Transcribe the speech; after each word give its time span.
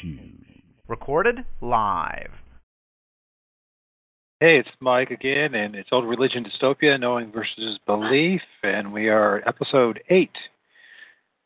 shoes. 0.00 0.46
Recorded 0.88 1.44
live. 1.60 2.30
Hey, 4.40 4.58
it's 4.58 4.68
Mike 4.80 5.10
again, 5.10 5.54
and 5.54 5.74
it's 5.74 5.88
Old 5.92 6.04
Religion 6.04 6.44
Dystopia, 6.44 7.00
Knowing 7.00 7.32
versus 7.32 7.78
Belief, 7.86 8.42
and 8.62 8.92
we 8.92 9.08
are 9.08 9.42
episode 9.48 10.00
eight 10.10 10.36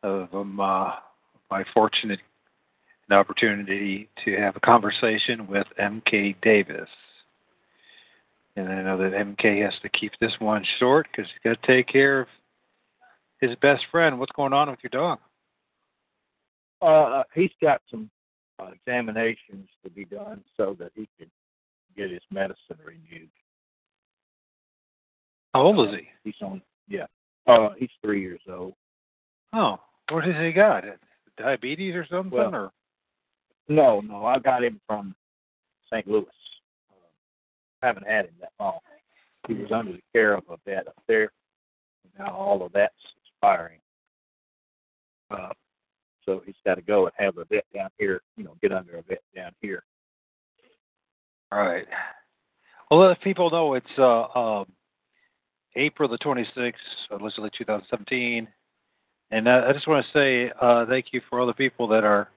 of 0.02 0.28
um, 0.34 0.58
uh, 0.58 0.92
my 1.50 1.64
fortunate 1.72 2.18
opportunity 3.10 4.08
to 4.24 4.36
have 4.36 4.56
a 4.56 4.60
conversation 4.60 5.46
with 5.46 5.66
MK 5.80 6.36
Davis. 6.42 6.88
And 8.56 8.68
I 8.68 8.82
know 8.82 8.98
that 8.98 9.12
MK 9.12 9.64
has 9.64 9.74
to 9.82 9.88
keep 9.88 10.12
this 10.20 10.32
one 10.38 10.64
short 10.78 11.06
because 11.10 11.30
he's 11.30 11.50
got 11.52 11.62
to 11.62 11.66
take 11.66 11.88
care 11.88 12.20
of 12.20 12.28
his 13.40 13.54
best 13.62 13.82
friend. 13.90 14.18
What's 14.18 14.32
going 14.32 14.52
on 14.52 14.70
with 14.70 14.80
your 14.82 14.90
dog? 14.90 15.18
Uh, 16.82 17.22
he's 17.34 17.50
got 17.60 17.82
some 17.90 18.10
uh, 18.60 18.70
examinations 18.72 19.68
to 19.84 19.90
be 19.90 20.04
done 20.04 20.42
so 20.56 20.76
that 20.78 20.92
he 20.94 21.08
can 21.18 21.30
get 21.96 22.10
his 22.10 22.22
medicine 22.30 22.78
renewed. 22.84 23.28
How 25.54 25.62
old 25.62 25.88
is 25.88 25.94
he? 25.96 26.08
He's 26.24 26.40
on, 26.42 26.62
yeah. 26.88 27.06
Uh, 27.46 27.70
he's 27.76 27.90
three 28.02 28.20
years 28.20 28.40
old. 28.48 28.74
Oh, 29.52 29.80
what 30.10 30.24
has 30.24 30.36
he 30.36 30.52
got? 30.52 30.84
Diabetes 31.36 31.94
or 31.94 32.06
something? 32.08 32.38
Well, 32.38 32.54
or 32.54 32.70
No, 33.68 34.00
no, 34.00 34.26
I 34.26 34.38
got 34.38 34.62
him 34.62 34.80
from 34.86 35.14
St. 35.92 36.06
Louis. 36.06 36.26
Uh, 36.90 37.86
haven't 37.86 38.06
had 38.06 38.26
him 38.26 38.34
that 38.40 38.52
long. 38.60 38.78
He 39.48 39.54
was 39.54 39.72
under 39.72 39.92
the 39.92 40.02
care 40.12 40.34
of 40.34 40.44
a 40.50 40.56
vet 40.64 40.86
up 40.86 41.02
there. 41.08 41.32
Now 42.18 42.32
all 42.34 42.62
of 42.64 42.72
that's 42.72 42.94
expiring. 43.24 43.78
Uh, 45.30 45.50
so 46.30 46.42
he's 46.46 46.54
got 46.64 46.76
to 46.76 46.82
go 46.82 47.06
and 47.06 47.12
have 47.16 47.38
a 47.38 47.44
vet 47.44 47.64
down 47.74 47.90
here, 47.98 48.22
you 48.36 48.44
know, 48.44 48.54
get 48.62 48.72
under 48.72 48.98
a 48.98 49.02
vet 49.02 49.22
down 49.34 49.50
here. 49.60 49.82
All 51.50 51.60
right. 51.60 51.86
Well, 52.90 53.00
let 53.00 53.20
people 53.20 53.50
know 53.50 53.74
it's 53.74 53.86
uh, 53.98 54.22
uh, 54.22 54.64
April 55.74 56.08
the 56.08 56.18
26th, 56.18 56.72
allegedly 57.10 57.50
2017. 57.56 58.46
And 59.32 59.48
uh, 59.48 59.62
I 59.68 59.72
just 59.72 59.88
want 59.88 60.04
to 60.06 60.12
say 60.12 60.52
uh, 60.60 60.86
thank 60.86 61.06
you 61.12 61.20
for 61.28 61.40
all 61.40 61.46
the 61.46 61.52
people 61.52 61.88
that 61.88 62.04
are 62.04 62.28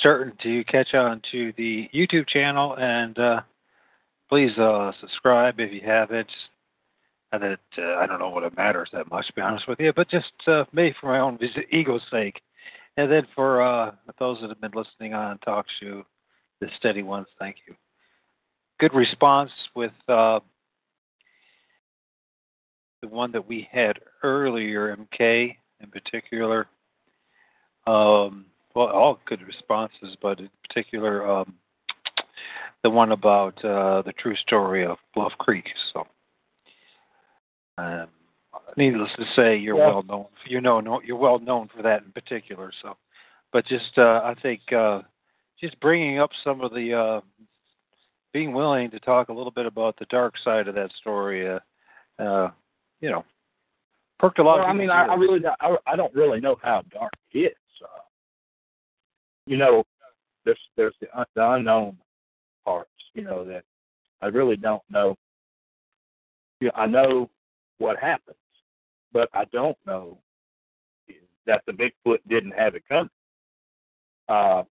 starting 0.00 0.34
to 0.42 0.64
catch 0.64 0.94
on 0.94 1.22
to 1.32 1.52
the 1.56 1.88
YouTube 1.94 2.28
channel. 2.28 2.76
And 2.78 3.18
uh, 3.18 3.40
please 4.28 4.56
uh, 4.58 4.92
subscribe 5.00 5.60
if 5.60 5.72
you 5.72 5.80
haven't. 5.84 6.30
And 7.32 7.42
that 7.42 7.58
I 7.98 8.06
don't 8.06 8.20
know 8.20 8.28
what 8.28 8.44
it 8.44 8.56
matters 8.56 8.90
that 8.92 9.10
much, 9.10 9.26
to 9.26 9.32
be 9.32 9.40
honest 9.40 9.66
with 9.66 9.80
you, 9.80 9.92
but 9.96 10.08
just 10.08 10.30
maybe 10.72 10.94
for 11.00 11.06
my 11.08 11.18
own 11.18 11.38
ego's 11.72 12.02
sake. 12.08 12.40
And 12.96 13.10
then 13.10 13.26
for 13.34 13.62
uh, 13.62 13.92
those 14.18 14.40
that 14.40 14.50
have 14.50 14.60
been 14.60 14.72
listening 14.74 15.14
on 15.14 15.38
Talk 15.38 15.66
Show, 15.80 16.04
the 16.60 16.68
steady 16.78 17.02
ones, 17.02 17.26
thank 17.38 17.56
you. 17.66 17.74
Good 18.78 18.94
response 18.94 19.50
with 19.74 19.92
uh, 20.08 20.40
the 23.02 23.08
one 23.08 23.32
that 23.32 23.46
we 23.46 23.68
had 23.70 23.98
earlier, 24.22 24.96
MK 24.96 25.56
in 25.80 25.90
particular. 25.90 26.66
Um, 27.86 28.46
well, 28.74 28.88
all 28.88 29.20
good 29.26 29.42
responses, 29.42 30.16
but 30.20 30.40
in 30.40 30.50
particular, 30.66 31.28
um, 31.28 31.54
the 32.82 32.90
one 32.90 33.12
about 33.12 33.62
uh, 33.64 34.02
the 34.02 34.12
true 34.18 34.36
story 34.36 34.84
of 34.84 34.98
Bluff 35.14 35.32
Creek. 35.38 35.66
So, 35.92 36.06
um, 37.78 38.08
needless 38.76 39.10
to 39.16 39.24
say, 39.36 39.56
you're 39.56 39.76
Yeah. 39.78 39.86
well 39.88 40.02
known. 40.02 40.26
You 40.46 40.60
know, 40.60 41.00
you're 41.04 41.16
well 41.16 41.38
known 41.38 41.68
for 41.74 41.82
that 41.82 42.02
in 42.02 42.12
particular. 42.12 42.70
So, 42.82 42.96
but 43.52 43.64
just 43.66 43.96
uh, 43.98 44.20
I 44.24 44.34
think 44.42 44.60
uh, 44.72 45.02
just 45.60 45.78
bringing 45.80 46.18
up 46.18 46.30
some 46.42 46.60
of 46.60 46.72
the 46.72 46.92
uh, 46.94 47.20
being 48.32 48.52
willing 48.52 48.90
to 48.90 49.00
talk 49.00 49.28
a 49.28 49.32
little 49.32 49.52
bit 49.52 49.66
about 49.66 49.96
the 49.98 50.06
dark 50.06 50.34
side 50.42 50.66
of 50.68 50.74
that 50.74 50.90
story, 51.00 51.48
uh, 51.48 51.60
uh, 52.18 52.50
you 53.00 53.10
know, 53.10 53.24
perked 54.18 54.38
a 54.40 54.42
lot. 54.42 54.58
Well, 54.58 54.66
I 54.66 54.72
mean, 54.72 54.90
I, 54.90 55.06
I 55.06 55.14
really, 55.14 55.38
don't- 55.40 55.56
I, 55.60 55.76
I 55.86 55.96
don't 55.96 56.14
really 56.14 56.40
know 56.40 56.56
how 56.62 56.82
dark 56.92 57.12
it 57.32 57.38
is. 57.38 57.52
Uh, 57.82 58.02
you 59.46 59.56
know, 59.56 59.84
there's 60.44 60.58
there's 60.76 60.94
the, 61.00 61.06
un- 61.18 61.26
the 61.34 61.50
unknown 61.52 61.96
parts. 62.64 62.90
You 63.14 63.22
know 63.22 63.44
that 63.44 63.62
I 64.20 64.26
really 64.26 64.56
don't 64.56 64.82
know. 64.90 65.16
You 66.60 66.68
know, 66.68 66.72
I 66.74 66.86
know 66.86 67.30
what 67.78 67.98
happens, 67.98 68.36
but 69.14 69.30
I 69.32 69.44
don't 69.46 69.78
know 69.86 70.18
that 71.46 71.62
the 71.66 71.72
Bigfoot 71.72 72.18
didn't 72.28 72.52
have 72.52 72.74
it 72.74 72.82
coming. 72.88 73.08
Uh, 74.28 74.64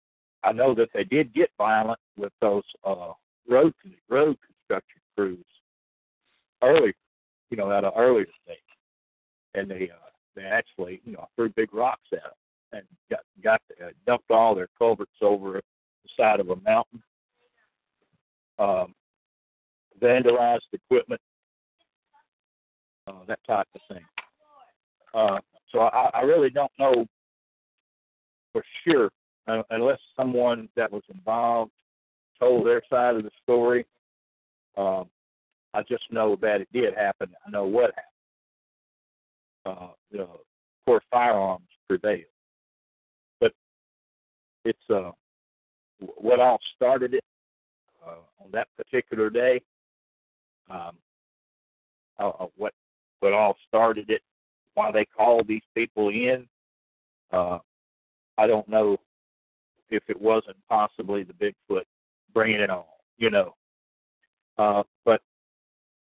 I 0.43 0.51
know 0.51 0.75
that 0.75 0.89
they 0.93 1.03
did 1.03 1.33
get 1.33 1.49
violent 1.57 1.99
with 2.17 2.33
those 2.41 2.63
uh, 2.83 3.13
road 3.49 3.73
road 4.09 4.37
construction 4.45 5.01
crews 5.17 5.45
early, 6.61 6.93
you 7.49 7.57
know, 7.57 7.71
at 7.71 7.83
an 7.83 7.91
earlier 7.95 8.27
stage 8.43 8.57
and 9.55 9.69
they 9.69 9.89
uh, 9.91 10.09
they 10.35 10.43
actually 10.43 11.01
you 11.05 11.13
know 11.13 11.27
threw 11.35 11.49
big 11.49 11.73
rocks 11.73 12.07
at 12.11 12.23
them 12.23 12.31
and 12.73 12.83
got 13.09 13.21
got 13.43 13.61
uh, 13.83 13.89
dumped 14.05 14.31
all 14.31 14.55
their 14.55 14.69
culverts 14.77 15.11
over 15.21 15.53
the 15.53 16.09
side 16.17 16.39
of 16.39 16.49
a 16.49 16.55
mountain, 16.57 17.01
um, 18.59 18.93
vandalized 20.01 20.59
equipment, 20.73 21.21
uh, 23.07 23.23
that 23.27 23.39
type 23.47 23.67
of 23.75 23.81
thing. 23.89 24.03
Uh, 25.13 25.39
so 25.71 25.79
I, 25.79 26.09
I 26.13 26.21
really 26.21 26.49
don't 26.49 26.71
know 26.79 27.05
for 28.51 28.63
sure 28.85 29.09
uh, 29.47 29.63
unless 29.71 29.99
someone 30.15 30.69
that 30.75 30.91
was 30.91 31.03
involved 31.13 31.71
told 32.39 32.65
their 32.65 32.81
side 32.89 33.15
of 33.15 33.23
the 33.23 33.31
story. 33.41 33.85
Um, 34.77 35.05
I 35.73 35.81
just 35.83 36.03
know 36.11 36.35
that 36.41 36.61
it 36.61 36.67
did 36.71 36.93
happen. 36.95 37.29
I 37.45 37.49
know 37.49 37.65
what 37.65 37.91
happened 37.95 38.13
uh, 39.65 39.89
you 40.11 40.19
know, 40.19 40.23
of 40.23 40.85
course, 40.85 41.03
firearms 41.11 41.67
prevail. 41.87 42.25
But 43.39 43.53
it's 44.65 44.79
uh, 44.93 45.11
what 45.99 46.39
all 46.39 46.59
started 46.75 47.13
it 47.13 47.23
uh, 48.05 48.43
on 48.43 48.51
that 48.51 48.67
particular 48.77 49.29
day. 49.29 49.61
Um, 50.69 50.97
uh, 52.19 52.29
uh, 52.29 52.47
what 52.57 52.73
what 53.19 53.33
all 53.33 53.55
started 53.67 54.09
it? 54.09 54.21
Why 54.75 54.91
they 54.91 55.05
called 55.05 55.47
these 55.47 55.61
people 55.75 56.09
in? 56.09 56.47
Uh, 57.31 57.59
I 58.37 58.47
don't 58.47 58.67
know 58.67 58.97
if 59.89 60.03
it 60.07 60.19
wasn't 60.19 60.57
possibly 60.67 61.23
the 61.23 61.33
Bigfoot 61.33 61.83
bringing 62.33 62.59
it 62.59 62.69
on, 62.69 62.83
you 63.17 63.29
know. 63.29 63.55
Uh, 64.57 64.83
but 65.05 65.21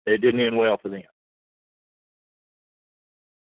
it 0.07 0.21
didn't 0.21 0.41
end 0.41 0.57
well 0.57 0.79
for 0.81 0.89
them. 0.89 1.03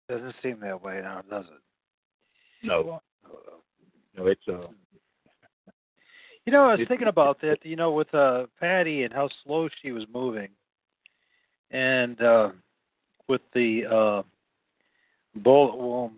Doesn't 0.09 0.35
seem 0.43 0.59
that 0.61 0.81
way 0.81 1.01
now, 1.01 1.21
does 1.29 1.45
it? 1.45 2.65
No, 2.65 3.01
no, 4.17 4.27
it's 4.27 4.41
uh, 4.47 4.67
You 6.45 6.53
know, 6.53 6.65
I 6.65 6.75
was 6.75 6.87
thinking 6.87 7.07
about 7.07 7.41
that. 7.41 7.57
You 7.63 7.75
know, 7.75 7.91
with 7.91 8.13
uh, 8.13 8.45
Patty 8.59 9.03
and 9.03 9.13
how 9.13 9.29
slow 9.43 9.67
she 9.81 9.91
was 9.91 10.03
moving, 10.13 10.49
and 11.71 12.21
uh, 12.21 12.49
with 13.27 13.41
the 13.53 13.85
uh, 13.85 14.23
bullet 15.39 15.75
wound. 15.75 16.15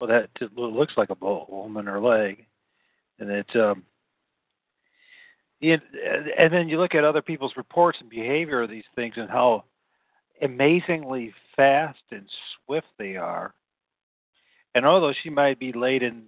Well, 0.00 0.08
that 0.08 0.30
looks 0.56 0.94
like 0.96 1.10
a 1.10 1.14
bullet 1.14 1.48
wound 1.48 1.76
in 1.76 1.86
her 1.86 2.00
leg, 2.00 2.46
and 3.18 3.30
it. 3.30 3.56
Um, 3.56 3.84
you, 5.60 5.78
and 6.36 6.52
then 6.52 6.68
you 6.68 6.80
look 6.80 6.96
at 6.96 7.04
other 7.04 7.22
people's 7.22 7.56
reports 7.56 7.98
and 8.00 8.10
behavior 8.10 8.62
of 8.62 8.70
these 8.70 8.84
things 8.96 9.14
and 9.16 9.30
how 9.30 9.62
amazingly 10.42 11.32
fast 11.54 12.02
and 12.10 12.28
swift 12.66 12.88
they 12.98 13.14
are. 13.14 13.54
And 14.74 14.84
although 14.84 15.12
she 15.22 15.30
might 15.30 15.60
be 15.60 15.72
laden 15.72 16.24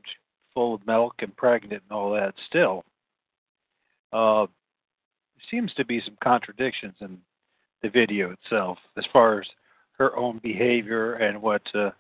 full 0.55 0.75
of 0.75 0.87
milk 0.87 1.15
and 1.19 1.37
pregnant 1.37 1.83
and 1.83 1.99
all 1.99 2.13
that, 2.13 2.35
still, 2.47 2.85
uh, 4.13 4.47
seems 5.51 5.75
to 5.75 5.85
be 5.85 6.01
some 6.01 6.17
contradictions 6.23 6.95
in 7.01 7.19
the 7.83 7.89
video 7.89 8.31
itself 8.31 8.79
as 8.97 9.05
far 9.13 9.41
as 9.41 9.47
her 10.05 10.17
own 10.17 10.41
behavior 10.43 11.15
and 11.15 11.41
what 11.41 11.63
uh, 11.75 11.91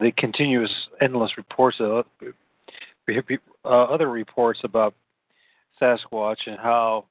the 0.00 0.12
continuous, 0.16 0.70
endless 1.00 1.36
reports 1.36 1.76
of 1.80 2.04
uh, 3.64 3.68
other 3.68 4.10
reports 4.10 4.60
about 4.64 4.94
Sasquatch 5.80 6.46
and 6.46 6.58
how 6.58 7.04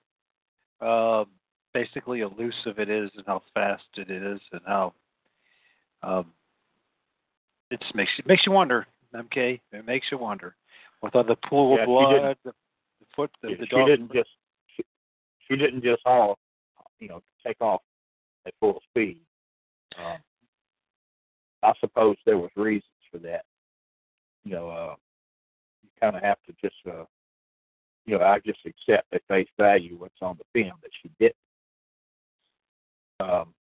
uh, 0.82 1.26
basically 1.74 2.22
elusive 2.22 2.80
it 2.80 2.90
is 2.90 3.10
and 3.16 3.26
how 3.28 3.42
fast 3.54 3.84
it 3.98 4.10
is 4.10 4.40
and 4.52 4.62
how 4.66 4.94
um, 6.04 6.26
it 7.70 7.80
just 7.82 7.96
makes 7.96 8.12
you 8.18 8.24
makes 8.28 8.46
you 8.46 8.52
wonder. 8.52 8.88
MK, 9.14 9.60
it 9.74 9.86
makes 9.86 10.08
you 10.12 10.18
wonder. 10.18 10.56
With 11.04 11.16
all 11.16 11.24
the 11.24 11.36
pool 11.36 11.76
Yeah, 11.76 11.84
of 11.84 11.88
blood, 11.88 12.38
the, 12.46 12.52
the 13.00 13.06
foot, 13.16 13.32
the, 13.42 13.50
the 13.50 13.66
she 13.70 13.76
dog. 13.76 13.88
didn't 13.88 14.12
just 14.14 14.30
she, 14.76 14.84
she 15.48 15.56
didn't 15.56 15.84
just 15.84 16.02
all 16.06 16.38
you 17.00 17.10
know 17.10 17.22
take 17.46 17.60
off 17.62 17.82
at 18.48 18.54
full 18.60 18.82
speed. 18.90 19.20
Um, 20.00 20.18
I 21.64 21.74
suppose 21.80 22.16
there 22.26 22.38
was 22.38 22.50
reasons 22.56 22.84
for 23.12 23.18
that. 23.20 23.46
You 24.44 24.54
know, 24.54 24.70
uh, 24.70 24.96
you 25.84 25.90
kind 26.00 26.16
of 26.16 26.24
have 26.24 26.38
to 26.48 26.54
just 26.62 26.76
uh, 26.88 27.06
you 28.06 28.18
know, 28.18 28.26
I 28.26 28.40
just 28.40 28.60
accept 28.66 29.14
at 29.14 29.22
face 29.28 29.48
value 29.58 29.96
what's 29.98 30.22
on 30.22 30.38
the 30.38 30.46
film 30.54 30.74
that 30.82 30.92
she 31.02 31.10
did. 31.20 31.34
Um, 33.20 33.54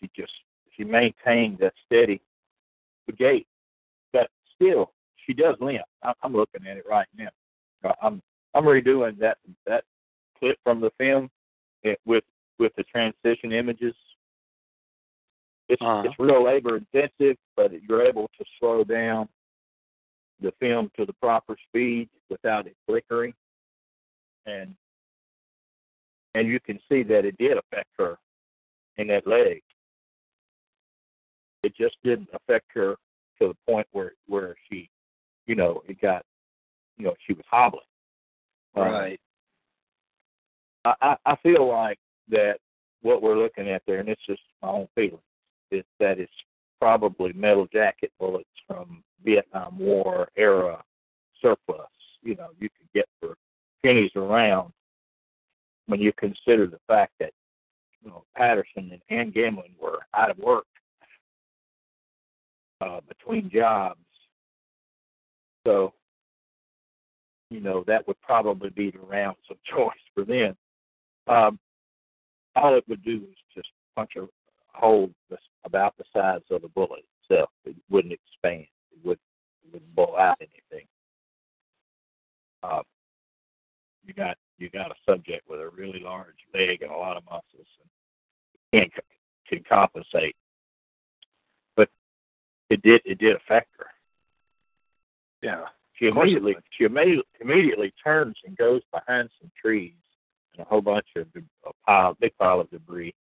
she 0.00 0.10
just 0.16 0.32
she 0.76 0.84
maintained 0.84 1.58
that 1.58 1.74
steady 1.86 2.20
gait, 3.16 3.46
but 4.12 4.28
still 4.54 4.92
she 5.24 5.32
does 5.32 5.56
limp. 5.60 5.82
I'm 6.22 6.34
looking 6.34 6.66
at 6.66 6.76
it 6.76 6.84
right 6.88 7.06
now. 7.16 7.28
Uh, 7.84 7.92
I'm 8.02 8.22
I'm 8.54 8.64
redoing 8.64 9.18
that 9.18 9.38
that 9.66 9.84
clip 10.38 10.58
from 10.64 10.80
the 10.80 10.90
film 10.98 11.30
with 12.04 12.24
with 12.58 12.72
the 12.76 12.84
transition 12.84 13.52
images. 13.52 13.94
It's 15.68 15.82
uh-huh. 15.82 16.02
it's 16.06 16.14
real 16.18 16.44
labor 16.44 16.76
intensive, 16.78 17.36
but 17.56 17.70
you're 17.88 18.02
able 18.02 18.30
to 18.38 18.44
slow 18.58 18.84
down 18.84 19.28
the 20.40 20.52
film 20.60 20.90
to 20.96 21.04
the 21.04 21.12
proper 21.14 21.56
speed 21.68 22.08
without 22.30 22.66
it 22.66 22.76
flickering, 22.86 23.34
and 24.46 24.74
and 26.34 26.48
you 26.48 26.60
can 26.60 26.78
see 26.88 27.02
that 27.02 27.24
it 27.24 27.36
did 27.38 27.58
affect 27.58 27.88
her 27.98 28.18
in 28.96 29.08
that 29.08 29.26
leg. 29.26 29.62
It 31.62 31.74
just 31.76 31.96
didn't 32.04 32.28
affect 32.32 32.66
her 32.74 32.96
to 33.40 33.48
the 33.48 33.56
point 33.66 33.86
where 33.92 34.12
where 34.26 34.54
she, 34.68 34.88
you 35.46 35.54
know, 35.54 35.82
it 35.88 36.00
got, 36.00 36.24
you 36.96 37.04
know, 37.04 37.14
she 37.26 37.32
was 37.32 37.44
hobbling. 37.50 37.82
Right. 38.76 39.18
Um, 40.84 40.94
I, 41.02 41.16
I 41.26 41.36
feel 41.42 41.68
like 41.68 41.98
that 42.28 42.58
what 43.02 43.22
we're 43.22 43.38
looking 43.38 43.68
at 43.68 43.82
there, 43.86 43.98
and 43.98 44.08
it's 44.08 44.24
just 44.26 44.40
my 44.62 44.68
own 44.68 44.88
feeling, 44.94 45.18
is 45.70 45.84
that 46.00 46.18
it's 46.18 46.32
probably 46.80 47.32
metal 47.32 47.66
jacket 47.72 48.12
bullets 48.18 48.48
from 48.66 49.02
Vietnam 49.24 49.78
War 49.78 50.28
era 50.36 50.82
surplus. 51.40 51.86
You 52.22 52.36
know, 52.36 52.48
you 52.58 52.68
could 52.68 52.88
get 52.94 53.08
for 53.20 53.34
pennies 53.84 54.10
around 54.16 54.72
when 55.86 56.00
you 56.00 56.12
consider 56.12 56.66
the 56.66 56.80
fact 56.86 57.12
that 57.20 57.32
you 58.02 58.10
know 58.10 58.24
Patterson 58.36 58.92
and 58.92 59.02
Ann 59.10 59.32
Gimlin 59.32 59.72
were 59.80 60.00
out 60.14 60.30
of 60.30 60.38
work 60.38 60.66
uh, 62.80 63.00
between 63.08 63.50
jobs. 63.50 63.98
So, 65.66 65.92
you 67.50 67.60
know, 67.60 67.84
that 67.86 68.06
would 68.06 68.20
probably 68.22 68.70
be 68.70 68.90
the 68.90 69.00
rounds 69.00 69.38
of 69.50 69.56
choice 69.64 69.90
for 70.14 70.24
them. 70.24 70.56
Um, 71.26 71.58
all 72.56 72.76
it 72.76 72.84
would 72.88 73.04
do 73.04 73.16
is 73.30 73.36
just 73.54 73.68
punch 73.94 74.12
a 74.16 74.26
hole 74.78 75.10
about 75.64 75.94
the 75.98 76.04
size 76.12 76.40
of 76.50 76.62
the 76.62 76.68
bullet 76.68 77.04
itself. 77.22 77.50
It 77.64 77.76
wouldn't 77.90 78.14
expand. 78.14 78.66
It 78.92 79.04
would 79.04 79.18
it 79.64 79.72
wouldn't 79.72 79.94
blow 79.94 80.16
out 80.16 80.38
anything. 80.40 80.86
Uh, 82.62 82.82
you 84.04 84.14
got 84.14 84.36
you 84.58 84.70
got 84.70 84.90
a 84.90 84.94
subject 85.06 85.48
with 85.48 85.60
a 85.60 85.68
really 85.68 86.00
large 86.00 86.36
leg 86.54 86.82
and 86.82 86.90
a 86.90 86.96
lot 86.96 87.16
of 87.16 87.24
muscles 87.24 87.66
and 88.72 88.90
can 88.92 89.02
can 89.48 89.64
compensate. 89.68 90.36
But 91.76 91.88
it 92.70 92.82
did 92.82 93.02
it 93.04 93.18
did 93.18 93.36
affect 93.36 93.68
her. 93.78 93.86
Yeah. 95.42 95.64
She 95.94 96.06
immediately 96.06 96.56
she 96.76 96.84
immediately 96.84 97.24
immediately 97.40 97.92
turns 98.02 98.36
and 98.46 98.56
goes 98.56 98.82
behind 98.92 99.30
some 99.40 99.50
trees 99.60 99.92
and 100.52 100.64
a 100.64 100.68
whole 100.68 100.80
bunch 100.80 101.06
of 101.16 101.26
a 101.36 101.70
pile 101.86 102.16
big 102.20 102.32
pile 102.38 102.60
of 102.60 102.70
debris, 102.70 103.14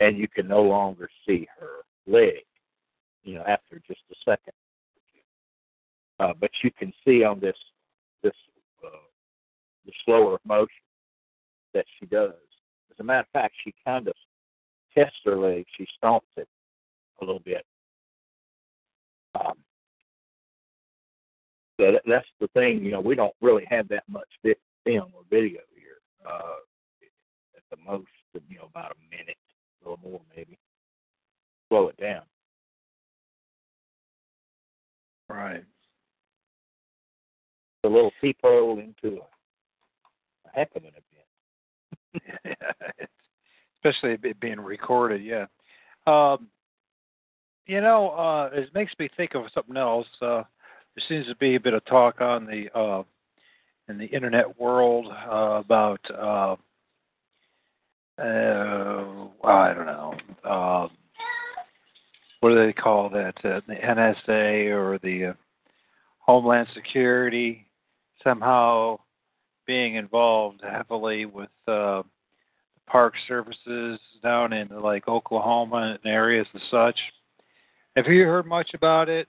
and 0.00 0.16
you 0.16 0.28
can 0.28 0.46
no 0.46 0.62
longer 0.62 1.08
see 1.26 1.46
her 1.58 1.82
leg. 2.06 2.44
You 3.24 3.34
know, 3.34 3.44
after 3.46 3.80
just 3.86 4.00
a 4.10 4.14
second. 4.24 4.54
Uh, 6.20 6.32
but 6.40 6.50
you 6.62 6.70
can 6.70 6.92
see 7.04 7.22
on 7.24 7.38
this 7.40 7.56
this 8.22 8.32
uh, 8.84 8.88
the 9.86 9.92
slower 10.04 10.38
motion 10.44 10.68
that 11.74 11.84
she 11.98 12.06
does. 12.06 12.32
As 12.90 12.96
a 13.00 13.04
matter 13.04 13.20
of 13.20 13.28
fact, 13.32 13.54
she 13.64 13.74
kind 13.84 14.08
of 14.08 14.14
tests 14.96 15.18
her 15.24 15.36
leg. 15.36 15.64
She 15.76 15.86
stomps 16.02 16.20
it 16.36 16.48
a 17.20 17.24
little 17.24 17.40
bit. 17.40 17.64
Um, 19.34 19.54
so 21.78 21.92
that, 21.92 22.02
that's 22.06 22.26
the 22.40 22.48
thing. 22.48 22.84
You 22.84 22.92
know, 22.92 23.00
we 23.00 23.14
don't 23.14 23.34
really 23.40 23.64
have 23.70 23.88
that 23.88 24.04
much 24.08 24.28
film 24.42 25.12
or 25.14 25.22
video 25.30 25.60
here. 25.74 25.98
Uh, 26.26 26.56
at 27.56 27.62
the 27.70 27.76
most, 27.84 28.08
you 28.48 28.56
know, 28.58 28.68
about 28.70 28.92
a 28.92 29.16
minute, 29.16 29.36
a 29.84 29.88
little 29.88 30.10
more 30.10 30.20
maybe. 30.36 30.58
Slow 31.68 31.88
it 31.88 31.96
down. 31.98 32.22
Right. 35.28 35.64
A 37.84 37.88
little 37.88 38.12
peephole 38.20 38.80
into 38.80 39.18
a, 39.18 40.48
a 40.48 40.50
heck 40.52 40.70
of 40.74 40.84
an 40.84 40.90
event. 40.90 42.58
Especially 43.84 44.18
it 44.22 44.40
being 44.40 44.60
recorded, 44.60 45.22
yeah. 45.22 45.46
Um, 46.06 46.48
you 47.66 47.80
know, 47.80 48.10
uh, 48.10 48.50
it 48.52 48.74
makes 48.74 48.92
me 48.98 49.08
think 49.16 49.34
of 49.34 49.44
something 49.54 49.76
else. 49.76 50.06
Uh, 50.20 50.42
there 50.96 51.04
seems 51.08 51.26
to 51.26 51.36
be 51.36 51.54
a 51.54 51.60
bit 51.60 51.74
of 51.74 51.84
talk 51.84 52.20
on 52.20 52.46
the 52.46 52.68
uh, 52.76 53.02
in 53.88 53.98
the 53.98 54.06
internet 54.06 54.58
world 54.58 55.06
uh, 55.30 55.62
about 55.64 56.00
uh, 58.18 59.04
I 59.44 59.74
don't 59.74 59.86
know 59.86 60.14
uh, 60.44 60.88
what 62.40 62.50
do 62.50 62.66
they 62.66 62.72
call 62.72 63.10
that 63.10 63.34
uh, 63.44 63.60
the 63.66 63.74
NSA 63.74 64.70
or 64.70 64.98
the 65.02 65.26
uh, 65.26 65.32
Homeland 66.18 66.68
Security 66.74 67.66
somehow 68.22 68.98
being 69.66 69.96
involved 69.96 70.62
heavily 70.62 71.26
with 71.26 71.50
uh, 71.66 72.02
the 72.02 72.04
park 72.86 73.14
services 73.26 74.00
down 74.22 74.52
in 74.52 74.68
like 74.68 75.08
Oklahoma 75.08 75.98
and 76.02 76.12
areas 76.12 76.46
and 76.52 76.62
such. 76.70 76.98
Have 77.96 78.06
you 78.06 78.24
heard 78.24 78.46
much 78.46 78.70
about 78.74 79.08
it, 79.08 79.28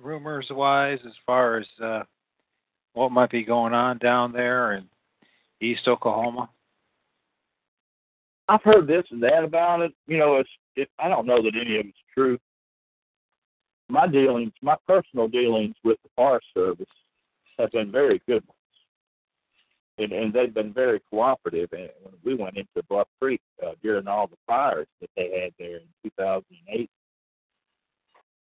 rumors 0.00 0.46
wise, 0.50 0.98
as 1.06 1.12
far 1.26 1.58
as 1.58 1.66
uh, 1.82 2.02
what 2.94 3.12
might 3.12 3.30
be 3.30 3.42
going 3.42 3.72
on 3.72 3.98
down 3.98 4.32
there 4.32 4.74
in 4.74 4.84
East 5.60 5.88
Oklahoma? 5.88 6.48
I've 8.48 8.62
heard 8.62 8.86
this 8.86 9.04
and 9.10 9.22
that 9.22 9.44
about 9.44 9.80
it. 9.82 9.92
You 10.06 10.18
know, 10.18 10.36
it's 10.36 10.50
it, 10.76 10.88
I 10.98 11.08
don't 11.08 11.26
know 11.26 11.42
that 11.42 11.54
any 11.54 11.78
of 11.78 11.86
it's 11.86 11.98
true. 12.14 12.38
My 13.88 14.06
dealings, 14.06 14.52
my 14.62 14.76
personal 14.86 15.28
dealings 15.28 15.74
with 15.84 15.98
the 16.02 16.08
Forest 16.16 16.46
Service 16.54 16.86
have 17.58 17.70
been 17.72 17.92
very 17.92 18.22
good 18.26 18.42
ones, 18.46 18.56
and, 19.98 20.12
and 20.12 20.32
they've 20.32 20.54
been 20.54 20.72
very 20.72 21.00
cooperative. 21.10 21.68
And 21.72 21.90
when 22.02 22.14
we 22.24 22.34
went 22.34 22.56
into 22.56 22.86
Bluff 22.88 23.08
Creek 23.20 23.40
uh, 23.64 23.72
during 23.82 24.08
all 24.08 24.26
the 24.26 24.36
fires 24.46 24.88
that 25.00 25.10
they 25.16 25.42
had 25.42 25.52
there 25.58 25.76
in 25.76 25.86
2008, 26.04 26.90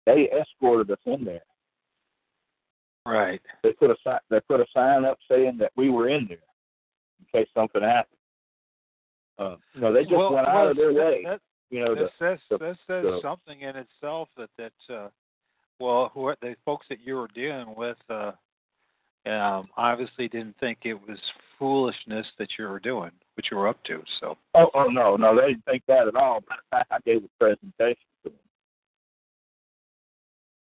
they 0.05 0.29
escorted 0.39 0.91
us 0.91 0.99
in 1.05 1.25
there. 1.25 1.41
Right. 3.05 3.41
They 3.63 3.73
put 3.73 3.91
a 3.91 3.95
sign. 4.03 4.19
They 4.29 4.39
put 4.41 4.61
a 4.61 4.65
sign 4.73 5.03
up 5.03 5.17
saying 5.29 5.57
that 5.59 5.71
we 5.75 5.89
were 5.89 6.09
in 6.09 6.27
there 6.27 6.37
in 7.19 7.39
case 7.39 7.49
something 7.53 7.81
happened. 7.81 8.17
Uh, 9.39 9.55
know, 9.75 9.91
they 9.93 10.03
just 10.03 10.15
well, 10.15 10.33
went 10.33 10.47
well, 10.47 10.57
out 10.57 10.71
of 10.71 10.77
their 10.77 10.93
way. 10.93 11.23
That, 11.25 11.39
you 11.69 11.83
know, 11.83 11.95
that 11.95 12.11
says 12.19 12.39
the, 12.49 12.57
that 12.59 12.77
says 12.87 13.03
the, 13.03 13.19
something 13.21 13.61
in 13.61 13.75
itself 13.75 14.29
that 14.37 14.49
that 14.57 14.93
uh, 14.93 15.09
well, 15.79 16.11
who 16.13 16.27
are, 16.27 16.37
the 16.41 16.55
folks 16.65 16.85
that 16.89 16.99
you 17.03 17.15
were 17.15 17.27
dealing 17.33 17.73
with 17.75 17.97
uh, 18.09 18.31
um, 19.25 19.67
obviously 19.77 20.27
didn't 20.27 20.55
think 20.59 20.79
it 20.83 20.93
was 20.93 21.17
foolishness 21.57 22.27
that 22.37 22.49
you 22.57 22.67
were 22.67 22.79
doing, 22.79 23.11
what 23.35 23.49
you 23.49 23.57
were 23.57 23.67
up 23.67 23.83
to. 23.85 24.03
So. 24.19 24.37
Oh, 24.53 24.69
oh 24.73 24.85
no, 24.85 25.15
no, 25.15 25.35
they 25.35 25.49
didn't 25.49 25.65
think 25.65 25.83
that 25.87 26.07
at 26.07 26.15
all. 26.15 26.43
I, 26.71 26.83
I 26.91 26.97
gave 27.05 27.23
a 27.23 27.29
presentation 27.39 28.03
to 28.23 28.29
them. 28.29 28.39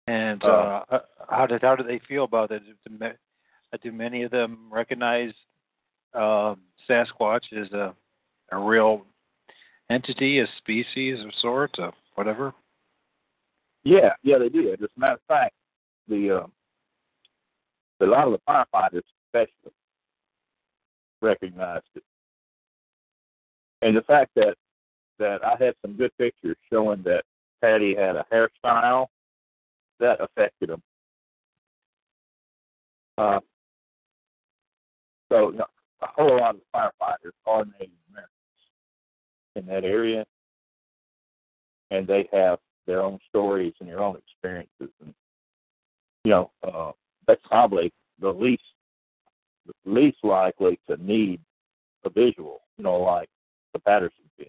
And 0.07 0.43
uh, 0.45 0.83
uh, 0.91 0.99
how 1.29 1.47
did 1.47 1.63
how 1.63 1.77
did 1.77 1.87
they 1.87 2.01
feel 2.09 2.25
about 2.25 2.51
it? 2.51 2.63
Do, 2.87 3.09
do 3.83 3.93
many 3.93 4.25
of 4.25 4.33
them 4.33 4.69
recognize 4.71 5.31
uh, 6.15 6.57
Sasquatch 6.89 7.53
as 7.57 7.73
a 7.73 7.95
a 8.53 8.59
real 8.59 9.03
entity, 9.91 10.41
a 10.41 10.47
species 10.59 11.21
of 11.21 11.31
sorts, 11.41 11.75
or 11.79 11.93
whatever? 12.15 12.55
Yeah, 13.85 14.13
yeah, 14.23 14.39
they 14.39 14.49
did. 14.49 14.83
As 14.83 14.89
a 14.97 15.01
matter 15.01 15.15
of 15.15 15.21
fact, 15.27 15.55
the 16.09 16.43
uh, 16.43 16.47
a 18.03 18.07
lot 18.07 18.27
of 18.27 18.33
the 18.33 18.41
firefighters 18.49 19.03
especially 19.27 19.73
recognized 21.23 21.85
it, 21.95 22.03
and 23.83 23.97
the 23.97 24.03
fact 24.03 24.31
that 24.37 24.55
that 25.19 25.45
I 25.45 25.63
had 25.63 25.75
some 25.83 25.97
good 25.97 26.11
pictures 26.19 26.57
showing 26.71 27.03
that 27.05 27.25
Patty 27.61 27.95
had 27.95 28.17
a 28.17 28.25
hairstyle 28.33 29.07
that 29.99 30.21
affected 30.21 30.71
them. 30.71 30.83
Uh, 33.19 33.41
so 35.31 35.51
no, 35.55 35.65
a 36.03 36.07
whole 36.07 36.41
lot 36.41 36.57
of 36.57 36.61
firefighters 36.75 37.33
are 37.47 37.63
Americans 37.63 38.00
in 39.57 39.67
that 39.67 39.85
area, 39.85 40.25
and 41.91 42.07
they 42.07 42.29
have 42.33 42.59
their 42.87 43.03
own 43.03 43.19
stories 43.29 43.75
and 43.81 43.89
their 43.89 44.01
own 44.01 44.17
experiences, 44.17 44.91
and 45.01 45.15
you 46.25 46.31
know 46.31 46.51
uh, 46.63 46.93
that's 47.27 47.43
probably 47.47 47.93
the 48.21 48.31
least 48.31 48.63
least 49.85 50.19
likely 50.23 50.79
to 50.89 50.97
need 51.03 51.41
a 52.05 52.11
visual, 52.11 52.63
you 52.77 52.85
know, 52.85 52.99
like 52.99 53.29
the 53.73 53.79
Patterson 53.79 54.25
film, 54.37 54.49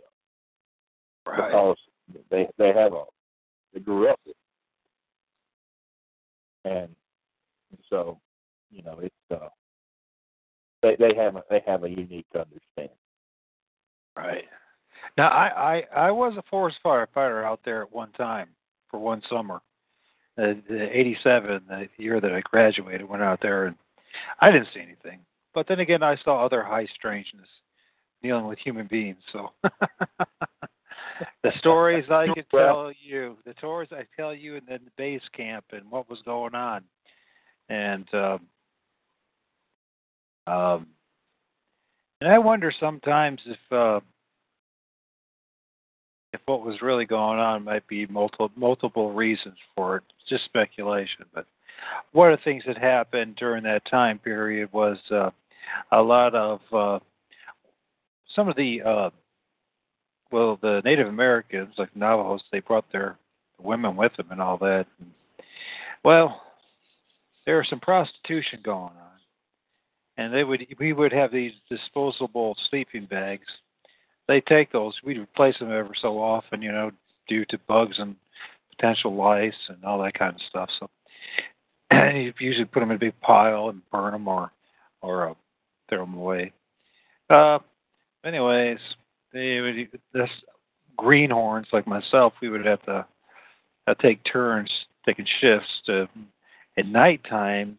Right. 1.25 1.50
because 1.50 1.77
they 2.29 2.48
they 2.58 2.74
have 2.74 2.93
a 2.93 3.03
they 3.74 3.79
grew 3.79 4.10
up 4.10 4.20
with, 4.25 4.36
it. 6.65 6.72
and 6.72 6.96
so 7.89 8.20
you 8.72 8.81
know 8.84 9.00
it's 9.00 9.15
uh 9.31 9.50
they 10.81 10.96
they 10.98 11.13
have 11.15 11.36
a, 11.36 11.43
they 11.50 11.62
have 11.65 11.84
a 11.84 11.89
unique 11.89 12.25
understanding. 12.36 12.98
Right. 14.17 14.46
Now, 15.18 15.27
I, 15.30 15.48
I 15.96 16.08
I 16.08 16.12
was 16.12 16.34
a 16.38 16.44
forest 16.50 16.77
firefighter 16.86 17.44
out 17.44 17.60
there 17.65 17.82
at 17.82 17.91
one 17.91 18.12
time 18.13 18.50
for 18.89 19.00
one 19.00 19.22
summer. 19.30 19.62
Uh, 20.38 20.53
the 20.70 20.88
'87, 20.98 21.62
the 21.68 21.88
year 21.98 22.22
that 22.22 22.32
I 22.32 22.41
graduated, 22.41 23.08
went 23.08 23.22
out 23.22 23.39
there 23.41 23.65
and 23.68 23.75
I 24.39 24.51
didn't 24.51 24.70
see 24.74 24.80
anything. 24.80 25.20
But 25.53 25.68
then 25.68 25.80
again, 25.80 26.01
I 26.03 26.15
saw 26.24 26.46
other 26.46 26.63
high 26.63 26.88
strangeness 26.96 27.48
dealing 28.24 28.48
with 28.48 28.60
human 28.60 28.88
beings. 28.88 29.18
So 29.34 29.51
the 31.44 31.51
stories 31.58 32.06
I 32.10 32.27
could 32.34 32.46
Well- 32.53 32.84
tell 32.84 32.94
you, 33.03 33.38
the 33.46 33.53
stories 33.58 33.89
I 33.91 34.06
tell 34.15 34.34
you, 34.34 34.56
and 34.56 34.65
then 34.68 34.80
the 34.86 34.91
base 34.98 35.22
camp 35.36 35.65
and 35.72 35.89
what 35.91 36.10
was 36.10 36.22
going 36.24 36.56
on, 36.56 36.84
and 37.70 38.08
um, 38.13 38.39
um, 40.48 40.88
and 42.22 42.32
I 42.32 42.38
wonder 42.39 42.72
sometimes 42.80 43.41
if 43.46 43.60
uh, 43.72 44.00
if 46.33 46.41
what 46.45 46.65
was 46.65 46.81
really 46.81 47.05
going 47.05 47.39
on 47.39 47.63
might 47.63 47.88
be 47.88 48.05
multiple 48.07 48.51
multiple 48.55 49.11
reasons 49.11 49.57
for 49.75 49.97
it. 49.97 50.03
It's 50.19 50.29
just 50.29 50.45
speculation, 50.45 51.25
but 51.33 51.45
one 52.11 52.31
of 52.31 52.39
the 52.39 52.43
things 52.43 52.63
that 52.67 52.77
happened 52.77 53.35
during 53.35 53.63
that 53.63 53.85
time 53.89 54.19
period 54.19 54.69
was 54.71 54.97
uh, 55.11 55.31
a 55.91 56.01
lot 56.01 56.35
of 56.35 56.59
uh, 56.71 57.00
some 58.35 58.47
of 58.47 58.55
the 58.55 58.81
uh, 58.81 59.09
well, 60.31 60.57
the 60.61 60.81
Native 60.85 61.07
Americans, 61.07 61.73
like 61.77 61.95
Navajos, 61.95 62.43
they 62.51 62.61
brought 62.61 62.89
their 62.91 63.17
women 63.61 63.95
with 63.95 64.15
them 64.15 64.27
and 64.31 64.41
all 64.41 64.57
that. 64.57 64.85
And, 65.00 65.11
well, 66.03 66.41
there 67.45 67.57
was 67.57 67.67
some 67.69 67.79
prostitution 67.79 68.59
going 68.63 68.83
on, 68.83 69.19
and 70.17 70.33
they 70.33 70.43
would 70.43 70.65
we 70.79 70.93
would 70.93 71.11
have 71.11 71.31
these 71.31 71.53
disposable 71.69 72.55
sleeping 72.69 73.05
bags. 73.05 73.47
They 74.31 74.39
take 74.39 74.71
those, 74.71 74.93
we'd 75.03 75.17
replace 75.17 75.59
them 75.59 75.73
ever 75.73 75.91
so 76.01 76.21
often, 76.21 76.61
you 76.61 76.71
know, 76.71 76.91
due 77.27 77.43
to 77.50 77.59
bugs 77.67 77.97
and 78.00 78.15
potential 78.69 79.13
lice 79.13 79.53
and 79.67 79.83
all 79.83 80.01
that 80.01 80.13
kind 80.13 80.33
of 80.33 80.41
stuff. 80.50 80.69
So 80.79 80.89
you 82.15 82.33
usually 82.39 82.63
put 82.63 82.79
them 82.79 82.91
in 82.91 82.95
a 82.95 83.00
big 83.00 83.19
pile 83.19 83.67
and 83.67 83.81
burn 83.91 84.13
them 84.13 84.29
or 84.29 84.53
or 85.01 85.31
uh, 85.31 85.33
throw 85.89 86.05
them 86.05 86.13
away. 86.13 86.53
Uh, 87.29 87.59
anyways, 88.23 88.77
they 89.33 89.59
would 89.59 90.00
this 90.13 90.29
greenhorns 90.95 91.67
like 91.73 91.85
myself. 91.85 92.31
We 92.41 92.47
would 92.47 92.65
have 92.65 92.81
to 92.83 93.05
uh, 93.88 93.93
take 93.95 94.21
turns 94.31 94.71
taking 95.05 95.25
shifts 95.41 95.67
to 95.88 96.07
at 96.77 96.85
nighttime 96.85 97.77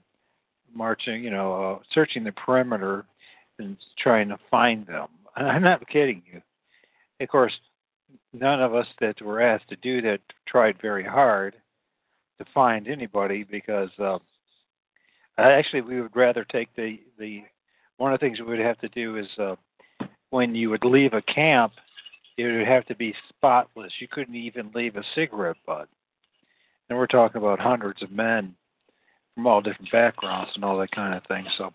marching, 0.74 1.24
you 1.24 1.30
know, 1.30 1.54
uh, 1.54 1.82
searching 1.94 2.24
the 2.24 2.32
perimeter 2.32 3.06
and 3.58 3.78
trying 3.98 4.28
to 4.28 4.38
find 4.50 4.86
them. 4.86 5.08
I'm 5.36 5.62
not 5.62 5.88
kidding 5.88 6.22
you. 6.30 6.42
Of 7.20 7.28
course, 7.28 7.52
none 8.32 8.62
of 8.62 8.74
us 8.74 8.86
that 9.00 9.20
were 9.22 9.40
asked 9.40 9.68
to 9.68 9.76
do 9.76 10.02
that 10.02 10.20
tried 10.46 10.80
very 10.80 11.04
hard 11.04 11.54
to 12.38 12.44
find 12.52 12.88
anybody 12.88 13.44
because 13.44 13.90
uh, 13.98 14.18
actually 15.38 15.82
we 15.82 16.00
would 16.00 16.16
rather 16.16 16.44
take 16.44 16.74
the 16.76 16.98
the 17.18 17.42
one 17.98 18.12
of 18.12 18.18
the 18.18 18.26
things 18.26 18.40
we 18.40 18.46
would 18.46 18.58
have 18.58 18.78
to 18.78 18.88
do 18.88 19.16
is 19.16 19.28
uh, 19.38 19.54
when 20.30 20.54
you 20.54 20.70
would 20.70 20.84
leave 20.84 21.12
a 21.12 21.22
camp, 21.22 21.72
it 22.36 22.44
would 22.44 22.66
have 22.66 22.86
to 22.86 22.96
be 22.96 23.14
spotless. 23.28 23.92
You 24.00 24.08
couldn't 24.08 24.34
even 24.34 24.72
leave 24.74 24.96
a 24.96 25.04
cigarette 25.14 25.58
butt. 25.66 25.88
And 26.88 26.98
we're 26.98 27.06
talking 27.06 27.40
about 27.40 27.60
hundreds 27.60 28.02
of 28.02 28.10
men 28.10 28.54
from 29.34 29.46
all 29.46 29.60
different 29.60 29.92
backgrounds 29.92 30.50
and 30.54 30.64
all 30.64 30.78
that 30.78 30.90
kind 30.90 31.14
of 31.14 31.22
thing. 31.26 31.46
So 31.58 31.72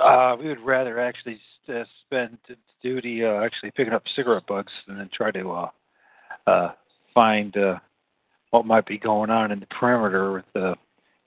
uh, 0.00 0.36
we 0.38 0.48
would 0.48 0.60
rather 0.60 1.00
actually 1.00 1.40
uh, 1.68 1.84
spend 2.06 2.38
duty 2.82 3.24
uh, 3.24 3.42
actually 3.42 3.70
picking 3.72 3.92
up 3.92 4.02
cigarette 4.14 4.46
bugs 4.46 4.72
than 4.86 4.98
then 4.98 5.10
try 5.12 5.30
to 5.30 5.50
uh, 5.50 5.68
uh, 6.46 6.72
find 7.14 7.56
uh, 7.56 7.78
what 8.50 8.66
might 8.66 8.86
be 8.86 8.98
going 8.98 9.30
on 9.30 9.52
in 9.52 9.60
the 9.60 9.66
perimeter 9.66 10.32
with 10.32 10.44
the, 10.54 10.74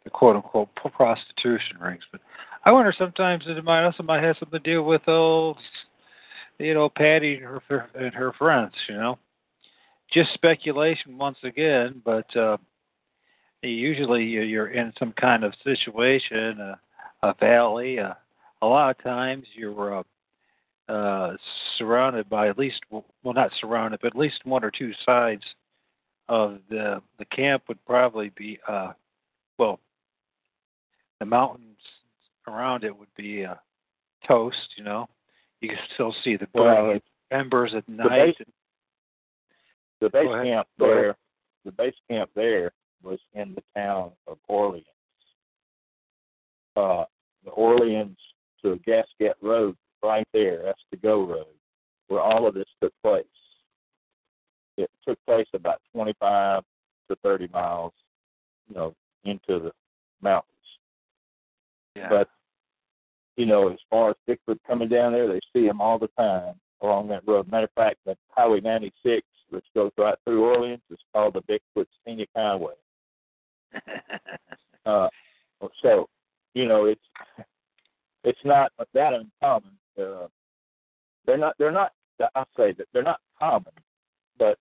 the 0.04 0.10
quote 0.10 0.36
unquote 0.36 0.70
prostitution 0.76 1.78
rings. 1.80 2.04
But 2.12 2.22
I 2.66 2.72
wonder 2.72 2.94
sometimes 2.98 3.44
it 3.48 3.64
might 3.64 3.84
also 3.84 4.04
might 4.04 4.24
have 4.24 4.38
something 4.40 4.62
to 4.62 4.72
do 4.72 4.84
with 4.84 5.08
old, 5.08 5.58
you 6.60 6.74
know, 6.74 6.90
Patty 6.90 7.36
and 7.36 7.62
her 7.68 7.90
and 7.96 8.14
her 8.14 8.34
friends. 8.34 8.74
You 8.90 8.96
know, 8.96 9.18
just 10.14 10.34
speculation 10.34 11.18
once 11.18 11.38
again, 11.44 12.02
but. 12.04 12.36
uh 12.36 12.58
usually 13.68 14.24
you're 14.24 14.68
in 14.68 14.94
some 15.00 15.14
kind 15.14 15.44
of 15.44 15.54
situation, 15.64 16.60
a, 16.60 16.80
a 17.24 17.34
valley. 17.40 18.00
Uh, 18.00 18.14
a 18.66 18.68
lot 18.68 18.90
of 18.90 19.04
times 19.04 19.46
you're 19.56 19.98
uh, 20.00 20.04
uh, 20.92 21.36
surrounded 21.78 22.30
by 22.30 22.48
at 22.48 22.58
least, 22.58 22.82
well, 22.90 23.06
not 23.24 23.52
surrounded, 23.62 24.00
but 24.02 24.08
at 24.08 24.16
least 24.16 24.46
one 24.46 24.64
or 24.64 24.72
two 24.72 24.92
sides 25.06 25.44
of 26.28 26.58
the 26.70 27.02
the 27.20 27.26
camp 27.26 27.64
would 27.68 27.84
probably 27.86 28.32
be, 28.36 28.60
uh, 28.68 28.94
well, 29.60 29.80
the 31.20 31.26
mountains 31.26 31.78
around 32.48 32.84
it 32.84 32.98
would 32.98 33.14
be 33.16 33.46
uh, 33.46 33.54
toast. 34.28 34.74
You 34.76 34.84
know, 34.84 35.08
you 35.62 35.70
can 35.70 35.78
still 35.94 36.16
see 36.24 36.36
the 36.36 36.48
burning 36.48 36.88
Well, 37.32 37.40
embers 37.40 37.74
at 37.76 37.86
the 37.86 37.94
night. 37.94 38.36
base, 38.40 38.48
the 40.02 40.10
base 40.10 40.28
camp 40.44 40.68
there, 40.80 41.16
the 41.64 41.72
base 41.72 41.94
camp 42.10 42.32
there 42.36 42.72
was 43.04 43.20
in 43.34 43.54
the 43.54 43.64
town 43.80 44.12
of 44.28 44.38
Orleans. 44.48 44.86
Uh, 46.76 47.06
the 47.44 47.52
Orleans 47.52 48.18
to 48.66 48.80
Gasquet 48.86 49.34
Road, 49.42 49.76
right 50.04 50.28
there, 50.34 50.62
that's 50.64 50.82
the 50.92 50.98
Go 50.98 51.26
Road, 51.26 51.56
where 52.08 52.22
all 52.22 52.48
of 52.48 52.54
this 52.54 52.68
took 52.82 52.94
place. 53.04 53.26
It 54.78 54.90
took 55.08 55.18
place 55.26 55.48
about 55.54 55.82
25 55.94 56.64
to 57.10 57.16
30 57.24 57.48
miles, 57.54 57.94
you 58.68 58.76
know, 58.76 58.94
into 59.24 59.60
the 59.60 59.72
mountains. 60.22 60.52
yeah. 61.96 62.10
But 62.10 62.30
you 63.38 63.46
know, 63.46 63.70
as 63.70 63.80
far 63.90 64.12
as 64.12 64.16
Bigfoot 64.30 64.60
coming 64.66 64.88
down 64.88 65.12
there, 65.12 65.28
they 65.28 65.42
see 65.54 65.68
them 65.68 65.82
all 65.82 66.00
the 66.00 66.10
time 66.18 66.56
along 66.82 67.10
that 67.10 67.28
road. 67.28 67.52
Matter 67.52 67.66
of 67.66 67.72
fact, 67.76 67.98
that 68.06 68.18
Highway 68.30 68.62
96, 68.62 69.28
which 69.50 69.66
goes 69.76 69.92
right 69.98 70.16
through 70.24 70.46
Orleans, 70.46 70.82
is 70.90 70.98
called 71.14 71.34
the 71.34 71.42
Bigfoot 71.42 71.88
Scenic 72.06 72.30
Highway. 72.36 72.74
Uh, 74.86 75.10
so, 75.82 76.08
you 76.54 76.68
know, 76.68 76.86
it's 76.86 77.02
it's 78.26 78.40
not 78.44 78.72
that 78.94 79.14
uncommon. 79.14 79.72
Uh, 79.98 80.28
they're 81.26 81.38
not. 81.38 81.56
They're 81.58 81.72
not. 81.72 81.94
I 82.36 82.44
say 82.58 82.74
that 82.74 82.88
they're 82.94 83.04
not 83.04 83.20
common, 83.40 83.74
but 84.38 84.58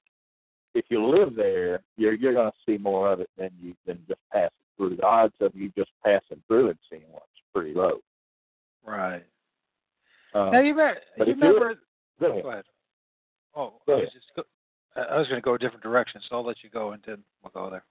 if 0.74 0.84
you 0.88 1.04
live 1.06 1.34
there, 1.34 1.80
you're 1.96 2.14
you're 2.14 2.34
going 2.34 2.50
to 2.50 2.56
see 2.66 2.78
more 2.78 3.12
of 3.12 3.20
it 3.20 3.30
than 3.38 3.50
you 3.60 3.74
than 3.86 3.98
just 4.08 4.20
passing 4.32 4.50
through. 4.76 4.96
The 4.96 5.06
odds 5.06 5.34
of 5.40 5.54
you 5.54 5.70
just 5.76 5.90
passing 6.04 6.42
through 6.46 6.68
and 6.68 6.78
seeing 6.90 7.02
one's 7.10 7.24
pretty 7.54 7.74
low. 7.74 7.98
right. 8.86 9.24
Um, 10.34 10.50
now 10.50 10.60
you, 10.60 10.72
remember, 10.72 11.00
but 11.16 11.28
you 11.28 11.34
remember 11.34 11.74
go 12.20 12.26
ahead. 12.26 12.42
Go 12.42 12.50
ahead. 12.50 12.64
Oh, 13.56 13.74
Go 13.86 13.94
I 13.94 14.00
was 14.00 14.08
just 14.12 14.26
go, 14.34 14.42
I 14.96 15.00
I 15.00 15.18
was 15.18 15.28
going 15.28 15.40
to 15.40 15.44
go 15.44 15.54
a 15.54 15.58
different 15.58 15.82
direction, 15.82 16.20
so 16.28 16.36
I'll 16.36 16.44
let 16.46 16.56
you 16.62 16.70
go, 16.70 16.92
and 16.92 17.02
then 17.06 17.18
we'll 17.42 17.52
go 17.52 17.70
there. 17.70 17.84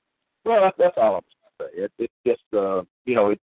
Well, 0.46 0.62
that's, 0.62 0.78
that's 0.78 0.98
all 0.98 1.16
I'm 1.16 1.22
going 1.22 1.72
to 1.72 1.78
say. 1.78 1.84
It, 1.84 1.92
it's 2.00 2.14
just, 2.28 2.54
uh, 2.54 2.84
you 3.06 3.16
know, 3.16 3.30
it, 3.30 3.40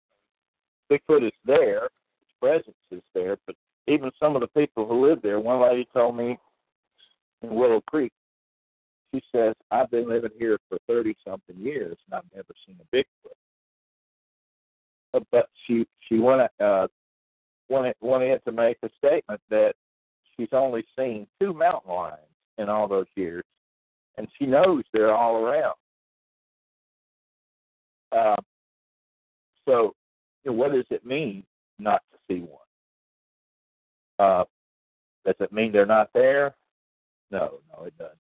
Bigfoot 0.91 1.27
is 1.27 1.33
there, 1.45 1.87
its 1.87 1.95
presence 2.41 2.77
is 2.91 3.03
there, 3.15 3.37
but 3.47 3.57
even 3.89 4.11
some 4.21 4.35
of 4.35 4.41
the 4.41 4.49
people 4.49 4.87
who 4.87 5.07
live 5.07 5.21
there, 5.23 5.41
one 5.41 5.61
lady 5.61 5.87
told 5.93 6.17
me 6.17 6.39
in 7.43 7.55
Willow 7.55 7.81
Creek, 7.89 8.13
she 9.15 9.23
says, 9.35 9.55
I've 9.71 9.91
been 9.91 10.09
living 10.09 10.33
here 10.39 10.59
for 10.69 10.79
30 10.89 11.15
something 11.27 11.57
years 11.57 11.97
and 12.07 12.15
I've 12.15 12.35
never 12.35 12.53
seen 12.67 12.77
a 12.81 12.97
Bigfoot. 12.97 13.37
Uh, 15.15 15.21
But 15.31 15.49
she 15.67 15.87
she 16.09 16.19
wanted 16.19 16.51
uh, 16.61 16.89
wanted 17.69 17.95
wanted 18.01 18.45
to 18.45 18.53
make 18.53 18.77
a 18.83 18.91
statement 18.99 19.41
that 19.51 19.75
she's 20.37 20.49
only 20.53 20.85
seen 20.99 21.27
two 21.41 21.53
mountain 21.53 21.93
lions 21.93 22.19
in 22.59 22.69
all 22.69 22.89
those 22.89 23.07
years, 23.15 23.45
and 24.19 24.27
she 24.39 24.47
knows 24.47 24.83
they're 24.93 25.15
all 25.15 25.37
around. 25.37 25.75
Uh, 28.13 28.37
so, 29.65 29.95
you 30.45 30.51
know, 30.51 30.57
what 30.57 30.73
does 30.73 30.87
it 30.91 31.05
mean 31.05 31.45
not 31.79 32.03
to 32.13 32.19
see 32.29 32.41
one? 32.41 32.59
Uh, 34.19 34.45
does 35.25 35.35
it 35.41 35.53
mean 35.53 35.73
they're 35.73 35.87
not 35.87 36.11
there? 36.15 36.55
No, 37.31 37.61
no, 37.77 37.85
it 37.85 37.97
doesn't. 37.99 38.19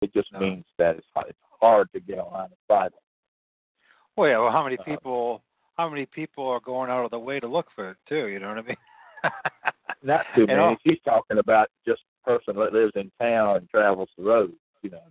It 0.00 0.12
just 0.12 0.32
No. 0.32 0.40
means 0.40 0.64
that 0.78 0.96
it's 0.96 1.06
hard, 1.14 1.28
it's 1.28 1.38
hard 1.60 1.92
to 1.92 2.00
get 2.00 2.18
a 2.18 2.24
line 2.24 2.50
of 2.50 2.58
sight. 2.68 2.92
Well, 4.16 4.28
yeah. 4.28 4.38
Well, 4.38 4.50
how 4.52 4.62
many 4.64 4.78
Uh, 4.78 4.82
people 4.84 5.42
how 5.76 5.88
many 5.88 6.06
people 6.06 6.46
are 6.48 6.60
going 6.60 6.88
out 6.88 7.04
of 7.04 7.10
the 7.10 7.18
way 7.18 7.40
to 7.40 7.48
look 7.48 7.68
for 7.72 7.90
it 7.90 7.96
too. 8.06 8.28
You 8.28 8.38
know 8.38 8.48
what 8.48 8.58
I 8.58 8.62
mean? 8.62 8.76
Not 10.02 10.24
too 10.36 10.46
many. 10.46 10.56
know- 10.58 10.76
She's 10.86 11.00
talking 11.04 11.38
about 11.38 11.68
just 11.84 12.02
a 12.24 12.30
person 12.30 12.54
that 12.56 12.72
lives 12.72 12.92
in 12.94 13.10
town 13.20 13.56
and 13.56 13.68
travels 13.68 14.08
the 14.16 14.22
road. 14.22 14.54
You 14.82 14.90
know, 14.90 15.02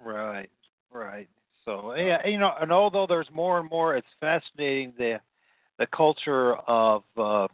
Right, 0.00 0.50
right. 0.90 1.28
So 1.64 1.94
yeah, 1.94 2.26
you 2.26 2.38
know, 2.38 2.54
and 2.60 2.72
although 2.72 3.06
there's 3.06 3.30
more 3.30 3.60
and 3.60 3.68
more, 3.70 3.94
it's 3.96 4.08
fascinating 4.18 4.94
the 4.98 5.20
the 5.80 5.86
culture 5.86 6.56
of 6.68 7.02
uh, 7.16 7.48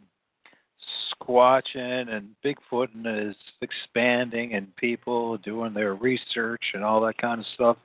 Squatching 1.15 2.09
and 2.09 2.29
Bigfooting 2.45 3.29
is 3.29 3.35
expanding, 3.61 4.53
and 4.53 4.75
people 4.75 5.37
doing 5.37 5.73
their 5.73 5.95
research 5.95 6.61
and 6.73 6.83
all 6.83 7.01
that 7.01 7.17
kind 7.17 7.39
of 7.39 7.47
stuff. 7.55 7.77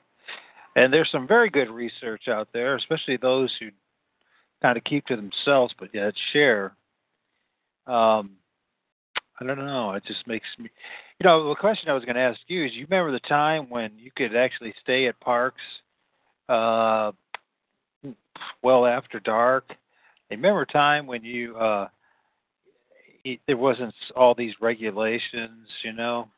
And 0.74 0.92
there's 0.92 1.10
some 1.12 1.28
very 1.28 1.48
good 1.48 1.70
research 1.70 2.28
out 2.28 2.48
there, 2.52 2.74
especially 2.74 3.16
those 3.16 3.50
who 3.60 3.68
kind 4.62 4.76
of 4.76 4.84
keep 4.84 5.06
to 5.06 5.16
themselves 5.16 5.72
but 5.78 5.94
yet 5.94 6.12
share. 6.32 6.74
Um, 7.86 8.32
I 9.40 9.46
don't 9.46 9.58
know. 9.58 9.92
It 9.92 10.04
just 10.06 10.26
makes 10.26 10.46
me, 10.58 10.70
you 11.20 11.24
know, 11.24 11.48
the 11.48 11.54
question 11.54 11.88
I 11.88 11.94
was 11.94 12.04
going 12.04 12.16
to 12.16 12.20
ask 12.20 12.40
you 12.48 12.64
is: 12.64 12.72
You 12.74 12.86
remember 12.90 13.12
the 13.12 13.20
time 13.20 13.70
when 13.70 13.92
you 13.96 14.10
could 14.16 14.34
actually 14.34 14.74
stay 14.82 15.06
at 15.06 15.18
parks, 15.20 15.62
uh, 16.48 17.12
well 18.62 18.86
after 18.86 19.20
dark? 19.20 19.72
Remember 20.36 20.62
a 20.62 20.66
time 20.66 21.06
when 21.06 21.24
you 21.24 21.56
uh, 21.56 21.88
it, 23.24 23.40
there 23.46 23.56
wasn't 23.56 23.94
all 24.16 24.34
these 24.34 24.54
regulations, 24.60 25.68
you 25.84 25.92
know, 25.92 26.28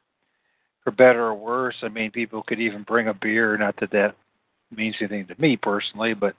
for 0.83 0.91
better 0.91 1.27
or 1.27 1.35
worse. 1.35 1.77
I 1.83 1.89
mean, 1.89 2.11
people 2.11 2.43
could 2.43 2.61
even 2.61 2.83
bring 2.83 3.09
a 3.09 3.15
beer. 3.15 3.57
Not 3.57 3.77
that 3.81 3.91
that 3.93 4.15
means 4.75 4.97
anything 5.01 5.27
to 5.27 5.41
me 5.41 5.57
personally, 5.57 6.15
but 6.15 6.35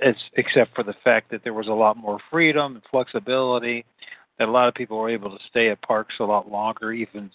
it's 0.00 0.20
except 0.34 0.74
for 0.74 0.82
the 0.82 0.94
fact 1.04 1.30
that 1.30 1.44
there 1.44 1.54
was 1.54 1.68
a 1.68 1.72
lot 1.72 1.96
more 1.96 2.18
freedom 2.30 2.74
and 2.74 2.82
flexibility 2.90 3.84
that 4.38 4.48
a 4.48 4.50
lot 4.50 4.68
of 4.68 4.74
people 4.74 4.98
were 4.98 5.10
able 5.10 5.30
to 5.30 5.44
stay 5.48 5.70
at 5.70 5.82
parks 5.82 6.14
a 6.20 6.24
lot 6.24 6.50
longer. 6.50 6.92
Even 6.92 7.30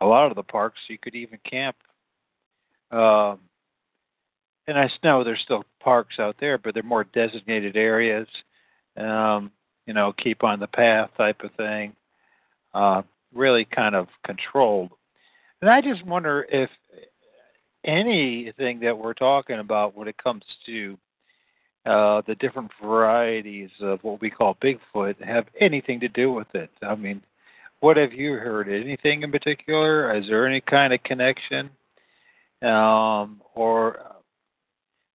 a 0.00 0.06
lot 0.06 0.30
of 0.30 0.36
the 0.36 0.42
parks, 0.42 0.78
you 0.88 0.98
could 0.98 1.14
even 1.14 1.38
camp. 1.48 1.76
Um, 2.90 3.40
and 4.66 4.78
I 4.78 4.88
know 5.02 5.24
there's 5.24 5.40
still 5.42 5.64
parks 5.80 6.18
out 6.18 6.36
there, 6.40 6.58
but 6.58 6.74
they're 6.74 6.82
more 6.82 7.04
designated 7.04 7.76
areas. 7.76 8.28
Um, 8.98 9.50
you 9.86 9.94
know, 9.94 10.12
keep 10.12 10.44
on 10.44 10.60
the 10.60 10.66
path 10.66 11.10
type 11.16 11.40
of 11.42 11.52
thing. 11.52 11.94
Uh, 12.74 13.02
really 13.34 13.64
kind 13.64 13.94
of 13.94 14.08
controlled. 14.24 14.90
And 15.60 15.70
I 15.70 15.80
just 15.80 16.04
wonder 16.04 16.46
if 16.50 16.70
anything 17.84 18.80
that 18.80 18.96
we're 18.96 19.14
talking 19.14 19.58
about 19.58 19.96
when 19.96 20.08
it 20.08 20.22
comes 20.22 20.44
to 20.66 20.98
uh, 21.86 22.22
the 22.26 22.34
different 22.34 22.70
varieties 22.82 23.70
of 23.80 24.02
what 24.04 24.20
we 24.20 24.30
call 24.30 24.56
Bigfoot 24.56 25.22
have 25.22 25.46
anything 25.58 26.00
to 26.00 26.08
do 26.08 26.32
with 26.32 26.54
it. 26.54 26.70
I 26.82 26.94
mean, 26.94 27.22
what 27.80 27.96
have 27.96 28.12
you 28.12 28.34
heard? 28.34 28.68
Anything 28.68 29.22
in 29.22 29.32
particular? 29.32 30.14
Is 30.14 30.26
there 30.26 30.46
any 30.46 30.60
kind 30.60 30.92
of 30.92 31.02
connection? 31.04 31.70
Um, 32.62 33.40
or 33.54 34.00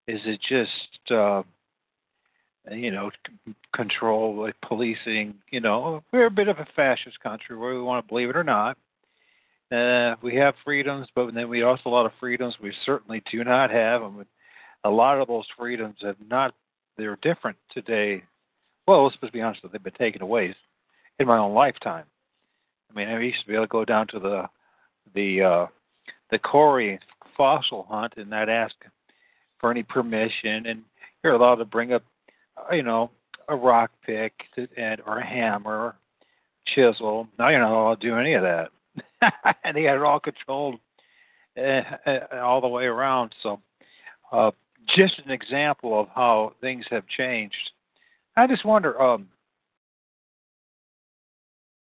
is 0.08 0.22
it 0.26 0.40
just, 0.42 1.12
uh, 1.12 1.44
you 2.72 2.92
know, 2.92 3.12
control, 3.76 4.36
like 4.42 4.56
policing? 4.62 5.36
You 5.52 5.62
know, 5.62 6.04
we're 6.12 6.28
a 6.28 6.32
bit 6.32 6.48
of 6.48 6.60
a 6.60 6.68
fascist 6.76 7.20
country, 7.22 7.58
whether 7.58 7.76
we 7.76 7.82
want 7.82 8.06
to 8.06 8.10
believe 8.10 8.30
it 8.30 8.36
or 8.36 8.44
not. 8.44 8.78
Uh, 9.72 10.16
we 10.22 10.36
have 10.36 10.54
freedoms, 10.64 11.08
but 11.16 11.34
then 11.34 11.50
we 11.50 11.64
also 11.64 11.84
a 11.86 11.90
lot 11.90 12.06
of 12.06 12.12
freedoms 12.20 12.56
we 12.62 12.74
certainly 12.86 13.24
do 13.32 13.44
not 13.44 13.72
have. 13.72 14.04
And 14.04 14.26
a 14.84 14.90
lot 14.90 15.20
of 15.20 15.28
those 15.28 15.48
freedoms 15.58 15.98
have 16.02 16.18
not 16.30 16.54
they're 16.98 17.18
different 17.22 17.58
today. 17.72 18.24
Well, 18.88 19.06
let's 19.06 19.18
just 19.20 19.34
be 19.34 19.42
honest, 19.42 19.62
they've 19.72 19.82
been 19.82 19.94
taken 19.94 20.22
away 20.22 20.56
in 21.20 21.28
my 21.28 21.38
own 21.38 21.54
lifetime. 21.54 22.06
I 22.92 22.98
mean, 22.98 23.08
I 23.08 23.20
used 23.20 23.42
to 23.42 23.48
be 23.48 23.56
able 23.56 23.66
to 23.66 23.70
go 23.70 23.86
down 23.86 24.08
to 24.08 24.20
the 24.20 24.44
the 25.16 25.42
uh, 25.42 25.68
the 26.32 26.40
quarry 26.40 27.00
fossil 27.36 27.88
hunt 27.90 28.14
and 28.18 28.30
not 28.30 28.50
ask 28.50 28.76
for 29.60 29.72
any 29.72 29.84
permission, 29.84 30.66
and 30.68 30.84
you're 31.24 31.34
allowed 31.34 31.56
to 31.56 31.66
bring 31.66 31.94
up, 31.94 32.04
you 32.72 32.84
know, 32.84 33.12
a 33.50 33.56
rock 33.56 33.92
pick 34.06 34.34
and 34.78 35.02
or 35.06 35.20
a 35.20 35.26
hammer, 35.26 35.96
chisel. 36.68 37.28
Now 37.38 37.50
you're 37.50 37.60
not 37.60 37.72
allowed 37.72 38.02
to 38.02 38.08
do 38.08 38.18
any 38.18 38.34
of 38.34 38.44
that, 38.44 38.70
and 39.64 39.76
they 39.76 39.84
had 39.84 39.96
it 39.96 40.04
all 40.04 40.20
controlled 40.20 40.80
uh, 41.58 41.82
all 42.34 42.62
the 42.62 42.68
way 42.68 42.86
around. 42.86 43.34
So. 43.42 43.60
Uh, 44.32 44.52
just 44.96 45.20
an 45.24 45.32
example 45.32 46.00
of 46.00 46.08
how 46.14 46.54
things 46.62 46.86
have 46.90 47.08
changed. 47.08 47.72
I 48.36 48.48
just 48.48 48.66
wonder 48.66 49.00
um, 49.02 49.28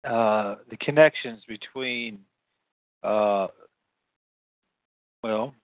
uh, 0.05 0.57
the 0.71 0.77
connections 0.81 1.43
between, 1.47 2.21
uh, 3.03 3.49
well, 5.23 5.55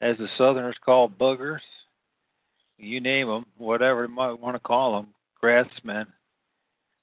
as 0.00 0.16
the 0.18 0.28
Southerners 0.38 0.76
call 0.84 1.08
boogers, 1.08 1.60
you 2.82 3.00
name 3.00 3.28
them, 3.28 3.46
whatever 3.56 4.02
you 4.02 4.08
might 4.08 4.38
want 4.38 4.56
to 4.56 4.60
call 4.60 4.96
them, 4.96 5.08
grassmen. 5.42 6.06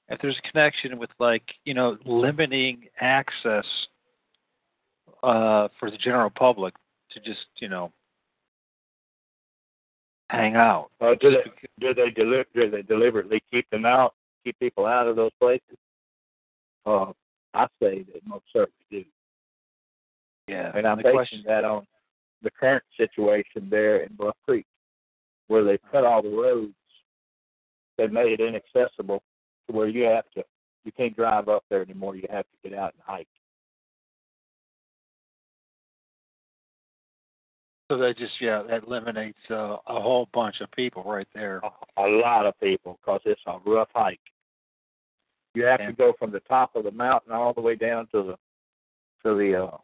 If 0.08 0.20
there's 0.20 0.38
a 0.44 0.50
connection 0.50 0.98
with, 0.98 1.10
like, 1.18 1.42
you 1.64 1.72
know, 1.72 1.96
limiting 2.04 2.84
access 3.00 3.64
uh, 5.22 5.68
for 5.78 5.90
the 5.90 5.96
general 5.96 6.30
public 6.30 6.74
to 7.12 7.20
just, 7.20 7.46
you 7.60 7.68
know, 7.68 7.92
hang 10.30 10.56
out. 10.56 10.90
uh, 11.00 11.14
do 11.20 11.30
they 11.30 11.50
do 11.80 11.94
they 11.94 12.10
deli- 12.10 12.44
do 12.54 12.70
they 12.70 12.82
deliberately 12.82 13.42
keep 13.50 13.68
them 13.70 13.84
out, 13.84 14.14
keep 14.44 14.58
people 14.58 14.86
out 14.86 15.06
of 15.06 15.16
those 15.16 15.32
places? 15.40 15.76
Uh, 16.86 17.12
I 17.54 17.66
say 17.82 18.04
that 18.12 18.26
most 18.26 18.44
certainly 18.52 18.74
do. 18.90 19.04
Yeah. 20.48 20.72
And 20.74 20.86
I'm 20.86 20.98
basing 20.98 21.12
question, 21.12 21.44
that 21.46 21.64
on 21.64 21.86
the 22.42 22.50
current 22.50 22.84
situation 22.96 23.68
there 23.70 23.98
in 23.98 24.14
Bluff 24.14 24.36
Creek, 24.46 24.66
where 25.50 25.64
they 25.64 25.78
cut 25.90 26.04
all 26.04 26.22
the 26.22 26.28
roads. 26.28 26.72
They 27.98 28.06
made 28.06 28.38
it 28.38 28.40
inaccessible 28.40 29.20
to 29.66 29.76
where 29.76 29.88
you 29.88 30.04
have 30.04 30.30
to, 30.36 30.44
you 30.84 30.92
can't 30.92 31.16
drive 31.16 31.48
up 31.48 31.64
there 31.68 31.82
anymore. 31.82 32.14
You 32.14 32.28
have 32.30 32.44
to 32.44 32.68
get 32.68 32.78
out 32.78 32.94
and 32.94 33.02
hike. 33.04 33.26
so 37.90 37.96
that 37.98 38.16
just 38.16 38.34
yeah, 38.40 38.62
that 38.68 38.84
eliminates 38.86 39.40
uh, 39.50 39.76
a 39.88 40.00
whole 40.00 40.28
bunch 40.32 40.60
of 40.60 40.70
people 40.70 41.02
right 41.02 41.26
there. 41.34 41.60
A 41.96 42.06
lot 42.06 42.46
of 42.46 42.54
people, 42.60 43.00
because 43.02 43.20
it's 43.24 43.40
a 43.48 43.58
rough 43.66 43.88
hike. 43.92 44.20
You 45.54 45.64
have 45.64 45.80
Yeah. 45.80 45.88
to 45.88 45.92
go 45.92 46.12
from 46.16 46.30
the 46.30 46.38
top 46.40 46.76
of 46.76 46.84
the 46.84 46.92
mountain 46.92 47.32
all 47.32 47.52
the 47.52 47.60
way 47.60 47.74
down 47.74 48.06
to 48.12 48.22
the 48.22 48.36
to 49.24 49.36
the 49.36 49.64
uh, 49.64 49.76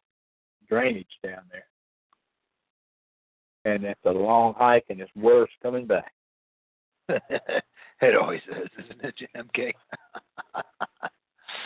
drainage 0.68 1.18
down 1.24 1.42
there, 1.50 1.66
and 3.66 3.84
it's 3.84 4.00
a 4.04 4.10
long 4.10 4.54
hike, 4.56 4.86
and 4.88 5.00
it's 5.00 5.10
worse 5.16 5.50
coming 5.62 5.86
back. 5.86 6.12
it 7.08 8.16
always 8.20 8.40
is, 8.48 8.84
isn't 8.84 9.04
it, 9.04 9.14
MK? 9.36 9.72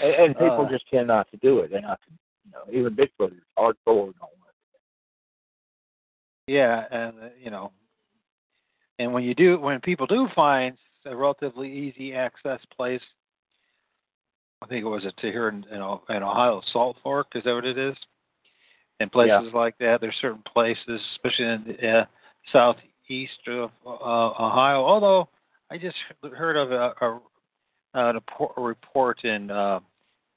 And, 0.03 0.15
and 0.15 0.35
people 0.35 0.67
Uh, 0.67 0.71
just 0.71 0.85
tend 0.91 1.09
not 1.09 1.31
to 1.31 1.37
do 1.39 1.59
it. 1.61 1.71
They're 1.71 1.83
not, 1.83 2.01
you 2.45 2.53
know, 2.53 2.79
even 2.79 2.97
Bigfooters, 2.97 3.41
hardcore 3.59 3.75
don't 3.87 4.21
want 4.21 4.41
yeah, 6.51 6.85
and 6.91 7.13
uh, 7.21 7.29
you 7.41 7.51
know, 7.53 7.71
and 8.99 9.13
when 9.13 9.23
you 9.23 9.37
do, 9.37 9.61
when 9.61 9.79
people 9.81 10.09
do 10.09 10.27
find 10.35 10.77
a 11.07 11.15
relatively 11.15 11.71
easy 11.73 12.13
access 12.13 12.59
place, 12.77 13.01
I 14.61 14.67
think 14.67 14.85
it 14.85 14.89
was 14.89 15.05
it 15.05 15.15
to 15.19 15.31
here 15.31 15.49
in, 15.49 15.65
in, 15.71 15.77
in 15.77 16.23
Ohio, 16.25 16.61
Salt 16.73 16.97
Fork, 17.05 17.29
is 17.37 17.45
that 17.45 17.55
what 17.55 17.65
it 17.65 17.79
is? 17.79 17.97
And 19.01 19.11
places 19.11 19.53
like 19.55 19.79
that, 19.79 20.01
there's 20.01 20.15
certain 20.21 20.43
places, 20.53 21.01
especially 21.15 21.47
in 21.47 21.65
the 21.67 21.89
uh, 21.89 22.05
southeast 22.53 23.41
of 23.49 23.71
uh, 23.87 23.89
Ohio. 23.89 24.85
Although 24.85 25.29
I 25.71 25.79
just 25.79 25.97
heard 26.35 26.57
of 26.57 26.71
a, 26.71 26.93
a, 27.95 28.15
a 28.19 28.61
report 28.61 29.25
in 29.25 29.51
uh, 29.51 29.81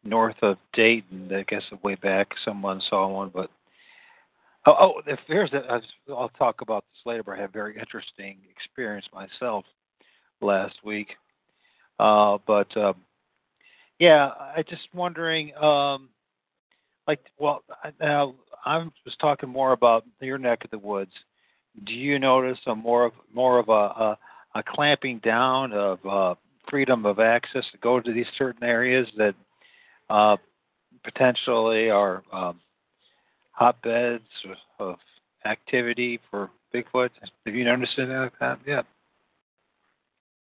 north 0.03 0.37
of 0.41 0.57
Dayton. 0.73 1.29
I 1.33 1.43
guess 1.43 1.63
way 1.83 1.95
back, 1.95 2.29
someone 2.45 2.81
saw 2.89 3.07
one, 3.07 3.31
but 3.33 3.49
oh, 4.65 4.75
oh 4.79 4.93
if 5.07 5.19
there's 5.27 5.51
a, 5.53 5.81
I'll 6.09 6.29
talk 6.29 6.61
about 6.61 6.85
this 6.91 7.05
later. 7.05 7.23
But 7.23 7.33
I 7.33 7.41
had 7.41 7.49
a 7.49 7.53
very 7.53 7.77
interesting 7.77 8.37
experience 8.49 9.05
myself 9.13 9.65
last 10.41 10.75
week. 10.83 11.09
Uh, 11.99 12.37
but 12.47 12.75
um, 12.77 12.95
yeah, 13.99 14.31
I 14.55 14.63
just 14.67 14.87
wondering, 14.93 15.55
um, 15.57 16.09
like, 17.07 17.19
well, 17.37 17.63
now 17.99 18.33
I 18.65 18.77
was 18.77 19.15
talking 19.19 19.49
more 19.49 19.73
about 19.73 20.05
your 20.19 20.37
neck 20.37 20.63
of 20.63 20.71
the 20.71 20.77
woods. 20.77 21.11
Do 21.85 21.93
you 21.93 22.19
notice 22.19 22.59
a 22.67 22.75
more 22.75 23.05
of 23.05 23.13
more 23.33 23.59
of 23.59 23.69
a 23.69 23.71
a, 23.71 24.17
a 24.55 24.63
clamping 24.63 25.19
down 25.19 25.73
of 25.73 26.05
uh, 26.05 26.35
freedom 26.69 27.05
of 27.05 27.19
access 27.19 27.65
to 27.71 27.77
go 27.79 27.99
to 27.99 28.13
these 28.13 28.25
certain 28.37 28.63
areas 28.63 29.07
that 29.17 29.35
uh, 30.09 30.37
potentially 31.03 31.89
are 31.89 32.23
um, 32.31 32.59
hotbeds 33.51 34.21
of 34.79 34.97
activity 35.45 36.19
for 36.29 36.49
Bigfoot? 36.73 37.09
Have 37.45 37.55
you 37.55 37.65
noticed 37.65 37.93
anything 37.97 38.17
like 38.17 38.39
that? 38.39 38.59
Yeah. 38.65 38.81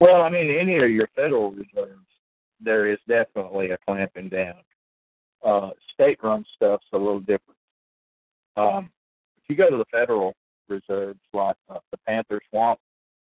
Well, 0.00 0.22
I 0.22 0.30
mean, 0.30 0.50
any 0.50 0.76
of 0.78 0.90
your 0.90 1.09
federal 1.14 1.50
reserves, 1.50 2.06
there 2.61 2.90
is 2.90 2.98
definitely 3.06 3.70
a 3.70 3.78
clamping 3.87 4.28
down. 4.28 4.54
Uh, 5.44 5.70
state-run 5.94 6.44
stuff's 6.56 6.87
a 6.92 6.98
little 6.98 7.20
different. 7.20 7.59
Um, 8.56 8.90
if 9.38 9.48
you 9.48 9.56
go 9.56 9.70
to 9.70 9.76
the 9.76 9.84
federal 9.90 10.34
reserves, 10.68 11.20
like 11.32 11.56
uh, 11.68 11.78
the 11.90 11.98
Panther 12.06 12.40
Swamp, 12.50 12.78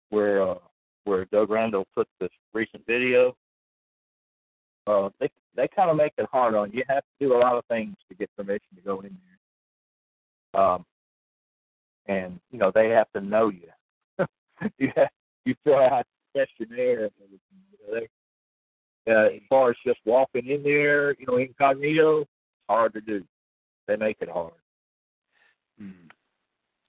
where 0.10 0.42
uh, 0.42 0.56
where 1.06 1.26
Doug 1.26 1.50
Randall 1.50 1.86
took 1.98 2.08
this 2.20 2.30
recent 2.54 2.86
video, 2.86 3.36
uh, 4.88 5.10
they 5.20 5.30
they 5.56 5.68
kind 5.68 5.90
of 5.90 5.98
make 5.98 6.14
it 6.18 6.28
hard 6.32 6.56
on 6.56 6.72
you. 6.72 6.80
You 6.80 6.84
have 6.90 7.04
to 7.04 7.26
do 7.28 7.36
a 7.36 7.40
lot 7.40 7.58
of 7.58 7.66
things 7.66 7.96
to 8.10 8.16
get 8.16 8.30
permission 8.38 8.76
to 8.76 8.82
go 8.82 9.02
in 9.02 9.18
there. 10.54 10.62
Um, 10.62 10.86
and 12.08 12.40
you 12.52 12.60
know 12.60 12.72
they 12.74 12.90
have 12.90 13.12
to 13.16 13.22
know 13.22 13.50
you. 13.50 13.70
you 14.78 14.92
have, 14.96 15.10
you 15.46 15.56
fill 15.64 15.76
out 15.76 16.06
a 16.06 16.06
questionnaire 16.34 17.06
and 17.06 17.12
everything. 17.24 17.40
You 17.72 17.78
know, 17.94 18.00
they, 18.00 18.08
uh, 19.12 19.36
as 19.36 19.42
far 19.50 19.70
as 19.70 19.78
just 19.86 20.00
walking 20.06 20.48
in 20.48 20.64
there, 20.64 21.12
you 21.14 21.26
know, 21.28 21.38
incognito, 21.38 22.22
it's 22.22 22.30
hard 22.68 22.94
to 22.94 23.02
do. 23.02 23.24
They 23.88 23.96
make 23.96 24.18
it 24.20 24.30
hard. 24.30 24.54
And 25.80 26.12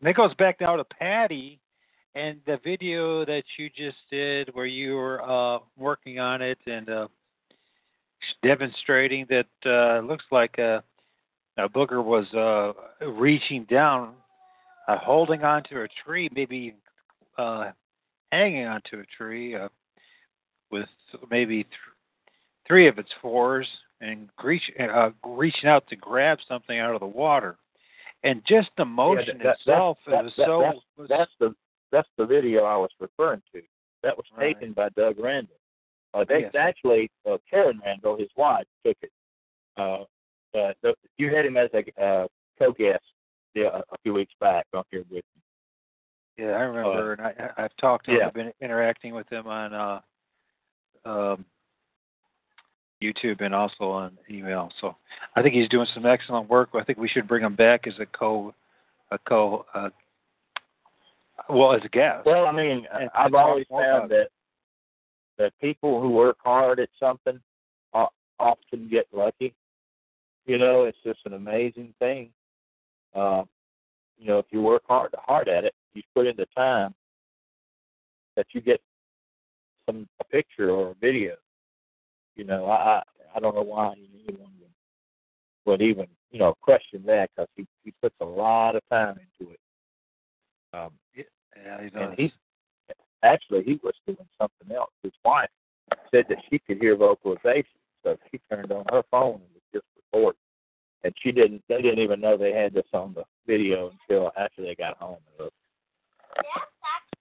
that 0.03 0.15
goes 0.15 0.35
back 0.35 0.61
now 0.61 0.77
to 0.77 0.85
Patty 0.85 1.61
and 2.15 2.41
the 2.47 2.59
video 2.65 3.25
that 3.25 3.45
you 3.57 3.69
just 3.71 3.97
did 4.11 4.51
where 4.55 4.67
you 4.67 4.95
were 4.95 5.23
uh, 5.23 5.59
working 5.77 6.19
on 6.19 6.43
it 6.43 6.59
and 6.67 6.89
uh, 6.89 7.09
demonstrating 8.43 9.27
that 9.29 9.47
uh, 9.67 10.01
looks 10.07 10.25
like 10.31 10.59
a, 10.59 10.83
a 11.57 11.69
booger 11.69 12.05
was 12.05 12.27
uh, 12.35 13.07
reaching 13.07 13.65
down, 13.65 14.15
uh, 14.89 14.99
holding 14.99 15.45
onto 15.45 15.81
a 15.81 15.89
tree, 16.05 16.29
maybe 16.35 16.75
uh, 17.37 17.71
hanging 18.33 18.67
onto 18.67 19.01
a 19.01 19.05
tree 19.17 19.55
uh, 19.55 19.69
with 20.71 20.89
maybe 21.31 21.65
th- 21.65 21.75
three 22.67 22.89
of 22.89 22.99
its 22.99 23.11
fours 23.21 23.67
and 24.01 24.29
reach, 24.43 24.63
uh, 24.81 25.11
reaching 25.27 25.69
out 25.69 25.87
to 25.89 25.97
grab 25.97 26.39
something 26.49 26.79
out 26.79 26.95
of 26.95 27.01
the 27.01 27.07
water. 27.07 27.57
And 28.25 28.43
just 28.47 28.71
the 28.77 28.85
motion 28.85 29.39
yeah, 29.39 29.45
that, 29.45 29.57
itself 29.61 29.99
that, 30.07 30.25
that, 30.25 30.33
so. 30.37 30.61
That's, 30.63 30.79
was, 30.97 31.09
that's 31.09 31.31
the 31.39 31.55
that's 31.91 32.09
the 32.19 32.27
video 32.27 32.65
I 32.65 32.77
was 32.77 32.91
referring 33.01 33.43
to. 33.55 33.63
That 34.03 34.17
was 34.17 34.27
Right. 34.37 34.55
taken 34.55 34.73
by 34.73 34.91
Doug 34.91 35.19
Randall. 35.19 35.57
Uh, 36.15 36.25
they 36.25 36.41
Yes. 36.41 36.55
actually 36.55 37.11
uh, 37.29 37.39
Karen 37.49 37.81
Randall, 37.85 38.17
his 38.17 38.29
wife, 38.37 38.67
took 38.85 38.97
it. 39.03 39.13
Uh, 39.77 40.05
uh, 40.55 40.73
you 41.17 41.35
had 41.35 41.47
him 41.47 41.57
as 41.57 41.71
a 41.75 42.03
uh, 42.03 42.27
co-guest 42.59 43.05
yeah, 43.55 43.69
a, 43.73 43.79
a 43.79 43.99
few 44.03 44.13
weeks 44.13 44.33
back 44.41 44.67
on 44.75 44.85
here 44.91 45.05
with 45.11 45.25
me. 45.35 45.43
Yeah, 46.39 46.53
I 46.53 46.61
remember, 46.61 47.13
and 47.15 47.23
I, 47.23 47.51
I've 47.57 47.77
talked 47.81 48.07
to 48.07 48.13
him. 48.13 48.19
yeah. 48.21 48.27
I've 48.27 48.35
been 48.35 48.53
interacting 48.61 49.15
with 49.15 49.29
him 49.29 49.47
on 49.47 49.75
uh, 49.75 50.01
um, 51.05 51.45
YouTube 53.03 53.41
and 53.41 53.55
also 53.55 53.85
on 53.91 54.19
email. 54.31 54.71
So 54.81 54.97
I 55.37 55.43
think 55.43 55.55
he's 55.55 55.69
doing 55.69 55.87
some 55.95 56.07
excellent 56.07 56.49
work. 56.49 56.71
I 56.75 56.85
think 56.85 56.99
we 56.99 57.09
should 57.09 57.29
bring 57.29 57.45
him 57.45 57.55
back 57.55 57.87
as 57.87 57.95
a 58.01 58.07
co, 58.07 58.55
a 59.11 59.19
co, 59.19 59.65
uh, 59.75 59.91
well, 61.49 61.73
as 61.73 61.83
a 61.85 61.89
guest. 61.89 62.27
Well, 62.27 62.47
I 62.47 62.53
mean, 62.53 62.87
And- 62.93 63.11
I've 63.15 63.35
always 63.35 63.67
found 63.69 64.11
that 64.11 64.29
that 65.37 65.53
people 65.61 66.01
who 66.01 66.11
work 66.11 66.37
hard 66.43 66.81
at 66.81 66.89
something 66.99 67.41
often 68.41 68.89
get 68.89 69.07
lucky. 69.13 69.55
You 70.47 70.59
know, 70.59 70.85
it's 70.85 70.99
just 71.05 71.21
an 71.27 71.35
amazing 71.35 71.95
thing. 71.99 72.33
Uh, 73.15 73.45
you 74.17 74.27
know, 74.27 74.39
if 74.39 74.47
you 74.51 74.63
work 74.63 74.83
hard 74.87 75.15
hard 75.19 75.49
at 75.49 75.65
it, 75.65 75.75
you 75.95 76.03
put 76.15 76.27
in 76.27 76.37
the 76.37 76.47
time 76.57 76.95
that 78.37 78.47
you 78.53 78.61
get 78.61 78.81
some 79.87 80.09
a 80.21 80.25
picture 80.25 80.71
or 80.71 80.91
a 80.91 80.95
video. 80.95 81.37
You 82.39 82.45
know, 82.45 82.67
I 82.67 82.75
I, 82.75 83.03
I 83.37 83.41
don't 83.41 83.55
know 83.55 83.63
why 83.63 83.95
anyone 84.27 84.51
would, 84.61 84.71
would 85.67 85.83
even 85.83 86.07
you 86.31 86.39
know 86.39 86.55
question 86.63 87.03
that 87.07 87.31
because 87.35 87.49
he 87.57 87.67
he 87.85 87.93
puts 88.01 88.15
a 88.21 88.25
lot 88.25 88.77
of 88.77 88.83
time 88.91 89.19
into 89.19 89.53
it. 89.53 89.61
Um, 90.73 90.93
yeah, 91.15 91.83
he's 91.83 91.91
and 91.95 92.05
on. 92.05 92.15
he's 92.17 92.31
actually 93.25 93.65
he 93.65 93.81
was 93.83 93.95
doing 94.07 94.19
something 94.41 94.75
else. 94.75 94.91
His 95.03 95.13
wife 95.25 95.51
said 96.13 96.27
that 96.29 96.39
she 96.49 96.61
could 96.61 96.79
hear 96.79 96.97
vocalization, 96.97 97.65
so 98.05 98.17
she 98.31 98.41
turned 98.49 98.71
on 98.71 98.85
her 98.91 99.03
phone 99.11 99.35
and 99.35 99.51
was 99.53 99.63
just 99.75 99.87
recording. 99.97 100.39
And 101.03 101.13
she 101.23 101.33
didn't. 101.33 101.63
They 101.69 101.83
didn't 101.83 102.01
even 102.01 102.21
know 102.21 102.37
they 102.37 102.53
had 102.53 102.73
this 102.73 102.87
on 102.93 103.15
the 103.15 103.25
video 103.47 103.91
until 104.09 104.31
after 104.37 104.63
they 104.63 104.77
got 104.77 104.97
home. 104.99 105.19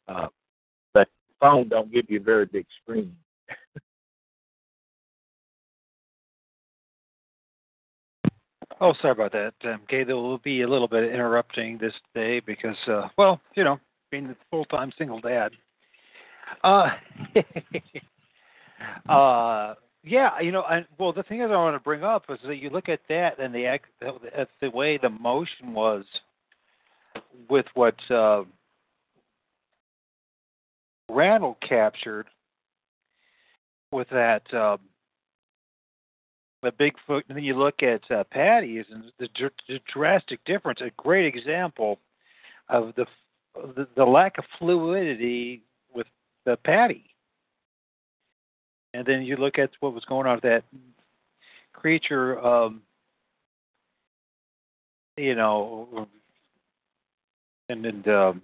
Uh, 0.07 0.27
but 0.93 1.07
phone 1.39 1.69
don't 1.69 1.91
give 1.91 2.05
you 2.07 2.19
a 2.19 2.23
very 2.23 2.45
big 2.45 2.65
screen. 2.81 3.15
Oh, 8.79 8.93
sorry 9.01 9.13
about 9.13 9.31
that. 9.31 9.53
Um, 9.63 9.81
okay, 9.83 10.03
there 10.03 10.15
will 10.15 10.37
be 10.39 10.61
a 10.61 10.67
little 10.67 10.87
bit 10.87 11.11
interrupting 11.11 11.77
this 11.79 11.93
day 12.13 12.39
because, 12.39 12.77
uh, 12.87 13.07
well, 13.17 13.41
you 13.55 13.63
know, 13.63 13.79
being 14.11 14.27
a 14.27 14.35
full-time 14.51 14.91
single 14.97 15.19
dad. 15.19 15.51
Uh, 16.63 16.89
uh, 19.09 19.73
yeah, 20.03 20.39
you 20.39 20.51
know, 20.51 20.63
well, 20.99 21.11
the 21.11 21.23
thing 21.23 21.39
that 21.39 21.51
I 21.51 21.55
want 21.55 21.75
to 21.75 21.83
bring 21.83 22.03
up 22.03 22.25
is 22.29 22.39
that 22.45 22.57
you 22.57 22.69
look 22.69 22.87
at 22.87 23.01
that 23.09 23.39
and 23.39 23.53
the 23.53 23.65
act, 23.65 23.85
the 23.99 24.69
way 24.69 24.97
the 24.97 25.09
motion 25.09 25.73
was 25.73 26.05
with 27.49 27.65
what 27.73 27.95
uh, 28.11 28.43
Randall 31.09 31.57
captured 31.67 32.27
with 33.91 34.07
that. 34.09 34.41
Um, 34.53 34.79
the 36.63 36.71
Bigfoot, 36.71 37.23
and 37.29 37.37
then 37.37 37.43
you 37.43 37.57
look 37.57 37.83
at 37.83 38.01
uh, 38.11 38.23
Patty's 38.31 38.85
and 38.91 39.05
the, 39.19 39.27
dr- 39.35 39.51
the 39.67 39.79
drastic 39.91 40.43
difference. 40.45 40.81
A 40.81 40.89
great 40.97 41.25
example 41.25 41.99
of 42.69 42.93
the, 42.95 43.05
the 43.75 43.87
the 43.95 44.03
lack 44.03 44.37
of 44.37 44.45
fluidity 44.57 45.63
with 45.93 46.07
the 46.45 46.57
Patty. 46.57 47.05
And 48.93 49.05
then 49.05 49.21
you 49.21 49.35
look 49.35 49.59
at 49.59 49.69
what 49.79 49.93
was 49.93 50.05
going 50.05 50.27
on 50.27 50.35
with 50.35 50.43
that 50.43 50.63
creature. 51.73 52.43
Um, 52.43 52.81
you 55.17 55.35
know, 55.35 56.07
and 57.69 57.85
in 57.85 58.09
um, 58.09 58.41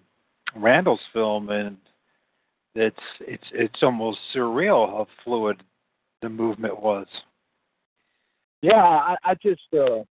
Randall's 0.56 1.00
film, 1.14 1.50
and 1.50 1.78
it's 2.76 2.98
it's 3.22 3.48
it's 3.54 3.84
almost 3.84 4.20
surreal 4.36 4.88
how 4.88 5.08
fluid 5.24 5.64
the 6.22 6.30
movement 6.30 6.82
was. 6.82 7.08
Yeah, 8.64 8.82
I, 8.82 9.18
I 9.26 9.36
just 9.36 9.62
uh 9.74 10.04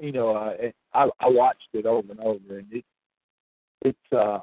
you 0.00 0.10
know, 0.10 0.34
I, 0.36 0.72
I 0.92 1.08
I 1.20 1.28
watched 1.28 1.68
it 1.72 1.86
over 1.86 2.10
and 2.10 2.20
over 2.20 2.58
and 2.58 2.66
it 2.72 2.84
it's 3.82 4.12
uh 4.12 4.40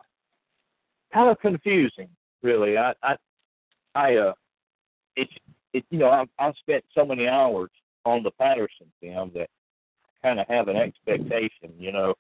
kind 1.14 1.30
of 1.30 1.38
confusing, 1.42 2.08
really. 2.42 2.78
I 2.78 2.94
I 3.04 3.16
I 3.96 4.16
uh 4.16 4.34
it's 5.18 5.34
it 5.74 5.84
you 5.92 6.00
know, 6.00 6.10
I've 6.10 6.30
I've 6.40 6.56
spent 6.62 6.86
so 6.96 7.04
many 7.06 7.28
hours 7.28 7.70
on 8.06 8.24
the 8.24 8.32
Patterson 8.32 8.88
film 9.02 9.32
that 9.36 9.50
kind 10.24 10.40
of 10.40 10.48
have 10.48 10.70
an 10.70 10.78
expectation, 10.78 11.74
you 11.78 11.92
know, 11.92 12.14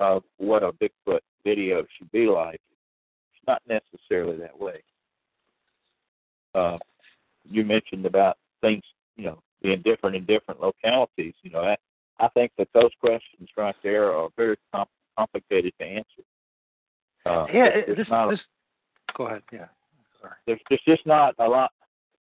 of 0.00 0.22
what 0.38 0.62
a 0.62 0.72
Bigfoot 0.72 1.20
video 1.44 1.84
should 1.98 2.10
be 2.10 2.26
like. 2.26 2.60
It's 3.34 3.46
not 3.46 3.60
necessarily 3.68 4.38
that 4.38 4.58
way. 4.58 4.82
Uh, 6.54 6.78
you 7.44 7.64
mentioned 7.66 8.06
about 8.06 8.38
things, 8.62 8.82
you 9.16 9.26
know, 9.26 9.42
being 9.64 9.80
different 9.82 10.14
in 10.14 10.24
different 10.26 10.60
localities. 10.60 11.32
You 11.42 11.50
know, 11.50 11.60
I, 11.60 11.76
I 12.20 12.28
think 12.28 12.52
that 12.58 12.68
those 12.74 12.90
questions 13.00 13.48
right 13.56 13.74
there 13.82 14.12
are 14.12 14.28
very 14.36 14.56
com- 14.72 14.86
complicated 15.18 15.72
to 15.80 15.84
answer. 15.84 16.22
Uh, 17.26 17.46
Yeah, 17.52 17.64
it- 17.66 17.96
this, 17.96 18.06
not, 18.10 18.30
this. 18.30 18.40
Go 19.16 19.26
ahead. 19.26 19.42
Yeah. 19.52 19.66
Sorry. 20.20 20.34
there's, 20.46 20.60
there's 20.68 20.82
just 20.86 21.06
not 21.06 21.34
a 21.38 21.48
lot. 21.48 21.72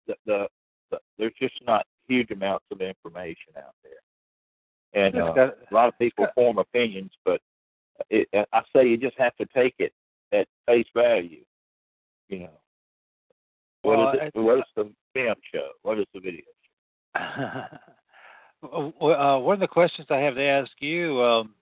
The, 0.07 0.15
the, 0.25 0.47
the 0.91 0.99
there's 1.19 1.33
just 1.39 1.55
not 1.67 1.85
huge 2.07 2.31
amounts 2.31 2.65
of 2.71 2.81
information 2.81 3.53
out 3.57 3.75
there, 3.83 5.03
and 5.05 5.15
uh, 5.15 5.33
got- 5.33 5.57
a 5.69 5.73
lot 5.73 5.87
of 5.89 5.97
people 5.99 6.25
got- 6.25 6.33
form 6.35 6.57
opinions, 6.59 7.11
but 7.25 7.41
it, 8.09 8.27
I 8.33 8.61
say 8.75 8.87
you 8.87 8.97
just 8.97 9.17
have 9.17 9.35
to 9.37 9.45
take 9.53 9.75
it 9.79 9.91
at 10.31 10.47
face 10.65 10.87
value. 10.95 11.43
You 12.29 12.39
know, 12.39 12.49
what 13.81 13.97
Well, 13.97 14.09
is 14.11 14.19
it? 14.21 14.31
I- 14.35 14.39
What 14.39 14.57
is 14.59 14.63
the 14.77 14.89
film 15.13 15.35
show? 15.53 15.69
What 15.81 15.99
is 15.99 16.05
the 16.13 16.21
video? 16.21 16.43
Uh, 18.63 19.39
one 19.39 19.55
of 19.55 19.59
the 19.59 19.67
questions 19.67 20.07
I 20.09 20.19
have 20.19 20.35
to 20.35 20.41
ask 20.41 20.71
you, 20.79 21.21
um, 21.21 21.53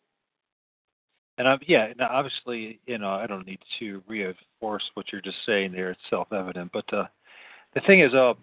and 1.39 1.47
I'm 1.47 1.57
yeah, 1.65 1.93
now 1.97 2.09
obviously, 2.11 2.79
you 2.85 2.99
know, 2.99 3.09
I 3.09 3.25
don't 3.25 3.47
need 3.47 3.57
to 3.79 4.03
reinforce 4.07 4.83
what 4.93 5.07
you're 5.11 5.21
just 5.21 5.37
saying 5.47 5.71
there; 5.71 5.89
it's 5.89 6.01
self-evident. 6.11 6.71
But 6.71 6.93
uh, 6.93 7.05
the 7.73 7.81
thing 7.87 8.01
is, 8.01 8.13
uh, 8.13 8.33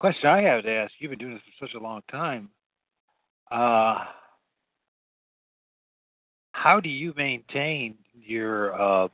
question 0.00 0.30
I 0.30 0.40
have 0.40 0.62
to 0.62 0.70
ask: 0.70 0.92
You've 0.98 1.10
been 1.10 1.18
doing 1.18 1.34
this 1.34 1.42
for 1.58 1.66
such 1.66 1.74
a 1.74 1.82
long 1.82 2.00
time. 2.10 2.48
Uh, 3.50 4.04
how 6.52 6.80
do 6.80 6.88
you 6.88 7.12
maintain 7.18 7.96
your 8.14 8.80
uh, 8.80 9.08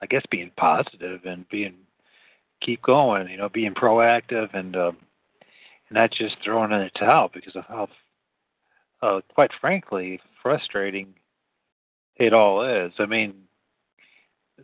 I 0.00 0.06
guess 0.06 0.22
being 0.30 0.50
positive 0.56 1.20
and 1.24 1.48
being 1.50 1.74
keep 2.62 2.82
going, 2.82 3.28
you 3.28 3.36
know, 3.36 3.48
being 3.48 3.74
proactive 3.74 4.54
and 4.54 4.74
um, 4.74 4.96
not 5.90 6.10
just 6.10 6.36
throwing 6.44 6.72
in 6.72 6.80
the 6.80 6.90
towel 6.98 7.30
because 7.32 7.56
of 7.56 7.64
how, 7.64 7.88
uh, 9.02 9.20
quite 9.34 9.50
frankly, 9.60 10.20
frustrating 10.42 11.14
it 12.16 12.32
all 12.32 12.62
is. 12.62 12.92
I 12.98 13.06
mean, 13.06 13.34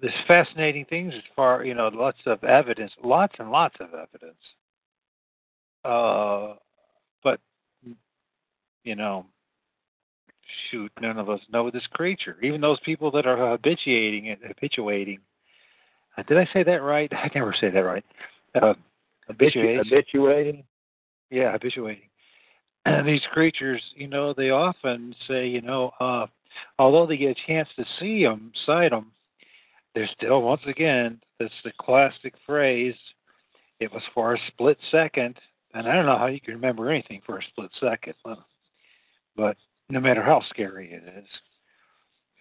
there's 0.01 0.13
fascinating 0.27 0.85
things 0.87 1.15
as 1.17 1.23
far, 1.37 1.65
you 1.65 1.75
know, 1.75 1.89
lots 1.89 2.19
of 2.27 2.43
evidence, 2.45 2.93
lots 3.03 3.35
and 3.39 3.51
lots 3.51 3.77
of 3.81 3.89
evidence. 3.95 4.41
Uh, 5.85 6.55
but 7.23 7.41
you 8.85 8.95
know, 8.95 9.27
shoot, 10.71 10.91
none 11.01 11.19
of 11.19 11.31
us 11.31 11.41
know 11.53 11.71
this 11.71 11.87
creature. 11.93 12.37
Even 12.43 12.61
those 12.61 12.81
people 12.81 13.11
that 13.13 13.27
are 13.27 13.51
habituating 13.51 14.27
it, 14.27 14.41
habituating. 14.47 15.21
Uh, 16.17 16.23
did 16.23 16.39
I 16.39 16.49
say 16.53 16.63
that 16.63 16.83
right? 16.83 17.13
I 17.13 17.31
never 17.35 17.55
say 17.59 17.71
that 17.71 17.81
right. 17.81 18.05
Uh, 18.55 18.75
habituating. 19.27 19.85
Habituating. 19.85 20.65
Yeah, 21.35 21.51
habituating. 21.51 22.09
And 22.85 23.07
these 23.09 23.23
creatures, 23.33 23.83
you 23.97 24.07
know, 24.07 24.33
they 24.33 24.51
often 24.51 25.15
say, 25.27 25.49
you 25.49 25.61
know, 25.61 25.91
uh, 25.99 26.27
although 26.79 27.07
they 27.07 27.17
get 27.17 27.37
a 27.37 27.47
chance 27.47 27.69
to 27.77 27.85
see 27.99 28.23
them, 28.23 28.53
sight 28.65 28.91
them, 28.91 29.11
they're 29.97 30.09
still, 30.17 30.43
once 30.43 30.63
again, 30.67 31.21
that's 31.41 31.53
the 31.65 31.73
classic 31.81 32.35
phrase. 32.47 32.95
It 33.81 33.93
was 33.93 34.03
for 34.15 34.35
a 34.35 34.39
split 34.47 34.79
second, 34.93 35.37
and 35.75 35.89
I 35.89 35.95
don't 35.95 36.07
know 36.07 36.17
how 36.17 36.27
you 36.27 36.41
can 36.41 36.55
remember 36.55 36.89
anything 36.89 37.21
for 37.27 37.39
a 37.39 37.45
split 37.51 37.71
second, 37.81 38.15
but 39.37 39.57
no 39.91 40.01
matter 40.01 40.23
how 40.23 40.41
scary 40.51 40.93
it 40.93 41.03
is. 41.19 41.29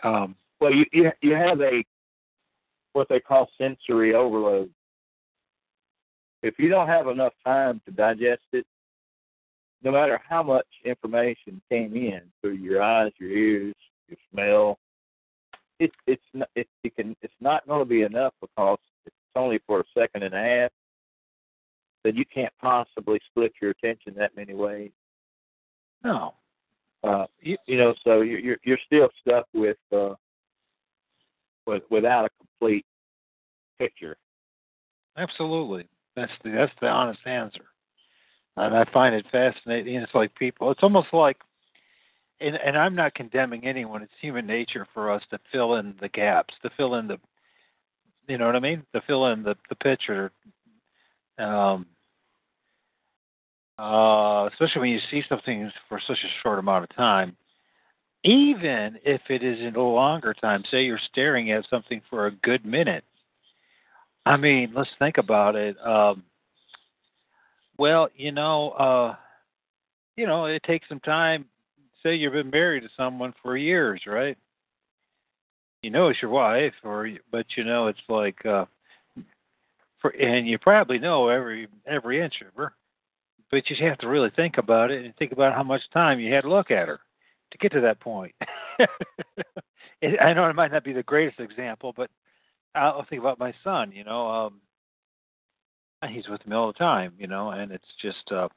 Um, 0.04 0.36
well, 0.62 0.72
you, 0.72 0.86
you 0.92 1.12
you 1.22 1.34
have 1.34 1.62
a 1.62 1.84
what 2.94 3.10
they 3.10 3.20
call 3.20 3.50
sensory 3.58 4.14
overload. 4.14 4.70
If 6.44 6.56
you 6.60 6.70
don't 6.70 6.88
have 6.88 7.08
enough 7.08 7.34
time 7.44 7.82
to 7.86 7.92
digest 7.92 8.44
it, 8.52 8.66
no 9.84 9.92
matter 9.92 10.20
how 10.28 10.42
much 10.42 10.68
information 10.86 11.62
came 11.70 11.96
in 11.96 12.22
through 12.42 12.54
your 12.54 12.82
eyes, 12.82 13.12
your 13.20 13.30
ears, 13.30 13.76
your 14.08 14.18
smell, 14.32 14.80
it's 15.80 15.96
it's 16.08 16.24
not, 16.34 16.50
it, 16.56 16.68
it 16.84 16.96
can 16.96 17.16
it's 17.22 17.34
not 17.42 17.68
going 17.68 17.80
to 17.80 17.86
be 17.86 18.04
enough 18.04 18.34
because 18.40 18.80
it's 19.06 19.16
only 19.36 19.60
for 19.68 19.82
a 19.82 19.84
second 19.98 20.24
and 20.24 20.34
a 20.34 20.38
half. 20.38 20.72
Then 22.04 22.16
you 22.16 22.26
can't 22.26 22.54
possibly 22.62 23.20
split 23.30 23.54
your 23.62 23.72
attention 23.72 24.14
that 24.18 24.36
many 24.36 24.54
ways. 24.54 24.92
No, 26.04 26.34
uh, 27.04 27.26
you, 27.42 27.58
you 27.66 27.78
know, 27.78 27.94
so 28.04 28.22
you're 28.22 28.58
you're 28.64 28.78
still 28.86 29.10
stuck 29.22 29.46
with 29.54 29.78
uh, 29.92 30.14
with 31.66 31.84
without 31.90 32.26
a 32.26 32.30
complete 32.40 32.86
picture. 33.80 34.16
Absolutely, 35.18 35.88
that's 36.16 36.32
the 36.44 36.52
that's 36.52 36.72
the 36.82 36.88
honest 36.88 37.20
answer, 37.26 37.66
and 38.58 38.76
I 38.76 38.86
find 38.92 39.16
it 39.16 39.26
fascinating. 39.32 39.96
It's 39.96 40.14
like 40.14 40.36
people. 40.36 40.72
It's 40.72 40.84
almost 40.84 41.14
like, 41.14 41.38
and 42.40 42.56
and 42.56 42.78
I'm 42.78 42.96
not 42.96 43.16
condemning 43.16 43.66
anyone. 43.66 44.04
It's 44.04 44.12
human 44.22 44.46
nature 44.46 44.88
for 44.94 45.12
us 45.12 45.24
to 45.32 45.40
fill 45.52 45.76
in 45.76 45.96
the 46.02 46.10
gaps, 46.10 46.54
to 46.62 46.70
fill 46.78 46.96
in 46.96 47.08
the, 47.08 47.18
you 48.28 48.38
know 48.38 48.46
what 48.46 48.56
I 48.56 48.60
mean, 48.60 48.84
to 48.94 49.02
fill 49.02 49.28
in 49.28 49.44
the 49.44 49.56
the 49.70 49.76
picture. 49.76 50.32
Um, 51.40 51.88
uh, 53.80 54.48
especially 54.52 54.82
when 54.82 54.90
you 54.92 55.00
see 55.10 55.24
something 55.28 55.72
for 55.90 56.00
such 56.06 56.20
a 56.24 56.42
short 56.44 56.60
amount 56.60 56.84
of 56.84 56.96
time, 56.96 57.36
even 58.24 59.00
if 59.04 59.22
it 59.30 59.44
is 59.44 59.60
in 59.60 59.76
a 59.76 59.82
longer 59.82 60.34
time, 60.34 60.64
say 60.70 60.84
you're 60.84 61.00
staring 61.12 61.52
at 61.52 61.66
something 61.70 62.02
for 62.10 62.28
a 62.28 62.32
good 62.32 62.66
minute. 62.66 63.04
I 64.26 64.38
mean, 64.38 64.72
let's 64.76 64.92
think 65.00 65.18
about 65.18 65.56
it. 65.56 65.76
Um, 65.86 66.24
well, 67.78 68.10
you 68.16 68.32
know, 68.32 68.72
uh, 68.72 69.16
you 70.16 70.28
know, 70.28 70.46
it 70.46 70.64
takes 70.64 70.88
some 70.90 71.00
time. 71.00 71.46
Say 72.02 72.16
you've 72.16 72.34
been 72.34 72.50
married 72.50 72.84
to 72.84 72.90
someone 72.98 73.34
for 73.42 73.58
years, 73.58 74.02
right? 74.06 74.38
You 75.82 75.90
know 75.90 76.10
it's 76.10 76.22
your 76.22 76.32
wife, 76.32 76.74
or 76.84 77.10
but 77.32 77.46
you 77.58 77.64
know 77.64 77.88
it's 77.88 78.00
like, 78.08 78.46
uh, 78.46 78.66
for, 80.00 80.12
and 80.12 80.48
you 80.48 80.58
probably 80.58 81.00
know 81.00 81.30
every 81.30 81.68
every 81.86 82.22
inch 82.22 82.36
of 82.42 82.54
her 82.56 82.74
but 83.54 83.70
you 83.70 83.88
have 83.88 84.00
to 84.00 84.08
really 84.08 84.32
think 84.36 84.58
about 84.58 84.90
it 84.90 85.06
and 85.06 85.16
think 85.16 85.32
about 85.32 85.54
how 85.54 85.62
much 85.62 85.82
time 85.94 86.20
you 86.20 86.34
had 86.34 86.42
to 86.42 86.50
look 86.50 86.72
at 86.72 86.88
her 86.88 87.00
to 87.52 87.58
get 87.60 87.72
to 87.72 87.82
that 87.82 88.00
point. 88.00 88.34
I 88.80 90.34
know 90.34 90.50
it 90.50 90.56
might 90.56 90.72
not 90.72 90.84
be 90.84 90.92
the 90.92 91.04
greatest 91.04 91.40
example, 91.40 91.94
but 91.96 92.10
I'll 92.74 93.06
think 93.08 93.22
about 93.22 93.38
my 93.38 93.54
son. 93.64 93.92
You 93.92 94.06
know, 94.06 94.28
um, 94.28 94.62
he's 96.08 96.28
with 96.28 96.46
me 96.48 96.56
all 96.56 96.68
the 96.68 96.74
time. 96.74 97.14
You 97.18 97.28
know, 97.28 97.52
and 97.52 97.72
it's 97.72 97.84
just, 98.02 98.32
uh, 98.32 98.50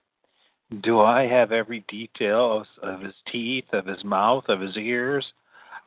do 0.82 1.00
I 1.00 1.26
have 1.26 1.52
every 1.52 1.84
detail 1.88 2.58
of, 2.58 2.66
of 2.82 3.00
his 3.00 3.14
teeth, 3.30 3.66
of 3.72 3.86
his 3.86 4.02
mouth, 4.04 4.44
of 4.48 4.60
his 4.60 4.76
ears, 4.76 5.24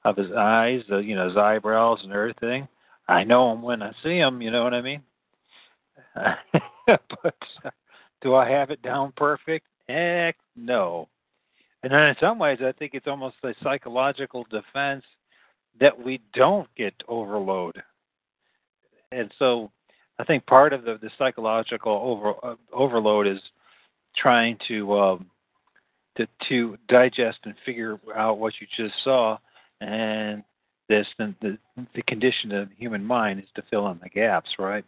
of 0.06 0.18
his 0.18 0.32
eyes, 0.38 0.82
uh, 0.92 0.98
you 0.98 1.16
know, 1.16 1.28
his 1.28 1.38
eyebrows 1.38 2.00
and 2.04 2.14
everything? 2.14 2.68
I 3.08 3.24
know 3.24 3.52
him 3.52 3.62
when 3.62 3.82
I 3.82 3.92
see 4.04 4.18
him. 4.18 4.42
You 4.42 4.52
know 4.52 4.64
what 4.64 4.74
I 4.74 4.82
mean? 4.82 5.02
but 6.86 7.36
uh, 7.66 7.70
do 8.22 8.36
I 8.36 8.50
have 8.50 8.70
it 8.70 8.82
down 8.82 9.14
perfect? 9.16 9.66
Heck 9.88 10.36
no. 10.56 11.08
And 11.84 11.92
then 11.92 12.02
in 12.02 12.16
some 12.20 12.40
ways, 12.40 12.60
I 12.62 12.72
think 12.74 12.94
it's 12.94 13.08
almost 13.08 13.38
a 13.44 13.54
psychological 13.64 14.46
defense 14.50 15.04
that 15.80 15.98
we 15.98 16.22
don't 16.34 16.68
get 16.76 16.94
overload. 17.08 17.82
And 19.12 19.32
so 19.40 19.72
I 20.20 20.24
think 20.26 20.46
part 20.46 20.74
of 20.74 20.84
the, 20.84 21.00
the 21.02 21.10
psychological 21.18 21.94
over, 21.94 22.34
uh, 22.44 22.56
overload 22.74 23.26
is 23.26 23.40
trying 24.16 24.58
to, 24.68 25.00
um, 25.00 25.26
to 26.18 26.28
to 26.50 26.78
digest 26.90 27.40
and 27.46 27.56
figure 27.66 27.98
out 28.16 28.40
what 28.40 28.54
you 28.60 28.68
just 28.76 28.94
saw, 29.04 29.38
and 29.80 30.44
this 30.90 31.08
the, 31.18 31.34
the 31.42 31.58
the 31.96 32.02
condition 32.04 32.52
of 32.52 32.70
the 32.70 32.76
human 32.76 33.04
mind 33.04 33.40
is 33.40 33.46
to 33.56 33.64
fill 33.70 33.90
in 33.90 34.00
the 34.04 34.10
gaps, 34.10 34.50
right? 34.60 34.84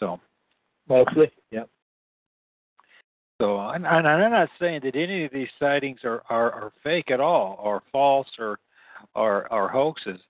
So 0.00 0.18
mostly, 0.88 1.30
yep. 1.52 1.68
So, 3.40 3.60
and, 3.60 3.86
and 3.86 4.06
I'm 4.06 4.30
not 4.30 4.48
saying 4.60 4.80
that 4.84 4.96
any 4.96 5.24
of 5.24 5.32
these 5.32 5.48
sightings 5.58 6.00
are, 6.04 6.22
are, 6.30 6.52
are 6.52 6.72
fake 6.82 7.10
at 7.10 7.20
all, 7.20 7.58
or 7.62 7.82
false, 7.92 8.28
or 8.38 8.58
or, 9.14 9.52
or 9.52 9.68
hoaxes. 9.68 10.20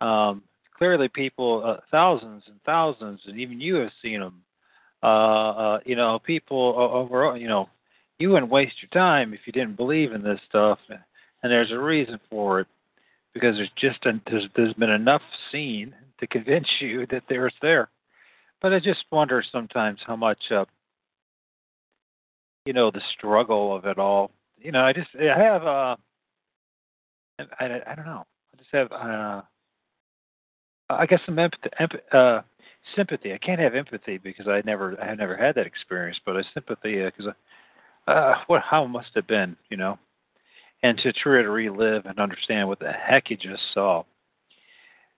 Um, 0.00 0.42
clearly, 0.82 1.06
people, 1.06 1.62
uh, 1.64 1.80
thousands 1.92 2.42
and 2.48 2.60
thousands, 2.66 3.20
and 3.26 3.38
even 3.38 3.60
you 3.60 3.76
have 3.76 3.92
seen 4.02 4.18
them. 4.18 4.42
Uh, 5.00 5.06
uh, 5.06 5.78
you 5.86 5.94
know, 5.94 6.18
people 6.18 6.74
over. 6.76 7.36
You 7.36 7.46
know, 7.46 7.68
you 8.18 8.30
wouldn't 8.30 8.50
waste 8.50 8.74
your 8.82 8.88
time 8.88 9.32
if 9.32 9.38
you 9.46 9.52
didn't 9.52 9.76
believe 9.76 10.10
in 10.10 10.24
this 10.24 10.40
stuff, 10.48 10.80
and 10.88 11.52
there's 11.52 11.70
a 11.70 11.78
reason 11.78 12.18
for 12.28 12.58
it, 12.58 12.66
because 13.32 13.54
there's 13.54 13.70
just 13.76 14.04
a, 14.06 14.20
there's 14.28 14.48
there's 14.56 14.74
been 14.74 14.90
enough 14.90 15.22
seen 15.52 15.94
to 16.18 16.26
convince 16.26 16.66
you 16.80 17.06
that 17.12 17.22
there's 17.28 17.54
there. 17.62 17.88
But 18.60 18.72
I 18.72 18.80
just 18.80 19.04
wonder 19.12 19.40
sometimes 19.52 20.00
how 20.04 20.16
much 20.16 20.40
uh, 20.50 20.64
you 22.66 22.72
know 22.72 22.90
the 22.90 23.02
struggle 23.16 23.72
of 23.76 23.84
it 23.84 24.00
all. 24.00 24.32
You 24.58 24.72
know, 24.72 24.80
I 24.80 24.92
just 24.92 25.10
I 25.14 25.38
have 25.38 25.62
uh, 25.64 25.96
I, 27.60 27.80
I 27.86 27.94
don't 27.94 28.06
know. 28.06 28.26
I 28.52 28.56
just 28.56 28.70
have 28.72 28.90
uh, 28.90 29.42
I 30.98 31.06
guess 31.06 31.20
some 31.26 31.38
empathy, 31.38 31.70
uh, 32.12 32.42
sympathy. 32.96 33.32
I 33.32 33.38
can't 33.38 33.60
have 33.60 33.74
empathy 33.74 34.18
because 34.18 34.48
I 34.48 34.62
never 34.64 34.96
I 35.00 35.06
have 35.06 35.18
never 35.18 35.36
had 35.36 35.54
that 35.56 35.66
experience, 35.66 36.18
but 36.24 36.36
I 36.36 36.42
sympathy 36.54 37.02
because 37.02 37.26
uh, 38.06 38.10
uh, 38.10 38.34
what 38.46 38.62
how 38.62 38.86
must 38.86 39.08
have 39.14 39.26
been, 39.26 39.56
you 39.70 39.76
know, 39.76 39.98
and 40.82 40.98
to 40.98 41.12
try 41.12 41.42
to 41.42 41.50
relive 41.50 42.06
and 42.06 42.18
understand 42.18 42.68
what 42.68 42.78
the 42.78 42.92
heck 42.92 43.30
you 43.30 43.36
just 43.36 43.62
saw. 43.74 44.04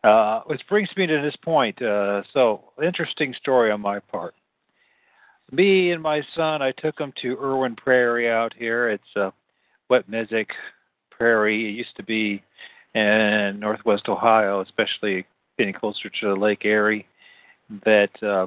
Uh, 0.03 0.43
which 0.47 0.61
brings 0.69 0.91
me 0.99 1.07
to 1.07 1.23
this 1.23 1.37
point. 1.37 1.81
Uh, 1.81 2.23
so, 2.35 2.61
interesting 2.85 3.33
story 3.41 3.71
on 3.71 3.81
my 3.81 3.99
part 3.99 4.35
me 5.53 5.93
and 5.93 6.03
my 6.03 6.23
son, 6.35 6.63
I 6.63 6.73
took 6.73 6.99
him 6.99 7.13
to 7.23 7.37
Irwin 7.37 7.77
Prairie 7.77 8.31
out 8.31 8.53
here. 8.57 8.89
It's 8.89 9.17
a 9.17 9.33
wet 9.89 10.11
mesic 10.11 10.49
prairie. 11.11 11.69
It 11.69 11.73
used 11.73 11.97
to 11.97 12.03
be 12.03 12.43
in 12.95 13.59
northwest 13.61 14.09
Ohio, 14.09 14.61
especially 14.61 15.27
getting 15.59 15.75
closer 15.75 16.11
to 16.21 16.35
Lake 16.35 16.65
Erie, 16.65 17.07
that 17.85 18.11
uh, 18.23 18.47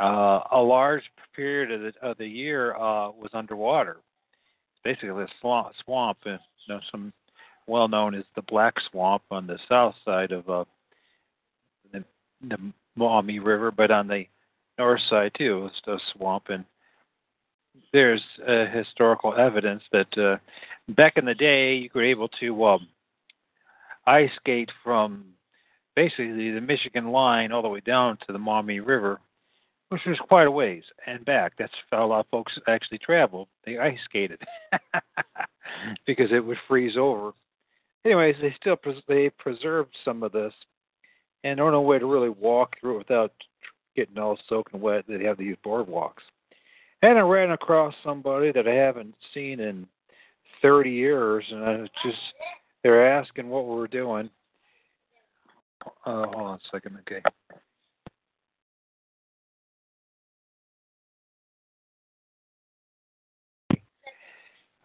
uh, 0.00 0.42
a 0.52 0.60
large 0.60 1.02
period 1.34 1.70
of 1.70 1.80
the, 1.80 2.06
of 2.06 2.18
the 2.18 2.26
year 2.26 2.74
uh, 2.74 3.10
was 3.10 3.30
underwater. 3.32 3.98
Basically 4.82 5.10
a 5.10 5.26
swamp, 5.40 5.68
swamp 5.84 6.18
and 6.24 6.38
you 6.66 6.74
know, 6.74 6.80
some 6.90 7.12
well 7.66 7.88
known 7.88 8.14
as 8.14 8.24
the 8.34 8.42
Black 8.42 8.74
Swamp 8.90 9.22
on 9.30 9.46
the 9.46 9.58
south 9.68 9.94
side 10.04 10.32
of 10.32 10.48
uh, 10.48 10.64
the, 11.92 12.04
the 12.48 12.58
Maumee 12.96 13.38
River, 13.38 13.70
but 13.70 13.90
on 13.90 14.08
the 14.08 14.24
north 14.78 15.00
side 15.08 15.32
too. 15.36 15.68
It's 15.70 15.86
a 15.86 15.98
swamp, 16.12 16.44
and 16.48 16.64
there's 17.92 18.22
uh, 18.46 18.66
historical 18.72 19.34
evidence 19.34 19.82
that 19.92 20.18
uh, 20.18 20.36
back 20.94 21.16
in 21.16 21.24
the 21.24 21.34
day 21.34 21.76
you 21.76 21.90
were 21.94 22.04
able 22.04 22.28
to 22.40 22.64
um, 22.64 22.88
ice 24.06 24.30
skate 24.36 24.70
from 24.82 25.24
basically 26.00 26.50
the 26.50 26.60
Michigan 26.62 27.08
line 27.08 27.52
all 27.52 27.60
the 27.60 27.68
way 27.68 27.80
down 27.80 28.16
to 28.26 28.32
the 28.32 28.38
Maumee 28.38 28.80
River, 28.80 29.20
which 29.90 30.00
was 30.06 30.16
quite 30.28 30.46
a 30.46 30.50
ways 30.50 30.82
and 31.06 31.22
back. 31.26 31.52
That's 31.58 31.72
how 31.90 32.06
a 32.06 32.06
lot 32.06 32.20
of 32.20 32.30
folks 32.30 32.58
actually 32.68 32.96
traveled. 32.98 33.48
They 33.66 33.76
ice 33.76 33.98
skated 34.06 34.40
because 36.06 36.32
it 36.32 36.42
would 36.42 36.56
freeze 36.66 36.96
over. 36.96 37.32
Anyways, 38.06 38.36
they 38.40 38.54
still 38.58 38.76
pres- 38.76 39.02
they 39.08 39.28
preserved 39.28 39.94
some 40.02 40.22
of 40.22 40.32
this, 40.32 40.54
and 41.44 41.60
was 41.60 41.70
no 41.70 41.82
way 41.82 41.98
to 41.98 42.06
really 42.06 42.30
walk 42.30 42.76
through 42.80 42.94
it 42.94 42.98
without 42.98 43.32
getting 43.94 44.16
all 44.16 44.38
soaking 44.48 44.80
wet. 44.80 45.04
They 45.06 45.22
have 45.24 45.36
these 45.36 45.56
boardwalks. 45.62 46.24
And 47.02 47.18
I 47.18 47.22
ran 47.22 47.50
across 47.50 47.94
somebody 48.02 48.52
that 48.52 48.66
I 48.66 48.72
haven't 48.72 49.14
seen 49.34 49.60
in 49.60 49.86
30 50.62 50.90
years, 50.90 51.44
and 51.50 51.62
I 51.62 51.76
just 52.02 52.16
they're 52.82 53.18
asking 53.18 53.50
what 53.50 53.66
we 53.66 53.74
were 53.74 53.86
doing. 53.86 54.30
Uh, 55.84 56.26
hold 56.26 56.34
on 56.34 56.54
a 56.54 56.58
second, 56.70 56.98
okay. 57.00 57.22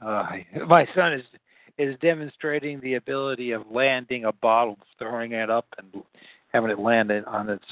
Uh, 0.02 0.26
my 0.68 0.88
son 0.96 1.14
is 1.14 1.24
is 1.78 1.98
demonstrating 2.00 2.80
the 2.80 2.94
ability 2.94 3.52
of 3.52 3.64
landing 3.70 4.26
a 4.26 4.32
bottle, 4.32 4.78
throwing 4.98 5.34
it 5.34 5.50
up, 5.50 5.66
and 5.78 6.04
having 6.54 6.70
it 6.70 6.80
land 6.80 7.12
on 7.12 7.50
its 7.50 7.66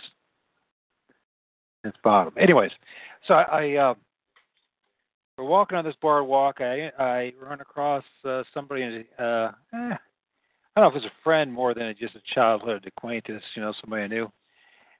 its 1.86 1.98
bottom. 2.04 2.34
Anyways, 2.38 2.72
so 3.28 3.36
I, 3.36 3.44
I 3.44 3.76
uh, 3.76 3.94
we're 5.38 5.46
walking 5.46 5.78
on 5.78 5.86
this 5.86 5.96
boardwalk. 6.02 6.60
I 6.60 6.92
I 7.00 7.34
run 7.42 7.62
across 7.62 8.04
uh, 8.26 8.44
somebody. 8.54 9.06
Uh, 9.18 9.52
eh, 9.74 9.96
I 10.76 10.82
don't 10.82 10.92
know 10.92 10.98
if 10.98 11.04
it 11.04 11.06
was 11.06 11.12
a 11.12 11.24
friend 11.24 11.54
more 11.54 11.76
than 11.76 11.94
just 12.00 12.16
a 12.16 12.34
childhood 12.34 12.86
acquaintance, 12.88 13.44
you 13.56 13.62
know, 13.62 13.74
somebody 13.80 14.04
I 14.04 14.08
knew. 14.08 14.32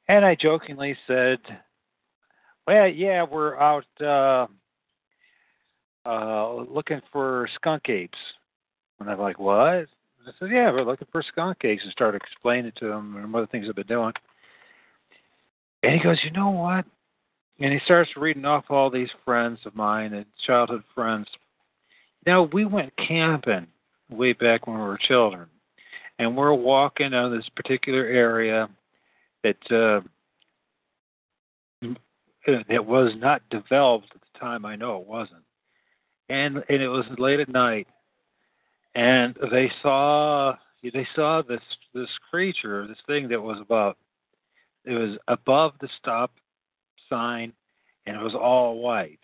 And 0.08 0.24
I 0.24 0.36
jokingly 0.36 0.96
said, 1.08 1.40
"Well, 2.68 2.88
yeah, 2.88 3.24
we're 3.24 3.58
out 3.58 3.86
uh, 4.00 4.48
uh, 6.08 6.54
looking 6.70 7.02
for 7.12 7.50
skunk 7.56 7.90
apes." 7.90 8.18
And 9.00 9.10
I'm 9.10 9.20
like, 9.20 9.40
"What?" 9.40 9.88
I 10.28 10.32
said, 10.38 10.52
"Yeah, 10.52 10.72
we're 10.72 10.84
looking 10.84 11.08
for 11.12 11.24
skunk 11.24 11.66
apes," 11.66 11.84
and 11.84 11.92
started 11.92 12.22
explaining 12.22 12.74
to 12.78 12.92
him 12.92 13.16
and 13.16 13.36
other 13.36 13.48
things 13.48 13.68
I've 13.68 13.76
been 13.76 13.88
doing. 13.88 14.14
And 15.82 15.94
he 15.94 16.04
goes, 16.04 16.20
"You 16.24 16.32
know 16.32 16.52
what?" 16.52 16.86
And 17.60 17.74
he 17.74 17.80
starts 17.80 18.16
reading 18.16 18.46
off 18.46 18.70
all 18.70 18.92
these 18.92 19.12
friends 19.26 19.60
of 19.66 19.76
mine 19.76 20.14
and 20.14 20.26
childhood 20.46 20.84
friends. 20.94 21.28
Now 22.28 22.44
we 22.44 22.66
went 22.66 22.96
camping 22.98 23.68
way 24.10 24.34
back 24.34 24.68
when 24.68 24.78
we 24.78 24.84
were 24.84 25.00
children 25.00 25.50
and 26.24 26.36
we're 26.36 26.54
walking 26.54 27.14
on 27.14 27.36
this 27.36 27.48
particular 27.56 28.06
area 28.06 28.70
that 29.44 29.72
uh, 29.72 30.02
that 32.70 32.86
was 32.86 33.14
not 33.18 33.42
developed 33.50 34.08
at 34.16 34.22
the 34.22 34.40
time. 34.40 34.66
I 34.66 34.76
know 34.76 35.00
it 35.00 35.08
wasn't, 35.08 35.44
and 36.30 36.64
and 36.70 36.82
it 36.82 36.88
was 36.88 37.06
late 37.18 37.40
at 37.40 37.50
night, 37.50 37.88
and 38.96 39.38
they 39.52 39.72
saw 39.82 40.56
they 40.82 41.08
saw 41.16 41.42
this 41.42 41.62
this 41.94 42.10
creature, 42.30 42.88
this 42.88 42.98
thing 43.08 43.28
that 43.30 43.42
was 43.42 43.60
about 43.60 43.98
it 44.86 44.94
was 44.94 45.18
above 45.28 45.74
the 45.80 45.90
stop 46.00 46.32
sign, 47.10 47.54
and 48.06 48.16
it 48.16 48.24
was 48.24 48.36
all 48.36 48.80
white. 48.80 49.20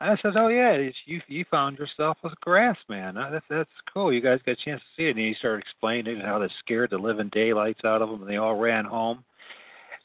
I 0.00 0.16
said, 0.22 0.36
"Oh 0.36 0.48
yeah, 0.48 0.90
you 1.04 1.20
you 1.28 1.44
found 1.50 1.78
yourself 1.78 2.16
a 2.24 2.30
grass 2.40 2.78
man. 2.88 3.18
Uh, 3.18 3.30
that's 3.30 3.44
that's 3.50 3.70
cool. 3.92 4.12
You 4.12 4.20
guys 4.20 4.40
got 4.46 4.52
a 4.52 4.64
chance 4.64 4.80
to 4.80 4.86
see 4.96 5.06
it." 5.06 5.10
And 5.10 5.18
he 5.18 5.34
started 5.34 5.62
explaining 5.62 6.20
how 6.20 6.38
they 6.38 6.48
scared 6.58 6.90
the 6.90 6.98
living 6.98 7.28
daylights 7.32 7.84
out 7.84 8.00
of 8.00 8.08
them, 8.08 8.22
and 8.22 8.30
they 8.30 8.36
all 8.36 8.54
ran 8.54 8.86
home. 8.86 9.24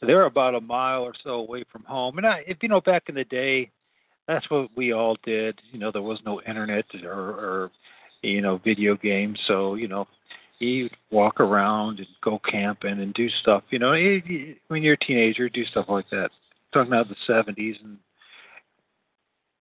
They're 0.01 0.25
about 0.25 0.55
a 0.55 0.62
mile 0.62 1.03
or 1.03 1.13
so 1.23 1.31
away 1.31 1.63
from 1.71 1.84
home, 1.84 2.17
and 2.17 2.27
I, 2.27 2.43
if 2.45 2.58
you 2.62 2.69
know, 2.69 2.81
back 2.81 3.03
in 3.08 3.15
the 3.15 3.23
day, 3.23 3.71
that's 4.27 4.49
what 4.49 4.69
we 4.75 4.91
all 4.91 5.17
did. 5.23 5.62
You 5.71 5.79
know, 5.79 5.91
there 5.91 6.01
was 6.01 6.19
no 6.25 6.41
internet 6.41 6.86
or, 7.03 7.12
or 7.12 7.71
you 8.21 8.41
know 8.41 8.58
video 8.63 8.95
games, 8.95 9.39
so 9.47 9.75
you 9.75 9.88
know, 9.88 10.08
you 10.60 10.89
walk 11.12 11.39
around 11.39 11.99
and 11.99 12.08
go 12.21 12.39
camping 12.49 12.99
and 12.99 13.13
do 13.13 13.29
stuff. 13.41 13.63
You 13.69 13.79
know, 13.79 13.91
when 14.67 14.84
you're 14.84 14.95
a 14.95 15.05
teenager, 15.05 15.47
do 15.47 15.65
stuff 15.65 15.86
like 15.88 16.10
that. 16.12 16.29
talking 16.73 16.91
about 16.91 17.08
the 17.08 17.15
'70s 17.34 17.81
and 17.81 17.97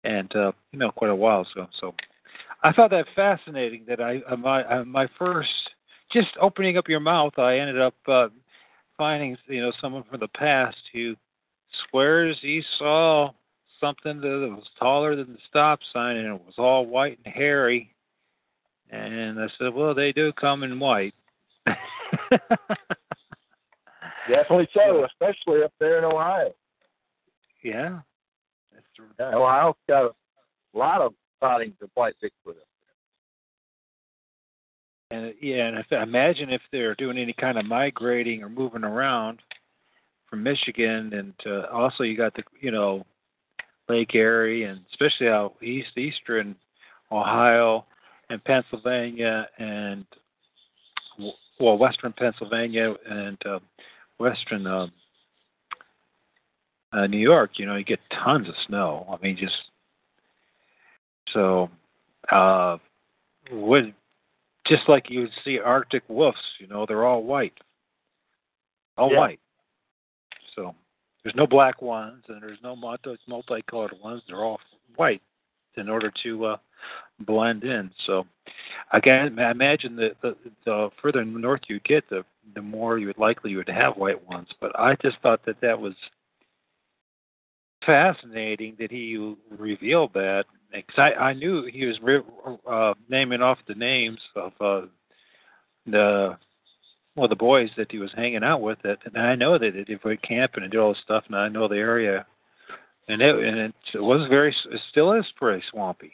and 0.04 0.34
uh, 0.36 0.52
you 0.72 0.80
know 0.80 0.92
quite 0.92 1.12
a 1.12 1.16
while 1.16 1.46
ago. 1.52 1.68
So 1.80 1.94
I 2.64 2.72
thought 2.72 2.92
that 2.92 3.06
fascinating. 3.16 3.86
That 3.88 4.02
I 4.02 4.22
uh, 4.30 4.36
my 4.36 4.64
uh, 4.64 4.86
my 4.86 5.08
first 5.18 5.50
just 6.12 6.30
opening 6.42 6.78
up 6.78 6.88
your 6.88 7.00
mouth, 7.00 7.38
I 7.38 7.58
ended 7.58 7.82
up 7.82 7.96
uh, 8.08 8.28
finding 8.98 9.38
you 9.48 9.62
know 9.62 9.72
someone 9.82 10.04
from 10.10 10.20
the 10.20 10.28
past 10.30 10.78
who 10.94 11.16
swears 11.90 12.38
he 12.42 12.62
saw 12.78 13.32
something 13.80 14.22
that 14.22 14.56
was 14.56 14.64
taller 14.80 15.16
than 15.16 15.34
the 15.34 15.40
stop 15.50 15.80
sign 15.92 16.16
and 16.16 16.28
it 16.28 16.42
was 16.46 16.54
all 16.58 16.86
white 16.86 17.20
and 17.26 17.34
hairy. 17.34 17.94
And 18.90 19.40
I 19.40 19.48
said, 19.58 19.74
well, 19.74 19.94
they 19.94 20.12
do 20.12 20.32
come 20.34 20.64
in 20.64 20.80
white. 20.80 21.16
Definitely 24.30 24.70
so, 24.74 25.06
especially 25.06 25.64
up 25.64 25.74
there 25.80 25.98
in 25.98 26.06
Ohio. 26.06 26.54
Yeah, 27.64 28.00
yeah, 29.20 29.36
Ohio's 29.36 29.76
got 29.88 30.06
a 30.06 30.78
lot 30.78 31.02
of 31.02 31.14
sightings 31.42 31.76
of 31.82 31.90
white 31.94 32.16
Bigfoot. 32.24 32.56
And 35.12 35.34
yeah, 35.42 35.68
and 35.68 35.78
if, 35.78 35.92
imagine 35.92 36.50
if 36.50 36.62
they're 36.72 36.96
doing 36.96 37.18
any 37.18 37.34
kind 37.34 37.58
of 37.58 37.66
migrating 37.66 38.44
or 38.44 38.50
moving 38.50 38.84
around 38.84 39.40
from 40.30 40.42
Michigan, 40.42 41.14
and 41.14 41.34
uh, 41.46 41.68
also 41.72 42.04
you 42.04 42.18
got 42.18 42.34
the 42.34 42.44
you 42.60 42.72
know 42.72 43.06
Lake 43.90 44.16
Erie, 44.16 44.64
and 44.64 44.82
especially 44.92 45.28
out 45.28 45.54
east, 45.62 45.96
eastern 45.98 46.56
Ohio 47.12 47.86
and 48.30 48.44
Pennsylvania, 48.44 49.48
and 49.60 50.06
well, 51.60 51.78
western 51.78 52.14
Pennsylvania 52.14 52.96
and 53.08 53.38
uh, 53.46 53.60
western 54.18 54.66
uh, 54.66 54.88
uh, 56.94 57.08
New 57.08 57.18
York, 57.18 57.52
you 57.56 57.66
know, 57.66 57.76
you 57.76 57.84
get 57.84 58.00
tons 58.24 58.48
of 58.48 58.56
snow. 58.68 59.08
I 59.12 59.24
mean, 59.24 59.36
just 59.36 59.54
so 61.34 61.70
uh, 62.32 62.78
would 63.52 63.94
just 64.68 64.84
like 64.88 65.10
you 65.10 65.22
would 65.22 65.32
see 65.44 65.60
Arctic 65.60 66.04
wolves, 66.08 66.38
you 66.60 66.68
know, 66.68 66.86
they're 66.86 67.06
all 67.06 67.24
white, 67.24 67.58
all 68.98 69.12
yeah. 69.12 69.20
white. 69.20 69.40
So 70.56 70.76
there's 71.24 71.36
no 71.36 71.48
black 71.48 71.82
ones 71.82 72.24
and 72.28 72.42
there's 72.42 72.60
no 72.64 72.76
multi 72.76 73.18
multicolored 73.28 73.96
ones. 74.02 74.22
They're 74.28 74.44
all 74.44 74.60
white 74.96 75.22
in 75.76 75.90
order 75.90 76.12
to 76.24 76.46
uh, 76.46 76.58
blend 77.22 77.64
in. 77.64 77.90
So 78.06 78.26
again, 78.92 79.40
I 79.40 79.52
imagine 79.52 79.96
that 79.98 80.16
the, 80.22 80.36
the 80.66 80.90
further 81.02 81.26
north 81.26 81.62
you 81.68 81.80
get, 81.82 82.08
the 82.10 82.24
the 82.56 82.62
more 82.62 83.00
you 83.00 83.08
would 83.08 83.18
likely 83.18 83.52
you 83.52 83.58
would 83.58 83.70
have 83.70 83.96
white 83.96 84.26
ones. 84.28 84.50
But 84.62 84.78
I 84.80 84.96
just 85.02 85.18
thought 85.22 85.46
that 85.46 85.60
that 85.62 85.80
was 85.80 85.94
fascinating 87.86 88.76
that 88.80 88.92
he 88.92 89.36
revealed 89.50 90.12
that 90.14 90.46
because 90.72 90.98
I, 90.98 91.14
I 91.14 91.34
knew 91.34 91.70
he 91.72 91.86
was 91.86 92.00
re- 92.02 92.22
uh, 92.70 92.94
naming 93.10 93.42
off 93.42 93.60
the 93.68 93.76
names 93.76 94.20
of 94.36 94.52
uh, 94.60 94.88
the 95.86 96.38
well 97.16 97.28
the 97.28 97.36
boys 97.36 97.70
that 97.78 97.92
he 97.92 98.00
was 98.00 98.12
hanging 98.16 98.44
out 98.44 98.62
with 98.62 98.84
it, 98.86 99.00
and 99.06 99.18
I 99.18 99.36
know 99.36 99.58
that 99.58 99.72
if 99.88 100.04
we 100.04 100.18
camping 100.18 100.64
and 100.64 100.72
do 100.72 100.80
all 100.80 100.94
this 100.94 101.02
stuff, 101.04 101.24
and 101.28 101.36
I 101.36 101.48
know 101.48 101.68
the 101.68 101.76
area, 101.76 102.26
and 103.08 103.22
it 103.22 103.36
and 103.36 103.58
it, 103.60 103.74
was 103.96 104.28
very 104.30 104.56
it 104.72 104.82
still 104.90 105.14
is 105.14 105.26
pretty 105.36 105.64
swampy. 105.70 106.14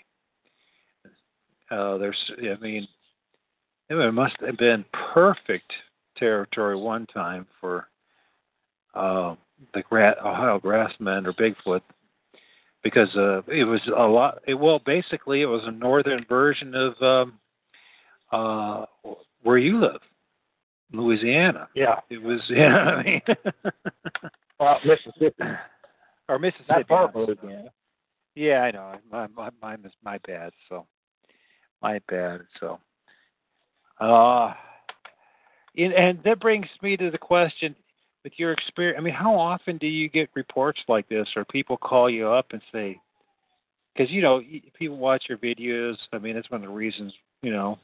Uh, 1.72 1.98
there's 1.98 2.32
I 2.40 2.60
mean 2.62 2.88
it 3.90 4.14
must 4.14 4.36
have 4.46 4.58
been 4.58 4.86
perfect 5.14 5.72
territory 6.18 6.76
one 6.76 7.06
time 7.08 7.48
for 7.60 7.88
uh, 8.94 9.36
the 9.74 9.82
gra- 9.82 10.16
Ohio 10.24 10.60
grassman 10.60 11.26
or 11.26 11.34
Bigfoot 11.34 11.82
because 12.84 13.10
uh, 13.16 13.42
it 13.48 13.66
was 13.66 13.82
a 13.96 14.04
lot. 14.04 14.40
It, 14.48 14.54
well, 14.54 14.80
basically, 14.86 15.42
it 15.42 15.46
was 15.46 15.62
a 15.66 15.72
northern 15.72 16.26
version 16.28 16.74
of 16.76 17.02
um, 17.02 17.40
uh, 18.32 18.86
where 19.44 19.58
you 19.58 19.80
live, 19.80 20.02
Louisiana. 20.94 21.68
Yeah, 21.76 22.00
it 22.10 22.22
was. 22.22 22.40
Yeah, 22.50 22.76
I 22.76 23.04
mean, 23.04 23.22
well, 24.60 24.80
Mississippi 24.86 25.44
or 26.28 26.40
Mississippi. 26.40 26.66
Not 26.70 26.88
far 26.88 27.12
from 27.12 27.26
Louisiana. 27.26 27.70
Yeah, 28.36 28.62
I 28.62 28.72
know. 28.72 28.94
My, 29.12 29.28
my, 29.28 29.50
mine 29.62 29.82
is 29.86 29.92
my 30.04 30.20
bad. 30.26 30.52
So, 30.70 30.86
my 31.82 32.00
bad. 32.08 32.42
So, 32.60 32.80
uh, 34.00 34.54
and 35.76 36.20
that 36.24 36.40
brings 36.40 36.68
me 36.82 36.96
to 36.98 37.12
the 37.12 37.18
question: 37.18 37.76
with 38.24 38.34
your 38.38 38.52
experience, 38.52 38.98
I 39.00 39.04
mean, 39.04 39.14
how 39.14 39.38
often 39.38 39.78
do 39.78 39.88
you 39.88 40.10
get 40.10 40.30
reports 40.36 40.80
like 40.88 41.08
this, 41.10 41.28
or 41.36 41.46
people 41.46 41.78
call 41.78 42.10
you 42.10 42.28
up 42.28 42.48
and 42.52 42.62
say, 42.72 43.00
because 43.94 44.12
you 44.12 44.22
know 44.22 44.42
people 44.78 44.98
watch 44.98 45.26
your 45.28 45.38
videos. 45.38 45.96
I 46.14 46.20
mean, 46.20 46.36
that's 46.36 46.50
one 46.50 46.64
of 46.64 46.70
the 46.70 46.74
reasons 46.74 47.14
you 47.42 47.52
know 47.52 47.80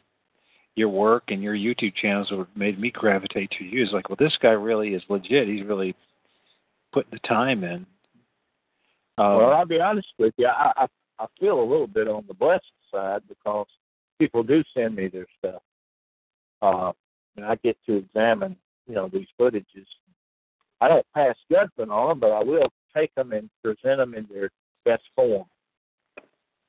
your 0.75 0.89
work 0.89 1.23
and 1.29 1.41
your 1.41 1.55
YouTube 1.55 1.95
channels 1.95 2.31
made 2.55 2.79
me 2.79 2.91
gravitate 2.91 3.51
to 3.57 3.63
you. 3.63 3.83
Is 3.83 3.91
like, 3.91 4.09
well, 4.09 4.17
this 4.19 4.37
guy 4.41 4.49
really 4.49 4.93
is 4.93 5.03
legit. 5.09 5.47
He's 5.47 5.65
really 5.65 5.95
putting 6.93 7.11
the 7.11 7.27
time 7.27 7.63
in. 7.63 7.85
Um, 9.17 9.37
well, 9.37 9.53
I'll 9.53 9.65
be 9.65 9.79
honest 9.79 10.07
with 10.17 10.33
you. 10.37 10.47
I, 10.47 10.71
I 10.75 10.87
I 11.19 11.25
feel 11.39 11.61
a 11.61 11.69
little 11.69 11.87
bit 11.87 12.07
on 12.07 12.25
the 12.27 12.33
blessed 12.33 12.63
side 12.91 13.21
because 13.27 13.67
people 14.19 14.43
do 14.43 14.63
send 14.73 14.95
me 14.95 15.07
their 15.07 15.27
stuff, 15.39 15.61
uh, 16.61 16.91
and 17.37 17.45
I 17.45 17.55
get 17.55 17.77
to 17.85 17.95
examine 17.95 18.55
you 18.87 18.95
know 18.95 19.09
these 19.11 19.27
footages. 19.39 19.85
I 20.81 20.87
don't 20.87 21.05
pass 21.13 21.35
judgment 21.51 21.91
on 21.91 22.09
them, 22.09 22.19
but 22.19 22.31
I 22.31 22.43
will 22.43 22.69
take 22.95 23.13
them 23.15 23.31
and 23.31 23.49
present 23.63 23.97
them 23.97 24.13
in 24.13 24.27
their 24.31 24.49
best 24.83 25.03
form, 25.15 25.45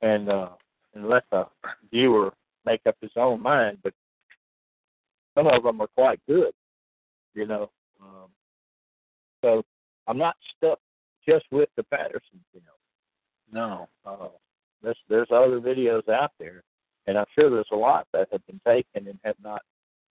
and 0.03 0.29
uh, 0.29 0.51
and 0.95 1.09
let 1.09 1.25
the 1.31 1.47
viewer 1.91 2.33
make 2.65 2.81
up 2.87 2.97
his 3.01 3.11
own 3.17 3.43
mind. 3.43 3.79
But 3.83 3.95
some 5.37 5.47
of 5.47 5.63
them 5.63 5.81
are 5.81 5.89
quite 5.89 6.21
good, 6.27 6.53
you 7.35 7.47
know. 7.47 7.71
Um, 8.01 8.29
so 9.43 9.63
I'm 10.07 10.19
not 10.19 10.37
stuck 10.57 10.79
just 11.29 11.47
with 11.51 11.69
the 11.77 11.83
Patterson 11.85 12.41
film. 12.53 12.65
no. 13.53 13.89
Uh, 14.05 14.29
there's 14.83 14.99
there's 15.09 15.29
other 15.31 15.61
videos 15.61 16.09
out 16.09 16.33
there, 16.39 16.63
and 17.07 17.19
I'm 17.19 17.27
sure 17.35 17.51
there's 17.51 17.67
a 17.73 17.77
lot 17.77 18.07
that 18.13 18.29
have 18.31 18.47
been 18.47 18.61
taken 18.67 19.09
and 19.09 19.19
have 19.25 19.37
not 19.43 19.63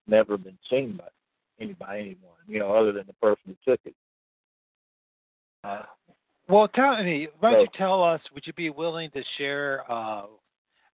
never 0.08 0.38
been 0.38 0.58
seen 0.70 0.98
by 0.98 1.06
any 1.60 1.74
by 1.74 2.00
anyone, 2.00 2.34
you 2.48 2.60
know, 2.60 2.74
other 2.74 2.92
than 2.92 3.06
the 3.08 3.14
person 3.14 3.42
who 3.46 3.72
took 3.72 3.80
it. 3.86 3.96
Uh, 5.64 5.84
Well, 6.48 6.68
tell 6.68 7.02
me, 7.04 7.28
why 7.40 7.52
don't 7.52 7.60
So- 7.60 7.62
you 7.62 7.78
tell 7.78 8.04
us? 8.04 8.22
Would 8.34 8.46
you 8.46 8.54
be 8.54 8.70
willing 8.70 9.10
to 9.12 9.24
share? 9.38 9.84
Uh, 9.92 10.26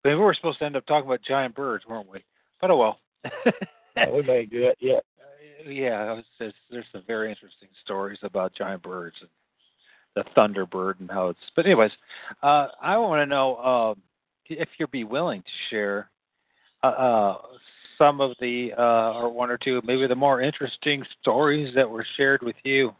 I 0.04 0.08
mean, 0.08 0.18
we 0.18 0.24
were 0.24 0.34
supposed 0.34 0.60
to 0.60 0.66
end 0.66 0.76
up 0.76 0.86
talking 0.86 1.08
about 1.08 1.22
giant 1.22 1.56
birds, 1.56 1.86
weren't 1.86 2.10
we? 2.10 2.24
But 2.60 2.72
oh 2.72 2.78
well. 2.78 3.00
we 4.14 4.22
may 4.24 4.46
do 4.46 4.64
it 4.64 4.78
yet. 4.80 5.04
Uh, 5.20 5.70
yeah, 5.70 6.14
was, 6.14 6.24
there's, 6.40 6.54
there's 6.70 6.86
some 6.92 7.04
very 7.06 7.30
interesting 7.30 7.70
stories 7.84 8.20
about 8.24 8.54
giant 8.56 8.82
birds 8.82 9.16
and 9.20 9.30
the 10.16 10.24
thunderbird 10.32 11.00
and 11.00 11.12
how 11.12 11.28
it's. 11.30 11.40
But 11.56 11.66
anyways, 11.66 11.92
uh, 12.42 12.70
I 12.82 12.98
want 12.98 13.22
to 13.22 13.26
know 13.26 13.58
um, 13.58 14.02
if 14.48 14.70
you'd 14.78 14.92
be 14.92 15.04
willing 15.04 15.42
to 15.42 15.50
share 15.70 16.10
uh, 16.84 16.88
uh, 16.88 17.38
some 18.02 18.20
of 18.20 18.32
the 18.40 18.74
uh, 18.76 19.14
or 19.14 19.30
one 19.30 19.52
or 19.52 19.60
two, 19.60 19.80
maybe 19.86 20.08
the 20.08 20.16
more 20.16 20.42
interesting 20.42 21.04
stories 21.22 21.72
that 21.76 21.88
were 21.88 22.06
shared 22.18 22.42
with 22.42 22.56
you. 22.64 22.96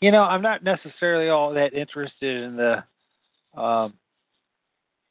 You 0.00 0.12
know, 0.12 0.22
I'm 0.22 0.42
not 0.42 0.62
necessarily 0.62 1.28
all 1.28 1.52
that 1.54 1.74
interested 1.74 2.44
in 2.44 2.56
the, 2.56 3.60
um, 3.60 3.94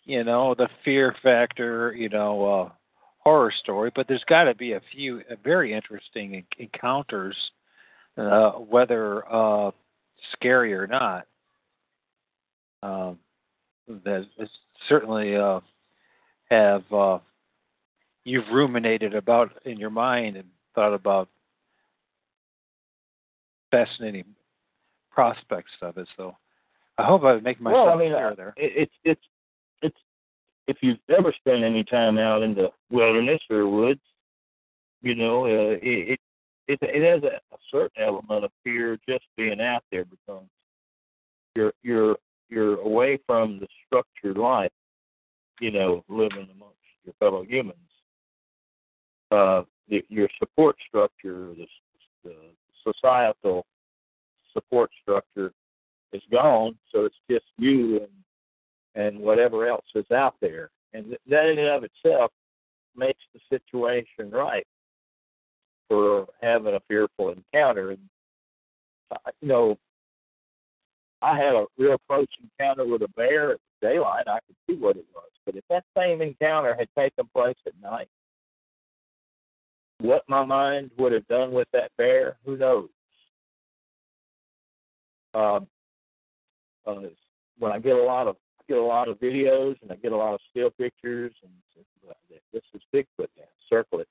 you 0.05 0.23
know, 0.23 0.55
the 0.55 0.69
fear 0.85 1.13
factor, 1.21 1.93
you 1.93 2.07
know, 2.07 2.45
uh, 2.45 2.69
horror 3.19 3.51
story, 3.59 3.91
but 3.93 4.07
there's 4.07 4.23
got 4.29 4.45
to 4.45 4.55
be 4.55 4.71
a 4.71 4.81
few 4.93 5.21
uh, 5.29 5.35
very 5.43 5.73
interesting 5.73 6.45
encounters, 6.57 7.35
uh, 8.17 8.51
whether 8.51 9.29
uh, 9.29 9.71
scary 10.31 10.73
or 10.73 10.87
not. 10.87 11.27
Um, 12.81 13.19
that 14.05 14.25
certainly 14.87 15.35
uh, 15.35 15.59
have 16.49 16.83
uh, 16.93 17.19
you've 18.27 18.49
ruminated 18.51 19.15
about 19.15 19.51
in 19.65 19.77
your 19.77 19.89
mind 19.89 20.35
and 20.35 20.47
thought 20.75 20.93
about 20.93 21.29
fascinating 23.71 24.25
prospects 25.09 25.71
of 25.81 25.97
it. 25.97 26.07
So 26.17 26.35
I 26.97 27.05
hope 27.05 27.23
I 27.23 27.39
make 27.39 27.61
myself 27.61 27.85
well, 27.85 27.95
I 27.95 27.97
mean, 27.97 28.11
clear 28.11 28.31
uh, 28.31 28.35
there. 28.35 28.53
it's 28.57 28.91
it's 29.05 29.21
it's 29.81 29.97
if 30.67 30.77
you've 30.81 30.99
ever 31.17 31.33
spent 31.39 31.63
any 31.63 31.83
time 31.85 32.17
out 32.17 32.43
in 32.43 32.53
the 32.53 32.69
wilderness 32.91 33.39
or 33.49 33.67
woods, 33.69 34.01
you 35.01 35.15
know, 35.15 35.45
uh, 35.45 35.77
it, 35.81 35.81
it 35.81 36.19
it 36.67 36.79
it 36.81 37.13
has 37.13 37.23
a, 37.23 37.37
a 37.55 37.57
certain 37.71 38.03
element 38.03 38.43
of 38.43 38.51
fear 38.63 38.97
just 39.07 39.23
being 39.37 39.61
out 39.61 39.83
there 39.89 40.03
because 40.03 40.43
you're 41.55 41.73
you're 41.81 42.17
you're 42.49 42.79
away 42.81 43.19
from 43.25 43.59
the 43.59 43.67
structured 43.85 44.37
life, 44.37 44.71
you 45.61 45.71
know, 45.71 46.03
living 46.09 46.47
amongst 46.53 46.77
your 47.05 47.13
fellow 47.19 47.43
humans. 47.43 47.77
Uh, 49.31 49.63
the, 49.89 50.03
your 50.09 50.29
support 50.39 50.75
structure, 50.87 51.53
the, 51.55 51.65
the 52.23 52.35
societal 52.83 53.65
support 54.53 54.89
structure 55.01 55.51
is 56.13 56.21
gone, 56.31 56.77
so 56.91 57.05
it's 57.05 57.15
just 57.29 57.45
you 57.57 57.97
and 57.97 58.07
and 58.95 59.19
whatever 59.19 59.67
else 59.67 59.85
is 59.93 60.09
out 60.11 60.35
there, 60.41 60.71
and 60.93 61.15
that 61.27 61.45
in 61.45 61.59
and 61.59 61.67
of 61.67 61.83
itself 61.83 62.31
makes 62.95 63.19
the 63.33 63.39
situation 63.49 64.31
right 64.31 64.65
for 65.87 66.27
having 66.41 66.73
a 66.73 66.79
fearful 66.87 67.29
encounter. 67.31 67.91
And 67.91 67.99
uh, 69.11 69.31
you 69.41 69.47
know, 69.47 69.77
I 71.21 71.37
had 71.37 71.53
a 71.53 71.65
real 71.77 71.97
close 72.07 72.27
encounter 72.41 72.87
with 72.87 73.03
a 73.03 73.07
bear 73.09 73.53
at 73.53 73.59
daylight. 73.81 74.27
I 74.27 74.39
could 74.47 74.55
see 74.67 74.75
what 74.79 74.97
it 74.97 75.05
was, 75.13 75.29
but 75.45 75.55
if 75.55 75.63
that 75.69 75.83
same 75.95 76.21
encounter 76.21 76.75
had 76.75 76.87
taken 76.97 77.29
place 77.33 77.57
at 77.67 77.73
night, 77.81 78.09
what 79.99 80.23
my 80.27 80.45
mind 80.45 80.91
would 80.97 81.11
have 81.11 81.27
done 81.27 81.51
with 81.51 81.67
that 81.73 81.91
bear, 81.97 82.37
who 82.45 82.57
knows? 82.57 82.89
Um, 85.33 85.67
uh, 86.85 87.09
when 87.59 87.71
I 87.71 87.79
get 87.79 87.95
a 87.95 88.03
lot 88.03 88.27
of 88.27 88.37
I 88.59 88.63
get 88.67 88.77
a 88.77 88.83
lot 88.83 89.07
of 89.07 89.19
videos 89.19 89.75
and 89.81 89.91
I 89.91 89.95
get 89.95 90.11
a 90.11 90.17
lot 90.17 90.33
of 90.33 90.39
still 90.51 90.69
pictures 90.71 91.33
and 91.43 91.51
this 92.53 92.63
is 92.73 92.81
Bigfoot 92.93 93.27
now. 93.37 93.43
Circle 93.69 93.99
it, 93.99 94.07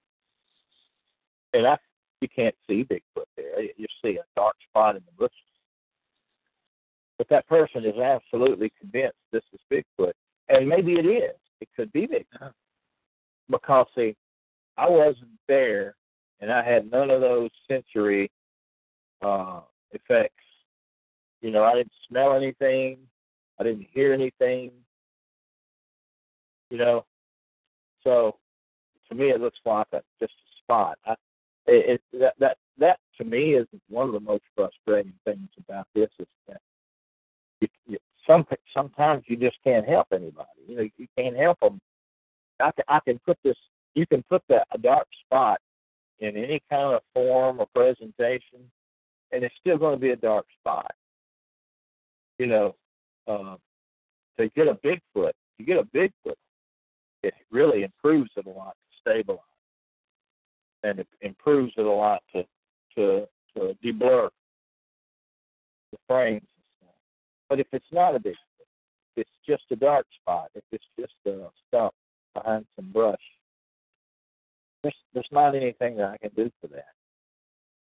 and 1.53 1.67
I 1.67 1.77
you 2.21 2.29
can't 2.29 2.55
see 2.67 2.85
Bigfoot 2.85 3.27
there. 3.37 3.63
You 3.63 3.87
see 4.03 4.19
a 4.19 4.25
dark 4.37 4.55
spot 4.69 4.97
in 4.97 5.03
the 5.05 5.13
bushes. 5.19 5.33
But 7.19 7.29
that 7.31 7.49
person 7.49 7.85
is 7.85 7.97
absolutely 7.99 8.73
convinced 8.79 9.17
this 9.33 9.43
is 9.53 9.61
Bigfoot, 9.73 10.13
and 10.49 10.69
maybe 10.69 10.93
it 10.93 11.07
is. 11.07 11.35
It 11.61 11.69
could 11.75 11.93
be 11.93 12.07
Bigfoot 12.07 12.53
because 13.51 13.87
see, 13.97 14.17
I 14.77 14.89
wasn't 14.89 15.31
there, 15.49 15.95
and 16.41 16.53
I 16.53 16.63
had 16.63 16.91
none 16.91 17.11
of 17.11 17.21
those 17.21 17.51
sensory 17.69 18.31
uh, 19.23 19.61
effects. 19.93 20.45
You 21.41 21.51
know, 21.51 21.65
I 21.65 21.75
didn't 21.75 21.93
smell 22.09 22.35
anything. 22.35 22.99
I 23.59 23.65
didn't 23.65 23.87
hear 23.93 24.13
anything. 24.13 24.71
You 26.71 26.79
know, 26.79 27.05
so 28.03 28.37
to 29.09 29.15
me 29.15 29.31
it 29.31 29.41
looks 29.41 29.59
like 29.65 29.87
a, 29.93 30.03
just 30.21 30.33
a 30.33 30.63
spot. 30.63 30.99
I, 31.07 31.13
it, 31.67 32.01
it 32.13 32.19
that 32.21 32.35
that 32.39 32.57
that 32.79 32.99
to 33.19 33.25
me 33.25 33.55
is 33.55 33.67
one 33.89 34.07
of 34.07 34.13
the 34.13 34.21
most 34.21 34.45
frustrating 34.55 35.15
things 35.25 35.49
about 35.59 35.87
this 35.95 36.11
is 36.19 36.27
that 36.49 36.61
you, 37.61 37.69
you, 37.87 37.99
some 38.27 38.45
sometimes 38.75 39.25
you 39.27 39.37
just 39.37 39.57
can't 39.65 39.89
help 39.89 40.09
anybody. 40.13 40.49
You 40.67 40.77
know, 40.77 40.89
you 40.97 41.07
can't 41.17 41.37
help 41.37 41.59
them. 41.61 41.81
I 42.61 42.71
can 42.73 42.85
I 42.89 43.01
can 43.01 43.19
put 43.21 43.39
this. 43.45 43.57
You 43.97 44.07
can 44.07 44.23
put 44.29 44.43
that 44.51 44.69
a 44.73 44.79
dark 44.79 45.09
spot 45.25 45.59
in 46.21 46.37
any 46.37 46.61
kind 46.71 46.95
of 46.95 47.01
form 47.15 47.61
or 47.61 47.67
presentation, 47.75 48.71
and 49.33 49.43
it's 49.43 49.55
still 49.59 49.79
going 49.79 49.95
to 49.95 50.01
be 50.01 50.11
a 50.11 50.17
dark 50.17 50.45
spot. 50.61 50.93
You 52.39 52.47
know, 52.47 52.75
uh, 53.27 53.57
to 54.39 54.51
get 54.51 54.69
a 54.69 54.75
Bigfoot, 54.75 55.33
you 55.59 55.65
get 55.65 55.79
a 55.79 55.85
Bigfoot, 55.85 56.35
it 57.23 57.33
really 57.51 57.85
improves 57.85 58.31
it 58.37 58.45
a 58.45 58.51
lot 58.51 58.77
to 58.77 59.01
stabilize, 59.01 59.41
and 60.85 60.99
it 61.01 61.09
improves 61.23 61.73
it 61.79 61.87
a 61.87 61.91
lot 61.91 62.23
to 62.35 62.45
to 62.97 63.27
to 63.57 63.75
deblur 63.83 64.29
the 65.91 65.99
frames 66.07 66.43
and 66.43 66.65
stuff. 66.77 66.95
But 67.49 67.61
if 67.61 67.67
it's 67.73 67.93
not 67.93 68.15
a 68.15 68.19
Bigfoot, 68.19 68.35
it's 69.17 69.31
just 69.49 69.65
a 69.71 69.77
dark 69.77 70.07
spot, 70.21 70.51
if 70.55 70.65
it's 70.71 70.85
just 71.01 71.15
a 71.25 71.49
stump 71.67 71.95
behind 72.35 72.67
some 72.77 72.93
brush, 72.93 73.17
there's 74.87 74.97
there's 75.13 75.29
not 75.33 75.55
anything 75.57 75.97
that 75.97 76.11
I 76.11 76.19
can 76.19 76.31
do 76.37 76.51
for 76.61 76.69
that. 76.69 76.95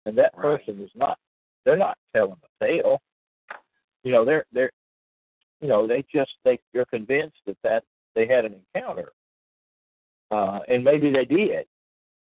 And 0.05 0.17
that 0.17 0.31
Right. 0.35 0.59
person 0.63 0.81
is 0.81 0.91
not 0.95 1.17
they're 1.65 1.77
not 1.77 1.97
telling 2.15 2.37
a 2.43 2.65
tale. 2.65 3.01
You 4.03 4.11
know, 4.11 4.25
they're 4.25 4.45
they're 4.51 4.71
you 5.59 5.67
know, 5.67 5.87
they 5.87 6.03
just 6.13 6.31
they 6.43 6.59
they're 6.73 6.85
convinced 6.85 7.37
that 7.47 7.57
that 7.63 7.83
they 8.15 8.27
had 8.27 8.45
an 8.45 8.61
encounter. 8.75 9.11
Uh 10.29 10.59
and 10.67 10.83
maybe 10.83 11.11
they 11.11 11.25
did, 11.25 11.65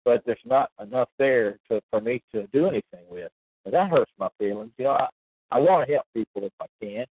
but 0.05 0.25
there's 0.25 0.39
not 0.47 0.71
enough 0.81 1.11
there 1.19 1.59
to 1.71 1.83
for 1.91 2.01
me 2.01 2.23
to 2.33 2.47
do 2.49 2.67
anything 2.67 3.05
with. 3.11 3.31
And 3.67 3.75
that 3.75 3.91
hurts 3.91 4.13
my 4.19 4.29
feelings. 4.39 4.73
You 4.79 4.85
know, 4.85 4.93
I, 4.93 5.09
I 5.51 5.59
want 5.59 5.87
to 5.87 5.93
help 5.95 6.07
people 6.15 6.45
if 6.45 6.53
I 6.61 6.67
can. 6.81 7.07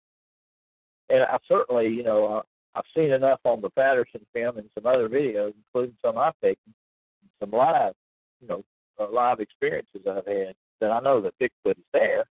And 1.09 1.23
I 1.25 1.39
certainly, 1.49 1.89
you 1.89 2.03
know, 2.05 2.27
uh, 2.27 2.43
I've 2.75 2.85
seen 2.97 3.11
enough 3.13 3.41
on 3.45 3.61
the 3.61 3.71
Patterson 3.71 4.25
film 4.33 4.59
and 4.59 4.71
some 4.75 4.87
other 4.87 5.09
videos, 5.09 5.55
including 5.57 5.97
some 6.05 6.17
I've 6.17 6.39
taken, 6.41 6.73
some 7.41 7.51
live, 7.51 7.95
you 8.41 8.49
know, 8.49 8.65
uh, 9.01 9.11
live 9.11 9.41
experiences 9.41 10.03
I've 10.07 10.27
had 10.27 10.55
that 10.81 10.91
I 10.91 11.01
know 11.01 11.21
that 11.21 11.35
Bigfoot 11.41 11.79
is 11.79 11.85
there. 11.93 12.25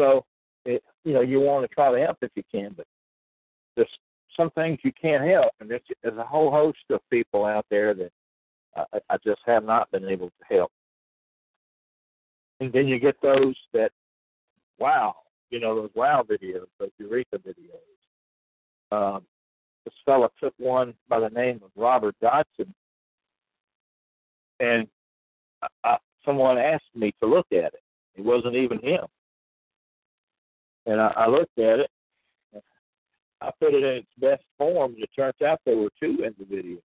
So, 0.00 0.24
it, 0.64 0.82
you 1.04 1.12
know, 1.12 1.20
you 1.20 1.40
want 1.40 1.68
to 1.68 1.74
try 1.74 1.92
to 1.92 2.04
help 2.04 2.18
if 2.22 2.30
you 2.34 2.42
can, 2.50 2.72
but 2.76 2.86
there's 3.76 3.88
some 4.36 4.50
things 4.50 4.78
you 4.82 4.92
can't 5.00 5.24
help, 5.24 5.52
and 5.60 5.70
there's, 5.70 5.82
there's 6.02 6.16
a 6.16 6.24
whole 6.24 6.50
host 6.50 6.78
of 6.90 7.00
people 7.10 7.44
out 7.44 7.66
there 7.70 7.94
that 7.94 8.10
I, 8.76 9.00
I 9.10 9.16
just 9.24 9.40
have 9.46 9.64
not 9.64 9.90
been 9.90 10.08
able 10.08 10.28
to 10.28 10.56
help. 10.56 10.72
And 12.60 12.72
then 12.72 12.88
you 12.88 12.98
get 12.98 13.16
those 13.22 13.56
that, 13.72 13.90
wow, 14.78 15.14
you 15.50 15.60
know, 15.60 15.74
those 15.74 15.90
wow 15.94 16.24
videos, 16.28 16.66
those 16.78 16.90
Eureka 16.98 17.38
videos. 17.38 18.92
Um, 18.92 19.22
this 19.84 19.94
fella 20.04 20.28
took 20.38 20.54
one 20.58 20.94
by 21.08 21.20
the 21.20 21.30
name 21.30 21.60
of 21.64 21.70
Robert 21.74 22.14
Dodson, 22.20 22.74
and 24.60 24.86
I, 25.62 25.66
I, 25.84 25.96
someone 26.24 26.58
asked 26.58 26.84
me 26.94 27.12
to 27.22 27.28
look 27.28 27.46
at 27.52 27.74
it. 27.74 27.82
It 28.16 28.24
wasn't 28.24 28.56
even 28.56 28.78
him. 28.80 29.04
And 30.86 31.00
I, 31.00 31.12
I 31.16 31.28
looked 31.28 31.58
at 31.58 31.80
it. 31.80 31.90
I 33.42 33.50
put 33.58 33.74
it 33.74 33.82
in 33.82 33.96
its 33.96 34.08
best 34.18 34.42
form, 34.58 34.94
and 34.94 35.02
it 35.02 35.10
turns 35.16 35.40
out 35.44 35.60
there 35.64 35.76
were 35.76 35.90
two 35.98 36.24
in 36.24 36.34
the 36.38 36.44
video. 36.44 36.78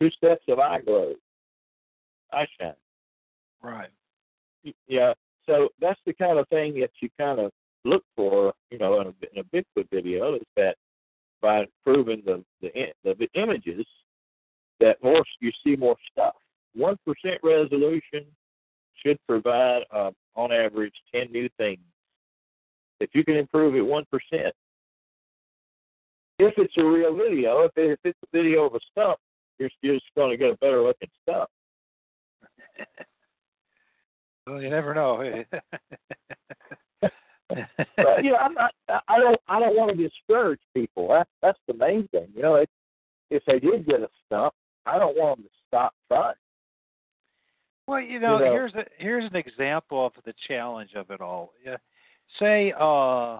Two 0.00 0.10
sets 0.20 0.42
of 0.48 0.58
eye 0.58 0.80
glows, 0.84 1.16
eye 2.32 2.46
shine. 2.58 2.72
Right. 3.62 3.90
Yeah. 4.88 5.12
So 5.46 5.68
that's 5.80 6.00
the 6.06 6.14
kind 6.14 6.38
of 6.38 6.48
thing 6.48 6.80
that 6.80 6.90
you 7.00 7.10
kind 7.18 7.38
of 7.38 7.52
look 7.84 8.04
for, 8.16 8.54
you 8.70 8.78
know, 8.78 9.00
in 9.00 9.08
a, 9.08 9.10
in 9.32 9.40
a 9.40 9.44
Bigfoot 9.44 9.88
video 9.92 10.36
is 10.36 10.42
that 10.56 10.76
by 11.42 11.64
improving 11.64 12.22
the 12.24 12.42
the, 12.62 12.94
the 13.04 13.28
images, 13.34 13.84
that 14.80 15.02
more 15.02 15.22
you 15.40 15.50
see 15.64 15.76
more 15.76 15.96
stuff. 16.10 16.34
One 16.74 16.96
percent 17.04 17.40
resolution 17.42 18.24
should 19.04 19.18
provide, 19.28 19.82
uh, 19.94 20.10
on 20.36 20.52
average, 20.52 20.94
ten 21.14 21.30
new 21.30 21.48
things. 21.58 21.80
If 23.00 23.10
you 23.14 23.24
can 23.24 23.36
improve 23.36 23.74
it 23.74 23.82
one 23.82 24.04
percent, 24.10 24.54
if 26.38 26.54
it's 26.56 26.74
a 26.76 26.84
real 26.84 27.14
video, 27.14 27.62
if, 27.62 27.72
it, 27.76 27.90
if 27.92 27.98
it's 28.04 28.18
a 28.22 28.36
video 28.36 28.64
of 28.66 28.74
a 28.74 28.80
stump, 28.90 29.18
you're 29.58 29.70
just 29.84 30.04
going 30.16 30.30
to 30.30 30.36
get 30.36 30.50
a 30.50 30.56
better 30.56 30.82
looking 30.82 31.08
stump. 31.22 31.48
well, 34.46 34.60
you 34.60 34.70
never 34.70 34.94
know. 34.94 35.44
but, 37.50 38.24
you 38.24 38.30
know, 38.30 38.38
I'm 38.38 38.54
not. 38.54 38.72
I 39.08 39.18
don't. 39.18 39.38
I 39.48 39.60
don't 39.60 39.76
want 39.76 39.96
to 39.96 40.08
discourage 40.08 40.60
people. 40.74 41.08
That's 41.08 41.30
that's 41.42 41.58
the 41.68 41.74
main 41.74 42.08
thing. 42.08 42.28
You 42.34 42.42
know, 42.42 42.54
it, 42.56 42.70
if 43.30 43.42
they 43.46 43.58
did 43.58 43.86
get 43.86 44.00
a 44.00 44.08
stump, 44.26 44.54
I 44.86 44.98
don't 44.98 45.16
want 45.16 45.38
them 45.38 45.44
to 45.44 45.50
stop 45.68 45.94
trying. 46.08 46.34
Well, 47.92 48.00
you 48.00 48.20
know, 48.20 48.38
you 48.38 48.44
know, 48.46 48.52
here's 48.52 48.74
a 48.74 48.84
here's 48.96 49.30
an 49.30 49.36
example 49.36 50.06
of 50.06 50.12
the 50.24 50.32
challenge 50.48 50.94
of 50.96 51.10
it 51.10 51.20
all. 51.20 51.52
Yeah. 51.62 51.76
Say, 52.38 52.72
uh, 52.80 53.38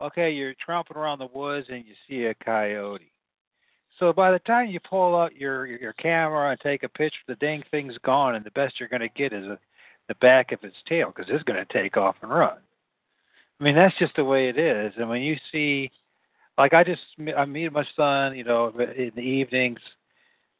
okay, 0.00 0.30
you're 0.30 0.54
tromping 0.66 0.96
around 0.96 1.18
the 1.18 1.28
woods 1.34 1.66
and 1.70 1.84
you 1.84 1.92
see 2.08 2.24
a 2.24 2.34
coyote. 2.34 3.12
So 3.98 4.10
by 4.14 4.32
the 4.32 4.38
time 4.38 4.68
you 4.68 4.80
pull 4.80 5.14
out 5.14 5.36
your 5.36 5.66
your 5.66 5.92
camera 5.92 6.50
and 6.50 6.60
take 6.60 6.82
a 6.82 6.88
picture, 6.88 7.18
the 7.28 7.34
dang 7.36 7.62
thing's 7.70 7.98
gone, 7.98 8.36
and 8.36 8.44
the 8.44 8.50
best 8.52 8.80
you're 8.80 8.88
going 8.88 9.02
to 9.02 9.08
get 9.10 9.34
is 9.34 9.44
a, 9.44 9.58
the 10.08 10.14
back 10.14 10.52
of 10.52 10.64
its 10.64 10.76
tail 10.88 11.12
because 11.14 11.30
it's 11.30 11.44
going 11.44 11.62
to 11.62 11.72
take 11.72 11.98
off 11.98 12.16
and 12.22 12.30
run. 12.30 12.56
I 13.60 13.64
mean, 13.64 13.74
that's 13.74 13.98
just 13.98 14.16
the 14.16 14.24
way 14.24 14.48
it 14.48 14.56
is. 14.56 14.94
And 14.96 15.10
when 15.10 15.20
you 15.20 15.36
see, 15.52 15.90
like, 16.56 16.72
I 16.72 16.84
just 16.84 17.02
I 17.36 17.44
meet 17.44 17.70
my 17.70 17.84
son, 17.94 18.34
you 18.34 18.44
know, 18.44 18.68
in 18.96 19.12
the 19.14 19.20
evenings. 19.20 19.80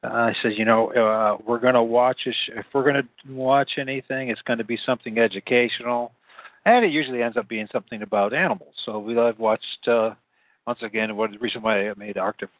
Uh, 0.04 0.08
I 0.08 0.34
says, 0.42 0.52
you 0.56 0.64
know, 0.64 0.88
uh, 0.92 1.38
we're 1.46 1.58
going 1.58 1.74
to 1.74 1.82
watch 1.82 2.20
a 2.26 2.32
sh- 2.32 2.50
if 2.56 2.66
we're 2.74 2.82
going 2.82 3.02
to 3.02 3.32
watch 3.32 3.72
anything, 3.78 4.28
it's 4.28 4.42
going 4.42 4.58
to 4.58 4.64
be 4.64 4.78
something 4.84 5.18
educational, 5.18 6.12
and 6.66 6.84
it 6.84 6.92
usually 6.92 7.22
ends 7.22 7.36
up 7.36 7.48
being 7.48 7.68
something 7.72 8.02
about 8.02 8.34
animals. 8.34 8.74
So 8.84 8.98
we 8.98 9.16
have 9.16 9.38
watched 9.38 9.88
uh, 9.88 10.10
once 10.66 10.80
again. 10.82 11.16
What 11.16 11.30
the 11.30 11.38
reason 11.38 11.62
why 11.62 11.88
I 11.88 11.94
made 11.96 12.18
Arctic 12.18 12.50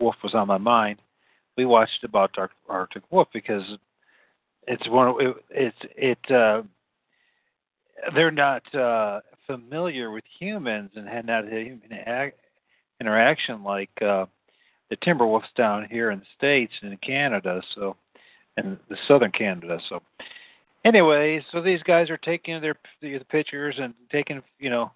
Wolf 0.00 0.16
was 0.22 0.34
on 0.34 0.48
my 0.48 0.58
mind. 0.58 0.98
We 1.56 1.64
watched 1.64 2.02
about 2.02 2.36
Arctic, 2.36 2.56
Arctic 2.68 3.02
Wolf 3.10 3.28
because 3.32 3.62
it's 4.66 4.88
one. 4.88 5.14
It, 5.20 5.36
it's 5.50 5.76
it. 5.96 6.30
Uh, 6.30 6.62
they're 8.14 8.30
not 8.30 8.74
uh, 8.74 9.20
familiar 9.46 10.10
with 10.10 10.24
humans 10.38 10.90
and 10.96 11.06
had 11.06 11.26
not 11.26 11.44
human 11.44 11.80
interaction 13.00 13.62
like 13.62 13.90
uh, 14.02 14.26
the 14.90 14.96
timber 15.02 15.26
wolves 15.26 15.46
down 15.56 15.86
here 15.90 16.10
in 16.10 16.18
the 16.18 16.26
states 16.36 16.72
and 16.82 16.92
in 16.92 16.98
Canada. 16.98 17.62
So, 17.74 17.96
and 18.56 18.76
the 18.88 18.96
southern 19.08 19.30
Canada. 19.30 19.78
So, 19.88 20.02
anyway, 20.84 21.42
so 21.50 21.62
these 21.62 21.82
guys 21.82 22.10
are 22.10 22.18
taking 22.18 22.60
their 22.60 22.74
the 23.00 23.18
pictures 23.30 23.76
and 23.78 23.94
taking 24.10 24.42
you 24.58 24.70
know 24.70 24.90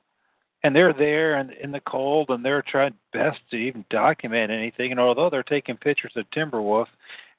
and 0.64 0.74
they're 0.74 0.94
there 0.94 1.36
and 1.36 1.52
in 1.52 1.70
the 1.70 1.80
cold 1.80 2.30
and 2.30 2.44
they're 2.44 2.62
trying 2.62 2.94
best 3.12 3.38
to 3.50 3.56
even 3.56 3.84
document 3.90 4.50
anything 4.50 4.90
and 4.90 4.98
although 4.98 5.30
they're 5.30 5.42
taking 5.42 5.76
pictures 5.76 6.12
of 6.16 6.28
Timberwolf, 6.30 6.86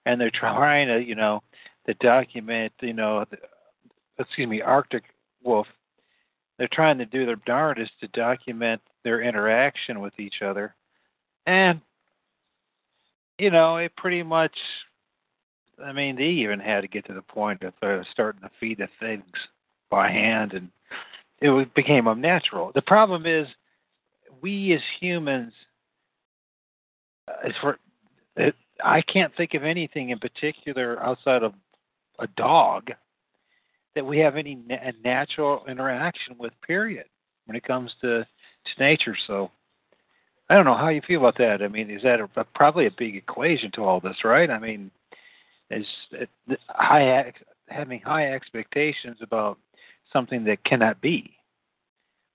and 0.05 0.21
they're 0.21 0.31
trying 0.31 0.87
to 0.87 0.99
you 1.03 1.15
know 1.15 1.41
to 1.87 1.93
document 1.95 2.71
you 2.81 2.93
know 2.93 3.25
the, 3.29 3.37
excuse 4.19 4.47
me 4.47 4.61
arctic 4.61 5.03
wolf 5.43 5.67
they're 6.57 6.69
trying 6.71 6.97
to 6.97 7.05
do 7.05 7.25
their 7.25 7.35
darndest 7.45 7.91
to 7.99 8.07
document 8.09 8.81
their 9.03 9.21
interaction 9.21 9.99
with 9.99 10.17
each 10.19 10.41
other 10.41 10.73
and 11.47 11.81
you 13.37 13.51
know 13.51 13.77
it 13.77 13.95
pretty 13.95 14.23
much 14.23 14.55
i 15.83 15.91
mean 15.91 16.15
they 16.15 16.23
even 16.23 16.59
had 16.59 16.81
to 16.81 16.87
get 16.87 17.05
to 17.05 17.13
the 17.13 17.21
point 17.21 17.61
of 17.63 17.73
uh, 17.81 18.03
starting 18.11 18.41
to 18.41 18.49
feed 18.59 18.77
the 18.77 18.87
things 18.99 19.25
by 19.89 20.09
hand 20.09 20.53
and 20.53 20.69
it 21.41 21.73
became 21.73 22.07
unnatural. 22.07 22.71
The 22.73 22.81
problem 22.81 23.25
is, 23.25 23.47
we 24.41 24.73
as 24.73 24.81
humans, 24.99 25.53
as 27.43 27.51
for, 27.61 27.77
it, 28.35 28.55
I 28.83 29.01
can't 29.01 29.35
think 29.35 29.53
of 29.53 29.63
anything 29.63 30.09
in 30.09 30.19
particular 30.19 31.01
outside 31.03 31.43
of 31.43 31.53
a 32.19 32.27
dog 32.35 32.91
that 33.95 34.05
we 34.05 34.19
have 34.19 34.35
any 34.35 34.55
na- 34.55 34.91
natural 35.03 35.63
interaction 35.67 36.35
with. 36.37 36.53
Period. 36.65 37.05
When 37.45 37.55
it 37.55 37.63
comes 37.63 37.91
to 38.01 38.23
to 38.23 38.83
nature, 38.83 39.15
so 39.27 39.51
I 40.49 40.55
don't 40.55 40.65
know 40.65 40.77
how 40.77 40.89
you 40.89 41.01
feel 41.07 41.21
about 41.21 41.37
that. 41.39 41.63
I 41.63 41.67
mean, 41.67 41.89
is 41.89 42.03
that 42.03 42.19
a, 42.19 42.29
a, 42.39 42.43
probably 42.43 42.85
a 42.85 42.91
big 42.97 43.15
equation 43.15 43.71
to 43.73 43.81
all 43.81 43.99
this, 43.99 44.17
right? 44.23 44.49
I 44.49 44.59
mean, 44.59 44.91
is 45.71 45.85
it, 46.11 46.29
high 46.67 47.33
having 47.67 47.99
high 48.01 48.31
expectations 48.31 49.17
about 49.21 49.57
something 50.13 50.43
that 50.45 50.63
cannot 50.63 51.01
be, 51.01 51.35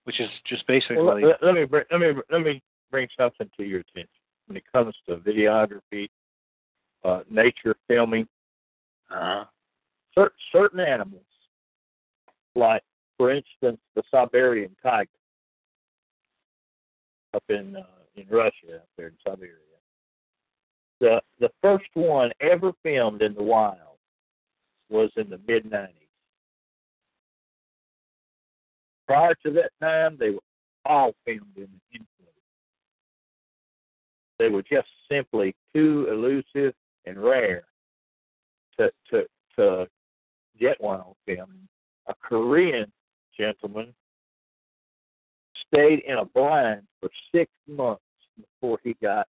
which 0.04 0.20
is 0.20 0.28
just 0.46 0.66
basically. 0.66 0.96
Well, 0.96 1.20
let, 1.20 1.42
let, 1.42 1.54
me 1.54 1.64
bring, 1.64 1.84
let 1.90 2.00
me 2.00 2.12
let 2.30 2.42
me 2.42 2.62
bring 2.90 3.06
something 3.16 3.48
to 3.56 3.64
your 3.64 3.80
attention 3.80 4.08
when 4.46 4.56
it 4.56 4.64
comes 4.72 4.94
to 5.08 5.16
videography, 5.16 6.08
uh, 7.04 7.20
nature 7.30 7.76
filming. 7.86 8.26
Uh, 9.14 9.44
cer- 10.16 10.32
certain 10.52 10.80
animals, 10.80 11.22
like 12.54 12.82
for 13.16 13.32
instance 13.32 13.78
the 13.94 14.02
Siberian 14.10 14.74
tiger, 14.82 15.08
up 17.34 17.44
in 17.48 17.76
uh, 17.76 17.99
in 18.16 18.26
Russia, 18.28 18.76
up 18.76 18.88
there 18.96 19.08
in 19.08 19.16
Siberia. 19.26 19.54
The 21.00 21.20
the 21.38 21.50
first 21.62 21.88
one 21.94 22.30
ever 22.40 22.72
filmed 22.82 23.22
in 23.22 23.34
the 23.34 23.42
wild 23.42 23.98
was 24.90 25.10
in 25.16 25.30
the 25.30 25.40
mid 25.46 25.64
'90s. 25.64 25.88
Prior 29.06 29.34
to 29.46 29.50
that 29.52 29.70
time, 29.80 30.16
they 30.18 30.30
were 30.30 30.40
all 30.84 31.12
filmed 31.24 31.56
in 31.56 31.68
the 31.68 31.98
influence. 31.98 32.08
They 34.38 34.48
were 34.48 34.62
just 34.62 34.88
simply 35.10 35.54
too 35.74 36.06
elusive 36.10 36.74
and 37.06 37.18
rare 37.18 37.64
to 38.78 38.90
to 39.10 39.26
to 39.56 39.86
get 40.58 40.80
one 40.80 41.00
on 41.00 41.14
film. 41.26 41.68
A 42.08 42.14
Korean 42.14 42.90
gentleman 43.38 43.94
stayed 45.72 46.00
in 46.06 46.16
a 46.16 46.24
blind 46.24 46.82
for 47.00 47.10
six 47.34 47.50
months 47.68 48.02
before 48.36 48.78
he 48.82 48.94
got 49.02 49.26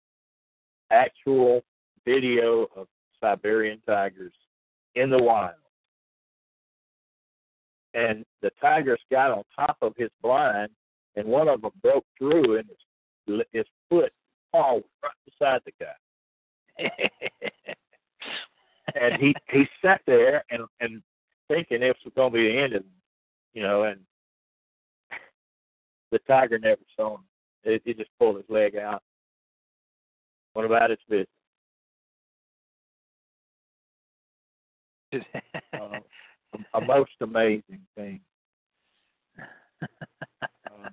actual 0.90 1.62
video 2.04 2.66
of 2.76 2.86
Siberian 3.20 3.80
tigers 3.86 4.32
in 4.94 5.10
the 5.10 5.22
wild. 5.22 5.54
And 7.94 8.24
the 8.42 8.50
tigers 8.60 9.00
got 9.10 9.30
on 9.30 9.44
top 9.54 9.76
of 9.80 9.94
his 9.96 10.10
blind, 10.22 10.70
and 11.16 11.26
one 11.26 11.48
of 11.48 11.62
them 11.62 11.70
broke 11.80 12.04
through, 12.18 12.58
and 12.58 12.68
his, 13.26 13.40
his 13.52 13.64
foot 13.88 14.12
paw 14.50 14.74
was 14.74 14.84
right 15.02 15.12
beside 15.24 15.60
the 15.64 15.72
guy. 15.80 15.94
and 19.00 19.14
he 19.20 19.34
he 19.50 19.64
sat 19.80 20.00
there 20.06 20.44
and 20.50 20.64
and 20.80 21.02
thinking 21.48 21.80
this 21.80 21.94
was 22.04 22.12
going 22.16 22.32
to 22.32 22.38
be 22.38 22.48
the 22.48 22.58
end 22.58 22.74
of 22.74 22.82
him, 22.82 22.90
you 23.52 23.62
know, 23.62 23.84
and 23.84 24.00
the 26.10 26.18
tiger 26.26 26.58
never 26.58 26.80
saw 26.96 27.16
him. 27.16 27.24
It, 27.64 27.82
he 27.84 27.94
just 27.94 28.10
pulled 28.18 28.36
his 28.36 28.44
leg 28.48 28.76
out. 28.76 29.02
What 30.52 30.64
about 30.64 30.90
its 30.90 31.02
business? 31.08 31.26
uh, 35.72 35.98
a, 36.74 36.78
a 36.78 36.80
most 36.80 37.12
amazing 37.20 37.80
thing. 37.96 38.20
uh, 39.40 40.88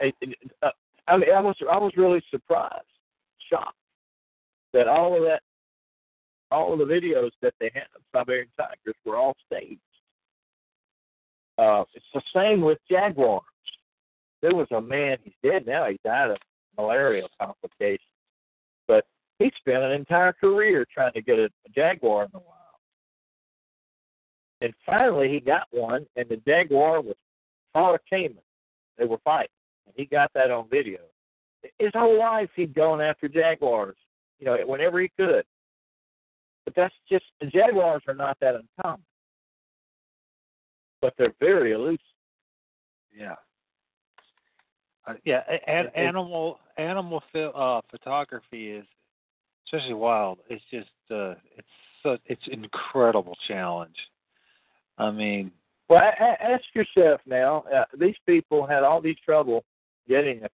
it, 0.00 0.14
it, 0.20 0.38
uh, 0.62 0.70
I, 1.06 1.16
mean, 1.16 1.30
I 1.34 1.40
was 1.40 1.56
I 1.70 1.78
was 1.78 1.92
really 1.96 2.22
surprised, 2.30 2.84
shocked 3.50 3.76
that 4.72 4.88
all 4.88 5.16
of 5.16 5.22
that 5.22 5.42
all 6.50 6.72
of 6.72 6.78
the 6.78 6.84
videos 6.84 7.30
that 7.42 7.54
they 7.60 7.70
had 7.74 7.84
of 7.94 8.02
Siberian 8.14 8.48
tigers 8.56 8.96
were 9.04 9.16
all 9.16 9.36
staged. 9.46 9.80
Uh, 11.58 11.84
it's 11.94 12.04
the 12.14 12.22
same 12.34 12.60
with 12.60 12.78
jaguars. 12.90 13.42
There 14.42 14.54
was 14.54 14.68
a 14.70 14.80
man, 14.80 15.18
he's 15.22 15.34
dead 15.42 15.66
now, 15.66 15.88
he 15.88 15.98
died 16.04 16.30
of 16.30 16.38
malaria 16.76 17.26
complications. 17.40 18.00
But 18.86 19.04
he 19.38 19.50
spent 19.58 19.82
an 19.82 19.92
entire 19.92 20.32
career 20.32 20.86
trying 20.92 21.12
to 21.12 21.22
get 21.22 21.38
a, 21.38 21.46
a 21.46 21.70
jaguar 21.74 22.24
in 22.24 22.30
the 22.32 22.38
wild. 22.38 22.54
And 24.60 24.72
finally 24.84 25.28
he 25.28 25.40
got 25.40 25.66
one 25.70 26.06
and 26.16 26.28
the 26.28 26.36
jaguar 26.36 27.00
was 27.00 27.16
a 27.74 27.98
caiman. 28.10 28.38
They 28.96 29.04
were 29.04 29.18
fighting. 29.24 29.50
And 29.86 29.94
he 29.96 30.04
got 30.04 30.32
that 30.34 30.50
on 30.50 30.68
video. 30.68 31.00
His 31.78 31.90
whole 31.94 32.18
life 32.18 32.50
he'd 32.54 32.74
gone 32.74 33.00
after 33.00 33.28
jaguars, 33.28 33.96
you 34.38 34.46
know, 34.46 34.56
whenever 34.66 35.00
he 35.00 35.10
could. 35.16 35.44
But 36.64 36.74
that's 36.76 36.94
just 37.10 37.24
the 37.40 37.46
jaguars 37.46 38.02
are 38.06 38.14
not 38.14 38.36
that 38.40 38.54
uncommon. 38.54 39.04
But 41.00 41.14
they're 41.16 41.34
very 41.40 41.72
elusive. 41.72 42.00
Yeah. 43.16 43.36
Uh, 45.08 45.14
yeah, 45.24 45.42
an, 45.66 45.86
animal 45.94 46.58
animal 46.76 47.22
uh, 47.34 47.80
photography 47.90 48.72
is 48.72 48.84
especially 49.66 49.94
wild. 49.94 50.38
It's 50.50 50.62
just 50.70 50.90
uh, 51.10 51.34
it's 51.56 51.66
so 52.02 52.18
it's 52.26 52.42
incredible 52.50 53.36
challenge. 53.46 53.96
I 54.98 55.10
mean, 55.10 55.50
Well, 55.88 56.00
a- 56.02 56.22
a- 56.22 56.42
ask 56.52 56.64
yourself 56.74 57.20
now. 57.26 57.64
Uh, 57.74 57.84
these 57.98 58.16
people 58.26 58.66
had 58.66 58.82
all 58.82 59.00
these 59.00 59.16
trouble 59.24 59.64
getting 60.08 60.40
the 60.40 60.50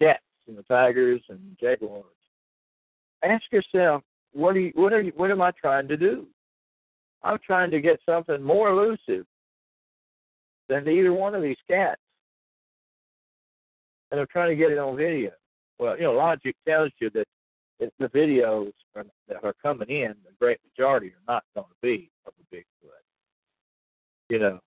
cats 0.00 0.20
and 0.46 0.58
the 0.58 0.62
tigers 0.64 1.22
and 1.28 1.40
jaguars. 1.60 2.04
Ask 3.24 3.44
yourself, 3.52 4.02
what 4.32 4.56
are 4.56 4.60
you, 4.60 4.72
what 4.74 4.92
are 4.92 5.00
you, 5.00 5.12
what 5.16 5.30
am 5.30 5.40
I 5.40 5.52
trying 5.52 5.88
to 5.88 5.96
do? 5.96 6.26
I'm 7.22 7.38
trying 7.46 7.70
to 7.70 7.80
get 7.80 8.00
something 8.04 8.42
more 8.42 8.68
elusive 8.68 9.24
than 10.68 10.88
either 10.88 11.12
one 11.12 11.34
of 11.34 11.42
these 11.42 11.56
cats, 11.68 12.01
and 14.12 14.20
I'm 14.20 14.26
trying 14.30 14.50
to 14.50 14.56
get 14.56 14.70
it 14.70 14.78
on 14.78 14.96
video. 14.96 15.30
Well, 15.78 15.96
you 15.96 16.04
know, 16.04 16.12
logic 16.12 16.54
tells 16.68 16.92
you 17.00 17.10
that 17.10 17.26
if 17.80 17.90
the 17.98 18.06
videos 18.06 18.72
are, 18.94 19.04
that 19.26 19.42
are 19.42 19.54
coming 19.60 19.88
in, 19.88 20.14
the 20.24 20.32
great 20.38 20.58
majority 20.70 21.08
are 21.08 21.34
not 21.34 21.42
going 21.56 21.66
to 21.66 21.74
be 21.82 22.10
of 22.26 22.34
a 22.38 22.54
Bigfoot. 22.54 22.90
You 24.28 24.38
know, 24.38 24.60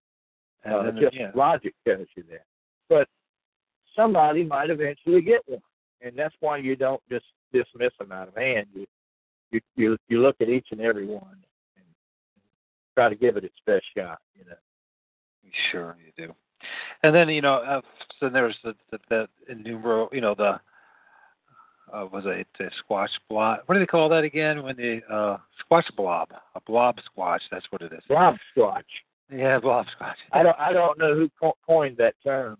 and 0.65 0.73
uh, 0.73 0.83
then, 0.83 0.97
just 0.99 1.15
yeah, 1.15 1.31
logic 1.33 1.73
tells 1.87 2.07
you 2.15 2.23
that. 2.29 2.43
But 2.89 3.07
somebody 3.95 4.43
might 4.43 4.69
eventually 4.69 5.21
get 5.21 5.41
one, 5.45 5.61
and 6.01 6.17
that's 6.17 6.35
why 6.39 6.57
you 6.57 6.75
don't 6.75 7.01
just 7.09 7.25
dismiss 7.53 7.93
them 7.99 8.11
out 8.11 8.27
of 8.27 8.35
hand. 8.35 8.67
You 8.73 8.85
you 9.51 9.61
you, 9.75 9.97
you 10.09 10.21
look 10.21 10.35
at 10.41 10.49
each 10.49 10.67
and 10.71 10.81
every 10.81 11.05
one 11.05 11.37
and 11.77 11.85
try 12.95 13.09
to 13.09 13.15
give 13.15 13.37
it 13.37 13.43
its 13.43 13.55
best 13.65 13.85
shot. 13.95 14.19
You 14.35 14.45
know. 14.45 15.51
sure 15.71 15.95
you 16.03 16.27
do. 16.27 16.33
And 17.03 17.13
then 17.13 17.29
you 17.29 17.41
know, 17.41 17.55
uh, 17.55 17.81
so 18.19 18.29
there's 18.29 18.57
the 18.63 18.75
the, 18.91 18.99
the 19.09 19.27
innumerable, 19.49 20.09
you 20.11 20.21
know, 20.21 20.35
the 20.35 20.59
uh, 21.93 22.05
was 22.11 22.23
it 22.25 22.47
the 22.57 22.69
squash 22.79 23.11
blob? 23.29 23.59
What 23.65 23.75
do 23.75 23.79
they 23.79 23.85
call 23.85 24.09
that 24.09 24.23
again? 24.23 24.63
When 24.63 24.75
the 24.75 25.01
uh, 25.11 25.37
squash 25.59 25.87
blob, 25.95 26.29
a 26.55 26.61
blob 26.61 26.97
squash. 27.05 27.41
That's 27.51 27.65
what 27.69 27.81
it 27.81 27.93
is. 27.93 28.01
Blob 28.07 28.35
squash. 28.51 28.83
Yeah, 29.31 29.59
blob 29.61 29.85
squash. 29.95 30.17
I 30.31 30.43
don't 30.43 30.57
I 30.59 30.73
don't 30.73 30.97
know 30.97 31.15
who 31.15 31.29
co- 31.39 31.57
coined 31.65 31.97
that 31.97 32.15
term. 32.23 32.57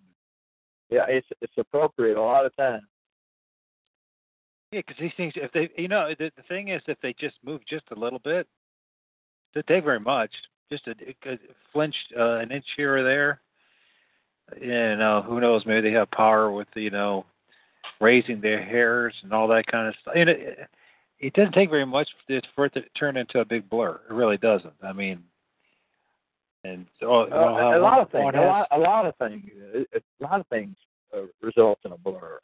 Yeah, 0.90 1.06
it's 1.08 1.28
it's 1.42 1.54
appropriate 1.58 2.18
a 2.18 2.22
lot 2.22 2.46
of 2.46 2.56
times. 2.56 2.84
Yeah, 4.72 4.82
because 4.86 5.00
these 5.00 5.12
things, 5.16 5.34
if 5.36 5.52
they, 5.52 5.70
you 5.78 5.88
know, 5.88 6.10
the, 6.18 6.32
the 6.36 6.44
thing 6.50 6.70
is, 6.70 6.82
if 6.88 7.00
they 7.02 7.14
just 7.20 7.36
move 7.46 7.62
just 7.68 7.86
a 7.96 8.00
little 8.00 8.20
bit, 8.20 8.48
they 9.54 9.62
take 9.62 9.84
very 9.84 10.00
much. 10.00 10.32
Just 10.72 10.88
a, 10.88 10.96
a 11.30 11.38
flinch 11.72 11.96
uh, 12.18 12.40
an 12.40 12.52
inch 12.52 12.66
here 12.76 12.98
or 12.98 13.04
there. 13.04 13.42
You 14.60 14.96
know, 14.96 15.24
who 15.26 15.40
knows? 15.40 15.66
Maybe 15.66 15.90
they 15.90 15.96
have 15.96 16.10
power 16.12 16.52
with 16.52 16.68
you 16.76 16.92
know, 16.92 17.26
raising 18.00 18.42
their 18.42 18.64
hairs 18.64 19.14
and 19.24 19.34
all 19.34 19.48
that 19.48 19.66
kind 19.68 19.88
of 19.88 19.96
stuff. 20.02 20.14
And 20.16 20.30
it, 20.30 20.70
it 21.20 21.34
doesn't 21.34 21.54
take 21.54 21.70
very 21.70 21.86
much 21.86 22.08
for 22.28 22.34
it, 22.36 22.48
for 22.56 22.66
it 22.66 22.74
to 22.74 22.82
turn 22.98 23.18
into 23.18 23.40
a 23.40 23.46
big 23.46 23.70
blur. 23.70 24.00
It 24.10 24.14
really 24.14 24.38
doesn't. 24.38 24.74
I 24.84 24.94
mean, 24.94 25.24
and 26.64 26.86
so 27.00 27.26
you 27.26 27.30
know, 27.32 27.74
Uh, 27.74 27.78
a 27.78 27.80
lot 27.80 28.00
of 28.00 28.12
things. 28.12 28.34
A 28.36 28.42
lot, 28.42 28.68
a 28.72 28.78
lot 28.78 29.06
of 29.06 29.16
things. 29.18 29.44
A 29.94 30.24
lot 30.24 30.40
of 30.40 30.48
things 30.48 30.76
uh, 31.16 31.22
result 31.42 31.80
in 31.86 31.92
a 31.92 31.98
blur. 31.98 32.40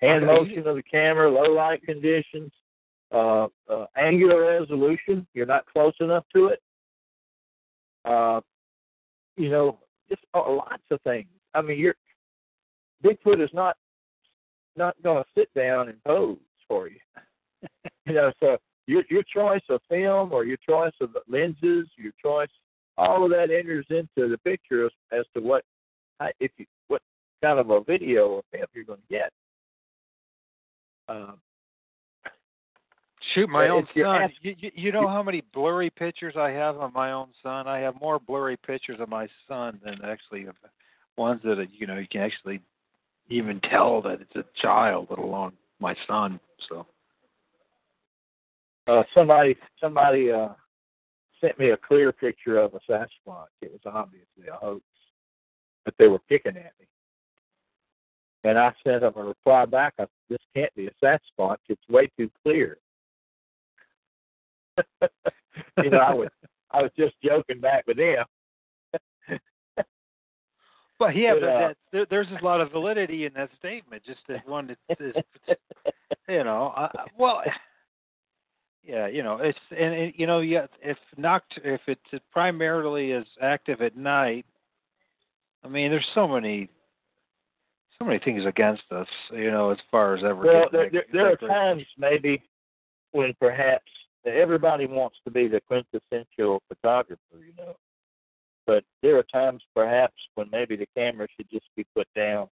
Hand 0.00 0.26
motion 0.26 0.66
of 0.66 0.76
the 0.76 0.82
camera, 0.82 1.30
low 1.30 1.52
light 1.52 1.82
conditions, 1.82 2.52
uh, 3.12 3.46
uh, 3.70 3.86
angular 3.96 4.58
resolution. 4.60 5.26
You're 5.34 5.46
not 5.46 5.64
close 5.66 5.94
enough 6.00 6.24
to 6.34 6.48
it. 6.48 6.62
Uh, 8.04 8.40
you 9.36 9.50
know, 9.50 9.78
just 10.08 10.22
lots 10.34 10.82
of 10.90 11.00
things. 11.02 11.28
I 11.54 11.62
mean, 11.62 11.78
you're 11.78 11.94
Bigfoot 13.04 13.42
is 13.42 13.50
not 13.52 13.76
not 14.76 15.00
going 15.02 15.22
to 15.22 15.40
sit 15.40 15.52
down 15.54 15.88
and 15.88 16.02
pose 16.04 16.38
for 16.66 16.88
you. 16.88 16.98
you 18.06 18.14
know, 18.14 18.32
so 18.40 18.56
your 18.86 19.02
your 19.10 19.22
choice 19.22 19.62
of 19.68 19.80
film 19.88 20.32
or 20.32 20.44
your 20.44 20.56
choice 20.68 20.92
of 21.00 21.10
lenses, 21.28 21.86
your 21.96 22.12
choice, 22.22 22.48
all 22.96 23.24
of 23.24 23.30
that 23.30 23.50
enters 23.50 23.86
into 23.90 24.28
the 24.28 24.38
picture 24.44 24.86
as, 24.86 24.92
as 25.12 25.24
to 25.34 25.40
what 25.40 25.64
if 26.40 26.50
you 26.56 26.66
what 26.88 27.02
kind 27.42 27.58
of 27.58 27.70
a 27.70 27.82
video 27.84 28.28
or 28.28 28.42
film 28.52 28.66
you're 28.74 28.84
going 28.84 29.00
to 29.00 29.14
get. 29.14 29.30
Um, 31.08 31.36
Shoot, 33.34 33.50
my 33.50 33.68
own 33.68 33.86
son. 34.00 34.32
You, 34.42 34.54
you, 34.74 34.92
know 34.92 35.08
how 35.08 35.22
many 35.22 35.42
blurry 35.52 35.90
pictures 35.90 36.34
I 36.36 36.50
have 36.50 36.76
of 36.76 36.92
my 36.94 37.10
own 37.10 37.28
son? 37.42 37.66
I 37.66 37.78
have 37.78 38.00
more 38.00 38.20
blurry 38.20 38.56
pictures 38.56 39.00
of 39.00 39.08
my 39.08 39.26
son 39.48 39.80
than 39.84 39.98
actually 40.04 40.46
of 40.46 40.54
ones 41.16 41.40
that 41.44 41.58
are, 41.58 41.64
you 41.64 41.86
know 41.86 41.98
you 41.98 42.06
can 42.08 42.20
actually 42.20 42.60
even 43.28 43.60
tell 43.60 44.00
that 44.02 44.20
it's 44.20 44.36
a 44.36 44.44
child, 44.60 45.08
let 45.10 45.18
alone 45.18 45.52
my 45.80 45.96
son. 46.06 46.38
So 46.68 46.86
uh, 48.86 49.02
somebody 49.14 49.56
somebody 49.80 50.30
uh, 50.30 50.50
sent 51.40 51.58
me 51.58 51.70
a 51.70 51.76
clear 51.76 52.12
picture 52.12 52.58
of 52.58 52.74
a 52.74 52.80
Sasquatch. 52.90 53.46
It 53.62 53.72
was 53.72 53.80
obviously 53.84 54.48
a 54.52 54.56
hoax, 54.56 54.84
but 55.84 55.94
they 55.98 56.06
were 56.06 56.20
picking 56.28 56.56
at 56.56 56.72
me. 56.78 56.86
And 58.44 58.58
I 58.58 58.72
sent 58.84 59.00
them 59.00 59.14
a 59.16 59.24
reply 59.24 59.64
back. 59.64 59.94
I 59.98 60.06
"This 60.28 60.38
can't 60.54 60.74
be 60.76 60.86
a 60.86 61.04
Sasquatch. 61.04 61.58
It's 61.68 61.88
way 61.88 62.08
too 62.16 62.30
clear." 62.44 62.78
You 65.82 65.90
know, 65.90 65.98
I 65.98 66.14
was 66.14 66.28
I 66.70 66.82
was 66.82 66.90
just 66.96 67.14
joking 67.22 67.60
back 67.60 67.86
with 67.86 67.96
them. 67.98 68.24
But 70.98 71.16
yeah, 71.16 71.34
But, 71.34 71.40
but 71.40 71.48
uh, 71.48 71.58
that, 71.68 71.76
there, 71.92 72.06
there's 72.08 72.28
a 72.40 72.44
lot 72.44 72.60
of 72.60 72.70
validity 72.70 73.26
in 73.26 73.32
that 73.34 73.50
statement. 73.58 74.04
Just 74.04 74.20
that 74.28 74.46
one 74.48 74.68
that 74.88 75.00
is, 75.00 75.14
you 76.28 76.44
know, 76.44 76.72
I- 76.76 76.90
well, 77.18 77.42
yeah, 78.84 79.08
you 79.08 79.22
know, 79.22 79.38
it's 79.38 79.58
and, 79.76 80.12
you 80.16 80.26
know, 80.26 80.40
yeah, 80.40 80.66
if 80.82 80.96
noct 81.18 81.40
if 81.64 81.80
it's 81.88 82.24
primarily 82.30 83.10
is 83.10 83.26
active 83.42 83.82
at 83.82 83.96
night, 83.96 84.46
I 85.64 85.68
mean, 85.68 85.90
there's 85.90 86.06
so 86.14 86.28
many, 86.28 86.68
so 87.98 88.04
many 88.04 88.20
things 88.20 88.44
against 88.46 88.84
us, 88.92 89.08
you 89.32 89.50
know, 89.50 89.70
as 89.70 89.78
far 89.90 90.14
as 90.14 90.22
ever. 90.22 90.44
Well, 90.44 90.68
there, 90.70 90.90
there, 90.90 91.04
there 91.12 91.32
are 91.32 91.36
times 91.36 91.82
maybe 91.98 92.42
when 93.12 93.34
perhaps 93.40 93.90
everybody 94.32 94.86
wants 94.86 95.16
to 95.24 95.30
be 95.30 95.48
the 95.48 95.60
quintessential 95.60 96.62
photographer, 96.68 97.18
you 97.38 97.52
know. 97.58 97.76
But 98.66 98.84
there 99.02 99.18
are 99.18 99.24
times 99.24 99.62
perhaps 99.74 100.14
when 100.34 100.48
maybe 100.50 100.76
the 100.76 100.88
camera 100.96 101.26
should 101.36 101.50
just 101.50 101.66
be 101.76 101.84
put 101.94 102.08
down 102.16 102.48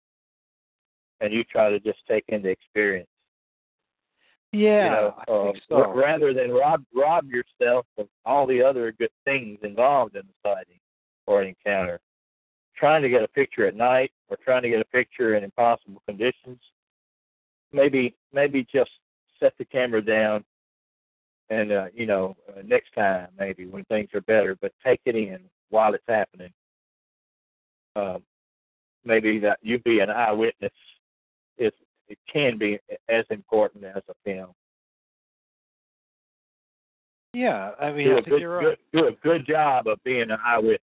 and 1.21 1.33
you 1.33 1.43
try 1.43 1.69
to 1.69 1.79
just 1.79 1.99
take 2.07 2.23
in 2.29 2.41
the 2.41 2.49
experience. 2.49 3.09
Yeah, 4.51 4.83
you 4.83 4.89
know, 4.89 5.15
I 5.27 5.31
uh, 5.31 5.43
think 5.43 5.63
so. 5.69 5.93
rather 5.93 6.33
than 6.33 6.51
rob 6.51 6.83
rob 6.95 7.25
yourself 7.25 7.85
of 7.99 8.07
all 8.25 8.47
the 8.47 8.63
other 8.63 8.91
good 8.91 9.11
things 9.23 9.59
involved 9.61 10.15
in 10.15 10.23
the 10.23 10.33
sighting 10.49 10.79
or 11.27 11.41
an 11.41 11.49
encounter. 11.49 11.99
Trying 12.75 13.03
to 13.03 13.09
get 13.09 13.21
a 13.21 13.27
picture 13.27 13.67
at 13.67 13.75
night 13.75 14.11
or 14.29 14.37
trying 14.43 14.63
to 14.63 14.69
get 14.69 14.79
a 14.79 14.85
picture 14.85 15.35
in 15.35 15.43
impossible 15.43 16.01
conditions, 16.07 16.59
maybe 17.71 18.15
maybe 18.33 18.65
just 18.71 18.89
set 19.39 19.53
the 19.59 19.65
camera 19.65 20.01
down 20.01 20.43
and 21.49 21.71
uh, 21.71 21.85
you 21.93 22.05
know 22.05 22.35
uh, 22.49 22.61
next 22.65 22.93
time 22.93 23.27
maybe 23.37 23.65
when 23.65 23.83
things 23.85 24.09
are 24.13 24.21
better, 24.21 24.57
but 24.61 24.71
take 24.85 25.01
it 25.05 25.15
in 25.15 25.39
while 25.69 25.93
it's 25.93 26.03
happening. 26.07 26.51
Um, 27.95 28.23
maybe 29.05 29.39
that 29.39 29.59
you 29.61 29.79
be 29.79 29.99
an 29.99 30.09
eyewitness 30.09 30.71
is 31.57 31.71
it 32.07 32.17
can 32.31 32.57
be 32.57 32.79
as 33.09 33.25
important 33.29 33.83
as 33.83 34.03
a 34.09 34.13
film. 34.23 34.53
yeah, 37.33 37.71
I 37.79 37.91
mean, 37.91 38.07
do 38.07 38.15
I 38.15 38.19
a 38.19 38.21
good, 38.21 38.43
right. 38.43 38.63
good 38.91 38.99
do 38.99 39.07
a 39.07 39.11
good 39.23 39.45
job 39.45 39.87
of 39.87 40.03
being 40.03 40.31
an 40.31 40.37
eyewitness. 40.45 40.81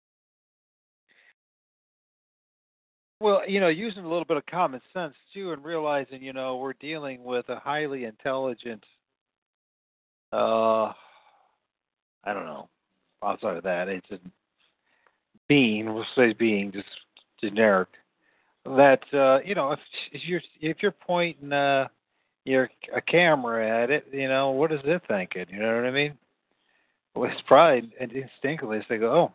Well, 3.21 3.41
you 3.47 3.59
know, 3.59 3.69
using 3.69 4.03
a 4.03 4.09
little 4.09 4.25
bit 4.25 4.37
of 4.37 4.45
common 4.45 4.81
sense 4.93 5.15
too, 5.33 5.53
and 5.53 5.63
realizing, 5.63 6.21
you 6.21 6.33
know, 6.33 6.57
we're 6.57 6.73
dealing 6.73 7.23
with 7.23 7.47
a 7.49 7.59
highly 7.59 8.03
intelligent, 8.03 8.83
uh, 10.33 10.93
I 12.23 12.33
don't 12.33 12.45
know. 12.45 12.69
Outside 13.23 13.57
of 13.57 13.63
that, 13.63 13.87
it's 13.87 14.09
a 14.11 14.19
being. 15.47 15.93
We'll 15.93 16.05
say 16.15 16.33
being, 16.33 16.71
just 16.71 16.87
generic. 17.41 17.89
That 18.65 19.01
uh, 19.13 19.39
you 19.45 19.55
know, 19.55 19.71
if, 19.71 19.79
if 20.11 20.21
you're 20.25 20.41
if 20.59 20.77
you're 20.81 20.91
pointing 20.91 21.53
uh, 21.53 21.87
your 22.45 22.69
a 22.95 23.01
camera 23.01 23.83
at 23.83 23.91
it, 23.91 24.07
you 24.11 24.27
know, 24.27 24.51
what 24.51 24.71
is 24.71 24.79
it 24.83 25.01
thinking? 25.07 25.45
You 25.49 25.59
know 25.59 25.75
what 25.75 25.85
I 25.85 25.91
mean? 25.91 26.17
Well, 27.13 27.29
it's 27.29 27.41
probably 27.47 27.89
instinctively 27.99 28.81
they 28.89 28.97
go, 28.97 29.13
oh, 29.13 29.33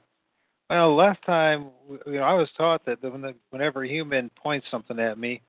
well, 0.68 0.95
last 0.95 1.22
time 1.24 1.70
you 2.07 2.14
know 2.14 2.22
I 2.22 2.34
was 2.34 2.49
taught 2.57 2.84
that 2.86 3.03
when 3.03 3.22
the, 3.22 3.34
whenever 3.51 3.84
a 3.84 3.88
human 3.88 4.30
points 4.41 4.66
something 4.70 4.99
at 4.99 5.18
me, 5.18 5.43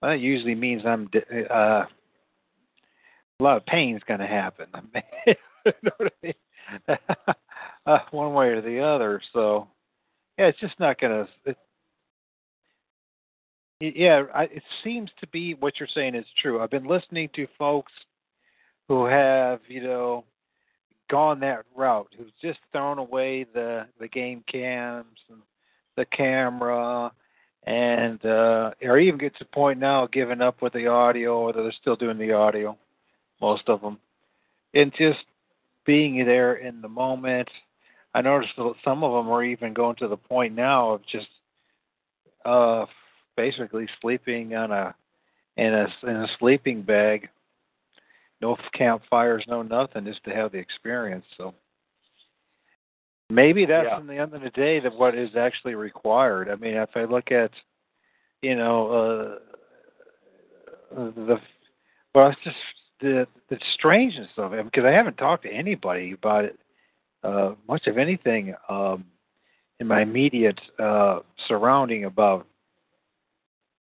well, 0.00 0.12
that 0.12 0.18
usually 0.20 0.54
means 0.54 0.82
I'm 0.84 1.08
uh, 1.50 1.84
a 3.42 3.44
lot 3.44 3.56
of 3.56 3.66
pain's 3.66 4.02
going 4.06 4.20
to 4.20 4.26
happen. 4.26 4.66
one 8.12 8.34
way 8.34 8.48
or 8.48 8.60
the 8.60 8.78
other. 8.80 9.20
So, 9.32 9.66
yeah, 10.38 10.46
it's 10.46 10.60
just 10.60 10.78
not 10.78 11.00
going 11.00 11.26
to. 11.44 11.56
Yeah, 13.80 14.22
I, 14.32 14.44
it 14.44 14.62
seems 14.84 15.10
to 15.18 15.26
be 15.26 15.54
what 15.54 15.80
you're 15.80 15.88
saying 15.92 16.14
is 16.14 16.24
true. 16.40 16.62
I've 16.62 16.70
been 16.70 16.86
listening 16.86 17.30
to 17.34 17.48
folks 17.58 17.90
who 18.86 19.06
have, 19.06 19.58
you 19.66 19.82
know, 19.82 20.24
gone 21.10 21.40
that 21.40 21.64
route, 21.74 22.14
who've 22.16 22.30
just 22.40 22.60
thrown 22.70 22.98
away 22.98 23.44
the 23.52 23.86
the 23.98 24.06
game 24.06 24.44
cams 24.46 25.18
and 25.28 25.40
the 25.96 26.04
camera, 26.04 27.10
and 27.64 28.24
uh, 28.24 28.70
or 28.82 28.98
even 28.98 29.18
get 29.18 29.36
to 29.38 29.44
the 29.44 29.50
point 29.50 29.80
now 29.80 30.06
giving 30.06 30.40
up 30.40 30.62
with 30.62 30.74
the 30.74 30.86
audio, 30.86 31.40
or 31.40 31.52
they're 31.52 31.72
still 31.72 31.96
doing 31.96 32.18
the 32.18 32.30
audio 32.30 32.78
most 33.42 33.68
of 33.68 33.82
them, 33.82 33.98
and 34.72 34.92
just 34.96 35.24
being 35.84 36.24
there 36.24 36.54
in 36.54 36.80
the 36.80 36.88
moment. 36.88 37.48
I 38.14 38.20
noticed 38.20 38.52
that 38.56 38.74
some 38.84 39.02
of 39.04 39.12
them 39.12 39.32
are 39.32 39.42
even 39.42 39.72
going 39.72 39.96
to 39.96 40.08
the 40.08 40.16
point 40.16 40.54
now 40.54 40.90
of 40.90 41.00
just 41.06 41.28
uh, 42.44 42.84
basically 43.36 43.88
sleeping 44.00 44.54
on 44.54 44.70
a 44.70 44.94
in 45.56 45.74
a 45.74 45.86
in 46.04 46.16
a 46.16 46.28
sleeping 46.38 46.82
bag. 46.82 47.28
No 48.40 48.56
campfires, 48.76 49.44
no 49.46 49.62
nothing, 49.62 50.04
just 50.04 50.24
to 50.24 50.30
have 50.30 50.52
the 50.52 50.58
experience. 50.58 51.24
So 51.36 51.54
maybe 53.30 53.64
that's 53.66 53.86
yeah. 53.88 54.00
in 54.00 54.06
the 54.06 54.18
end 54.18 54.34
of 54.34 54.42
the 54.42 54.50
day 54.50 54.80
that 54.80 54.94
what 54.94 55.16
is 55.16 55.36
actually 55.36 55.74
required. 55.74 56.50
I 56.50 56.56
mean, 56.56 56.74
if 56.74 56.90
I 56.94 57.04
look 57.04 57.30
at 57.32 57.50
you 58.42 58.56
know 58.56 59.38
uh, 60.92 60.98
the 61.16 61.36
well, 62.14 62.28
it's 62.28 62.40
just 62.44 62.56
the 63.02 63.26
the 63.50 63.58
strangeness 63.74 64.30
of 64.38 64.54
it 64.54 64.64
because 64.64 64.84
I 64.84 64.92
haven't 64.92 65.18
talked 65.18 65.42
to 65.42 65.52
anybody 65.52 66.12
about 66.12 66.44
it 66.46 66.58
uh, 67.22 67.52
much 67.68 67.86
of 67.86 67.98
anything 67.98 68.54
um, 68.68 69.04
in 69.80 69.86
my 69.86 70.02
immediate 70.02 70.60
uh, 70.78 71.20
surrounding 71.48 72.04
about 72.04 72.46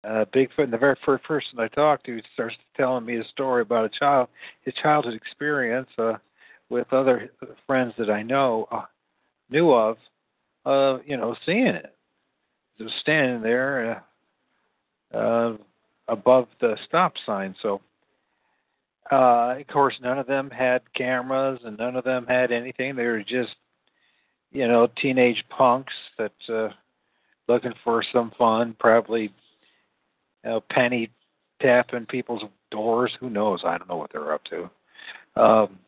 uh, 0.04 0.24
Bigfoot. 0.34 0.64
And 0.64 0.72
the 0.72 0.78
very 0.78 0.96
first 1.04 1.24
person 1.24 1.58
I 1.58 1.68
talked 1.68 2.06
to 2.06 2.20
starts 2.34 2.56
telling 2.76 3.04
me 3.04 3.16
a 3.16 3.24
story 3.24 3.62
about 3.62 3.84
a 3.84 3.98
child, 3.98 4.28
his 4.62 4.74
childhood 4.74 5.14
experience 5.14 5.88
uh, 5.98 6.14
with 6.68 6.92
other 6.92 7.30
friends 7.66 7.94
that 7.98 8.10
I 8.10 8.22
know 8.22 8.68
uh, 8.70 8.84
knew 9.50 9.72
of, 9.72 9.96
uh, 10.64 10.98
you 11.06 11.16
know, 11.16 11.34
seeing 11.44 11.66
it. 11.66 11.94
Just 12.78 12.94
standing 13.00 13.40
there 13.40 14.04
uh, 15.14 15.16
uh, 15.16 15.56
above 16.08 16.48
the 16.60 16.76
stop 16.86 17.14
sign. 17.24 17.54
So 17.62 17.80
uh, 19.10 19.56
of 19.58 19.66
course, 19.68 19.94
none 20.02 20.18
of 20.18 20.26
them 20.26 20.50
had 20.50 20.82
cameras, 20.94 21.60
and 21.64 21.78
none 21.78 21.96
of 21.96 22.04
them 22.04 22.26
had 22.26 22.50
anything. 22.50 22.96
They 22.96 23.04
were 23.04 23.22
just, 23.22 23.54
you 24.52 24.66
know, 24.66 24.88
teenage 25.00 25.44
punks 25.48 25.92
that 26.18 26.32
uh, 26.48 26.68
looking 27.48 27.74
for 27.84 28.02
some 28.12 28.32
fun, 28.38 28.76
probably 28.78 29.32
you 30.44 30.50
know, 30.50 30.60
penny 30.70 31.10
tapping 31.60 32.06
people's 32.06 32.42
doors. 32.70 33.12
Who 33.20 33.30
knows? 33.30 33.60
I 33.64 33.78
don't 33.78 33.88
know 33.88 33.96
what 33.96 34.10
they're 34.12 34.34
up 34.34 34.42
to. 34.44 34.70
Um, 35.40 35.78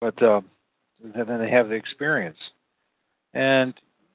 but 0.00 0.22
um, 0.22 0.46
then 1.02 1.38
they 1.38 1.50
have 1.50 1.68
the 1.68 1.74
experience, 1.74 2.38
and 3.34 3.74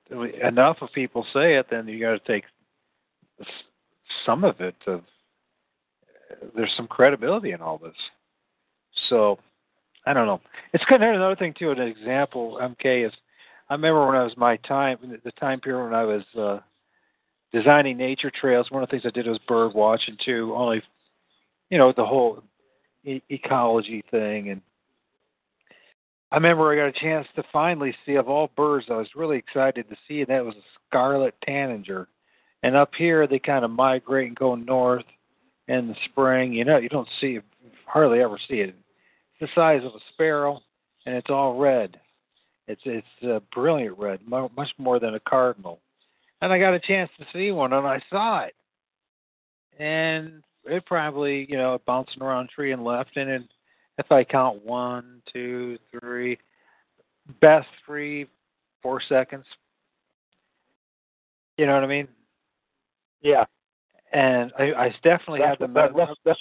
enough 0.09 0.77
of 0.81 0.89
people 0.93 1.25
say 1.33 1.55
it, 1.55 1.67
then 1.69 1.87
you 1.87 1.99
got 1.99 2.11
to 2.11 2.31
take 2.31 2.45
some 4.25 4.43
of 4.43 4.59
it 4.61 4.75
to 4.85 5.01
there's 6.55 6.73
some 6.75 6.87
credibility 6.87 7.51
in 7.51 7.61
all 7.61 7.77
this. 7.77 7.95
So 9.09 9.39
I 10.05 10.13
don't 10.13 10.27
know. 10.27 10.41
It's 10.73 10.83
kind 10.85 11.03
of 11.03 11.13
another 11.13 11.35
thing 11.35 11.53
too. 11.57 11.71
An 11.71 11.79
example, 11.79 12.59
MK 12.61 13.05
is 13.07 13.13
I 13.69 13.73
remember 13.73 14.05
when 14.05 14.15
I 14.15 14.23
was 14.23 14.37
my 14.37 14.57
time 14.57 14.97
the 15.23 15.31
time 15.33 15.59
period 15.59 15.83
when 15.83 15.93
I 15.93 16.03
was 16.03 16.23
uh, 16.37 16.59
designing 17.51 17.97
nature 17.97 18.31
trails. 18.31 18.71
One 18.71 18.83
of 18.83 18.89
the 18.89 18.91
things 18.91 19.03
I 19.05 19.11
did 19.11 19.27
was 19.27 19.39
bird 19.47 19.73
watching 19.73 20.17
too. 20.23 20.53
Only 20.55 20.81
you 21.69 21.77
know 21.77 21.93
the 21.95 22.05
whole 22.05 22.43
e- 23.03 23.23
ecology 23.29 24.03
thing 24.11 24.49
and. 24.49 24.61
I 26.29 26.35
remember 26.35 26.69
I 26.69 26.75
got 26.75 26.93
a 26.93 26.99
chance 26.99 27.25
to 27.37 27.43
finally 27.53 27.95
see 28.05 28.15
of 28.15 28.27
all 28.27 28.51
birds 28.57 28.87
I 28.89 28.97
was 28.97 29.07
really 29.15 29.37
excited 29.37 29.89
to 29.89 29.95
see, 30.09 30.19
and 30.19 30.27
that 30.27 30.43
was 30.43 30.55
a 30.55 30.67
scarlet 30.85 31.33
tanager. 31.41 32.09
And 32.63 32.75
up 32.75 32.91
here 32.97 33.27
they 33.27 33.39
kind 33.39 33.63
of 33.63 33.71
migrate 33.71 34.27
and 34.27 34.35
go 34.35 34.53
north 34.53 35.05
in 35.67 35.87
the 35.87 35.95
spring. 36.05 36.53
You 36.53 36.65
know, 36.65 36.77
you 36.77 36.89
don't 36.89 37.07
see 37.19 37.39
hardly 37.85 38.21
ever 38.21 38.37
see 38.47 38.55
it. 38.55 38.75
It's 39.39 39.39
the 39.39 39.47
size 39.55 39.81
of 39.83 39.93
a 39.93 39.99
sparrow, 40.13 40.61
and 41.05 41.15
it's 41.15 41.29
all 41.29 41.57
red. 41.57 41.99
It's 42.67 42.81
it's 42.85 43.07
a 43.23 43.41
brilliant 43.53 43.97
red, 43.97 44.19
much 44.27 44.69
more 44.77 44.99
than 44.99 45.15
a 45.15 45.19
cardinal. 45.21 45.79
And 46.41 46.51
I 46.51 46.59
got 46.59 46.73
a 46.73 46.79
chance 46.79 47.09
to 47.17 47.25
see 47.33 47.51
one, 47.51 47.73
and 47.73 47.87
I 47.87 48.01
saw 48.09 48.43
it, 48.43 48.55
and 49.79 50.43
it 50.65 50.85
probably 50.85 51.45
you 51.49 51.57
know 51.57 51.79
bouncing 51.85 52.21
around 52.21 52.49
tree 52.49 52.73
and 52.73 52.83
left, 52.83 53.15
and 53.15 53.29
it, 53.29 53.41
if 53.97 54.11
I 54.11 54.23
count 54.23 54.63
one, 54.65 55.21
two, 55.31 55.77
three, 55.91 56.37
best 57.41 57.67
three, 57.85 58.27
four 58.81 59.01
seconds. 59.07 59.45
You 61.57 61.65
know 61.65 61.73
what 61.73 61.83
I 61.83 61.87
mean? 61.87 62.07
Yeah 63.21 63.45
and 64.13 64.51
I, 64.57 64.73
I 64.73 64.95
definitely 65.03 65.39
that's, 65.39 65.59
have 65.59 65.69
the 65.69 65.73
that, 65.73 65.91
that's, 65.95 66.11
that's, 66.25 66.39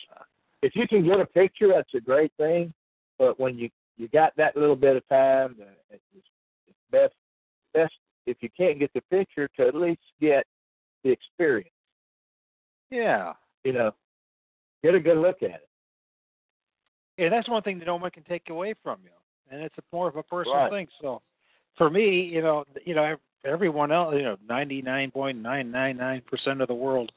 if 0.63 0.75
you 0.75 0.87
can 0.89 1.05
get 1.05 1.21
a 1.21 1.27
picture, 1.27 1.69
that's 1.69 1.93
a 1.95 2.01
great 2.01 2.33
thing. 2.37 2.73
But 3.19 3.41
when 3.41 3.59
you 3.59 3.71
you 3.97 4.09
got 4.09 4.33
that 4.37 4.57
little 4.57 4.77
bit 4.77 4.97
of 4.97 5.09
time, 5.09 5.57
it's, 5.91 6.03
it's 6.69 6.77
best 6.91 7.15
best 7.73 7.93
if 8.27 8.37
you 8.41 8.49
can't 8.57 8.79
get 8.79 8.93
the 8.93 9.01
picture 9.11 9.49
to 9.57 9.67
at 9.67 9.75
least 9.75 10.01
get 10.21 10.45
the 11.03 11.11
experience. 11.11 11.71
Yeah, 12.91 13.33
you 13.65 13.73
know, 13.73 13.93
get 14.83 14.95
a 14.95 15.01
good 15.01 15.19
look 15.19 15.43
at 15.43 15.51
it. 15.51 15.69
Yeah, 17.19 17.31
that's 17.31 17.49
one 17.49 17.63
thing 17.63 17.79
that 17.79 17.87
no 17.87 17.97
one 17.97 18.11
can 18.11 18.25
take 18.25 18.51
away 18.51 18.75
from 18.83 18.99
you, 19.03 19.11
and 19.51 19.63
it's 19.63 19.77
a 19.79 19.83
more 19.93 20.09
of 20.09 20.17
a 20.17 20.23
personal 20.23 20.57
right. 20.57 20.71
thing. 20.71 20.89
So, 21.01 21.23
for 21.77 21.89
me, 21.91 22.21
you 22.21 22.43
know, 22.43 22.65
you 22.85 22.95
know, 22.95 23.17
everyone 23.45 23.91
else, 23.91 24.15
you 24.15 24.23
know, 24.23 24.37
ninety 24.49 24.83
nine 24.83 25.11
point 25.11 25.39
nine 25.39 25.71
nine 25.71 25.97
nine 25.97 26.23
percent 26.27 26.61
of 26.61 26.69
the 26.69 26.75
world 26.75 27.11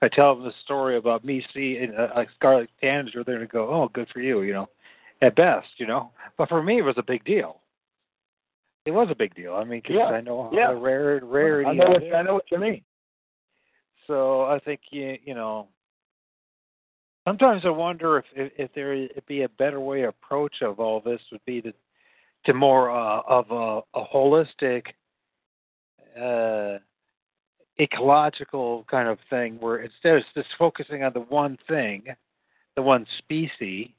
I 0.00 0.08
tell 0.08 0.34
them 0.34 0.44
the 0.44 0.52
story 0.64 0.96
about 0.96 1.24
me 1.24 1.44
seeing 1.52 1.92
a, 1.96 2.04
a 2.04 2.26
scarlet 2.36 2.70
tanager, 2.80 3.24
they're 3.24 3.36
going 3.36 3.46
to 3.46 3.52
go, 3.52 3.68
"Oh, 3.68 3.88
good 3.92 4.08
for 4.12 4.20
you," 4.20 4.42
you 4.42 4.52
know, 4.52 4.68
at 5.22 5.36
best, 5.36 5.68
you 5.78 5.86
know. 5.86 6.12
But 6.36 6.48
for 6.48 6.62
me, 6.62 6.78
it 6.78 6.82
was 6.82 6.98
a 6.98 7.02
big 7.02 7.24
deal. 7.24 7.60
It 8.86 8.92
was 8.92 9.08
a 9.10 9.14
big 9.14 9.34
deal. 9.34 9.54
I 9.54 9.64
mean, 9.64 9.80
because 9.80 9.96
yeah. 9.98 10.06
I 10.06 10.20
know 10.20 10.50
yeah. 10.52 10.72
the 10.72 10.76
rare 10.76 11.20
rarity. 11.22 11.68
I 11.68 11.74
know 11.74 11.90
what. 11.90 12.14
I 12.14 12.22
know 12.22 12.34
what 12.34 12.50
you 12.50 12.58
mean. 12.58 12.82
So 14.06 14.42
I 14.42 14.58
think 14.60 14.80
you 14.90 15.16
you 15.24 15.34
know. 15.34 15.68
Sometimes 17.26 17.62
I 17.66 17.70
wonder 17.70 18.18
if 18.18 18.24
if, 18.34 18.52
if 18.56 18.74
there 18.74 18.94
would 18.94 19.26
be 19.26 19.42
a 19.42 19.48
better 19.50 19.80
way 19.80 20.04
approach 20.04 20.62
of 20.62 20.80
all 20.80 21.00
this 21.00 21.20
would 21.32 21.44
be 21.44 21.60
to 21.62 21.72
to 22.46 22.54
more 22.54 22.90
uh, 22.90 23.20
of 23.26 23.50
a, 23.50 23.80
a 23.98 24.04
holistic 24.14 24.86
uh, 26.16 26.78
ecological 27.80 28.84
kind 28.90 29.08
of 29.08 29.18
thing 29.30 29.56
where 29.60 29.78
instead 29.78 30.16
of 30.16 30.22
just 30.34 30.48
focusing 30.58 31.02
on 31.04 31.12
the 31.12 31.20
one 31.20 31.56
thing, 31.68 32.04
the 32.76 32.82
one 32.82 33.06
species, 33.18 33.90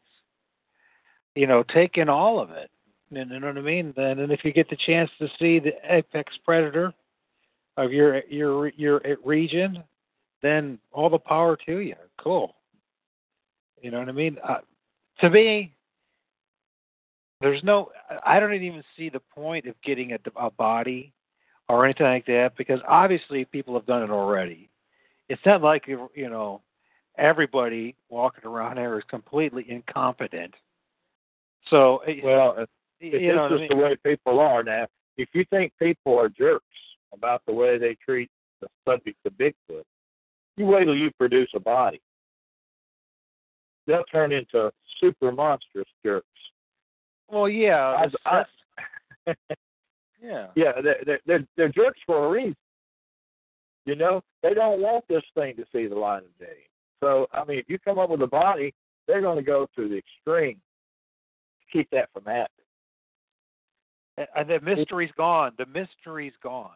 you 1.36 1.48
know, 1.48 1.64
take 1.64 1.98
in 1.98 2.10
all 2.10 2.40
of 2.40 2.52
it. 2.52 2.70
You 3.12 3.26
know 3.26 3.48
what 3.48 3.58
I 3.58 3.62
mean? 3.62 3.94
Then, 3.96 4.20
and 4.20 4.32
if 4.32 4.44
you 4.44 4.54
get 4.54 4.70
the 4.70 4.78
chance 4.86 5.10
to 5.20 5.28
see 5.40 5.60
the 5.60 5.74
apex 5.90 6.34
predator 6.46 6.94
of 7.78 7.92
your 7.92 8.22
your 8.30 8.70
your 8.70 9.02
region, 9.26 9.84
then 10.44 10.78
all 10.92 11.10
the 11.10 11.18
power 11.18 11.58
to 11.66 11.80
you. 11.80 11.96
Cool. 12.22 12.56
You 13.82 13.92
know 13.92 14.00
what 14.00 14.10
I 14.10 14.12
mean? 14.12 14.38
Uh, 14.48 14.60
to 15.22 15.30
me, 15.30 15.74
there's 17.42 17.64
no. 17.64 17.92
I 18.26 18.40
don't 18.40 18.54
even 18.54 18.84
see 18.96 19.10
the 19.10 19.22
point 19.34 19.66
of 19.66 19.76
getting 19.82 20.12
a, 20.14 20.20
a 20.36 20.52
body 20.52 21.14
or 21.70 21.86
anything 21.86 22.08
like 22.08 22.26
that 22.26 22.54
because 22.58 22.80
obviously 22.88 23.46
people 23.46 23.76
have 23.76 23.86
done 23.86 24.04
it 24.04 24.10
already. 24.10 24.70
It's 25.30 25.42
not 25.46 25.62
like 25.62 25.88
you 25.88 26.30
know 26.30 26.62
everybody 27.18 27.96
walking 28.10 28.46
around 28.46 28.78
here 28.78 28.98
is 28.98 29.04
completely 29.10 29.66
incompetent. 29.70 30.54
So 31.70 32.02
well, 32.24 32.56
it's, 32.58 32.72
you 33.00 33.36
know 33.36 33.44
what 33.44 33.52
I 33.54 33.56
mean? 33.58 33.68
the 33.70 33.76
way 33.76 33.96
people 34.04 34.40
are 34.40 34.64
now, 34.64 34.88
if 35.18 35.30
you 35.34 35.46
think 35.52 35.72
people 35.80 36.18
are 36.18 36.30
jerks 36.30 36.66
about 37.14 37.44
the 37.46 37.54
way 37.54 37.78
they 37.78 37.96
treat 38.04 38.30
the 38.62 38.68
subject 38.88 39.18
of 39.26 39.34
Bigfoot, 39.34 39.84
you 40.58 40.66
wait 40.66 40.86
till 40.86 40.96
you 40.96 41.12
produce 41.18 41.50
a 41.56 41.60
body. 41.60 42.02
They'll 43.86 44.04
turn 44.12 44.32
into 44.32 44.72
super 45.00 45.32
monstrous 45.32 45.88
jerks. 46.04 46.26
Well, 47.30 47.48
yeah, 47.48 48.08
I- 48.26 48.46
I- 49.28 49.36
yeah. 50.22 50.48
yeah, 50.56 50.72
they're, 50.82 51.20
they're 51.26 51.48
they're 51.56 51.70
jerks 51.70 52.00
for 52.06 52.26
a 52.26 52.30
reason. 52.30 52.56
You 53.86 53.96
know, 53.96 54.22
they 54.44 54.54
don't 54.54 54.82
want 54.82 55.06
this 55.08 55.24
thing 55.34 55.56
to 55.56 55.66
see 55.72 55.88
the 55.88 55.96
light 55.96 56.24
of 56.24 56.38
day. 56.40 56.68
So, 57.00 57.28
I 57.34 57.44
mean, 57.46 57.58
if 57.58 57.70
you 57.70 57.80
come 57.80 57.98
up 57.98 58.10
with 58.10 58.22
a 58.22 58.28
body, 58.28 58.74
they're 59.08 59.22
going 59.22 59.38
to 59.38 59.44
go 59.44 59.68
to 59.76 59.90
the 59.90 59.98
extreme 59.98 60.56
to 60.56 61.78
keep 61.78 61.90
that 61.92 62.10
from 62.14 62.26
happening. 62.26 62.48
And 64.36 64.50
the 64.50 64.60
mystery's 64.60 65.12
gone. 65.18 65.54
The 65.58 65.66
mystery's 65.66 66.34
gone. 66.44 66.76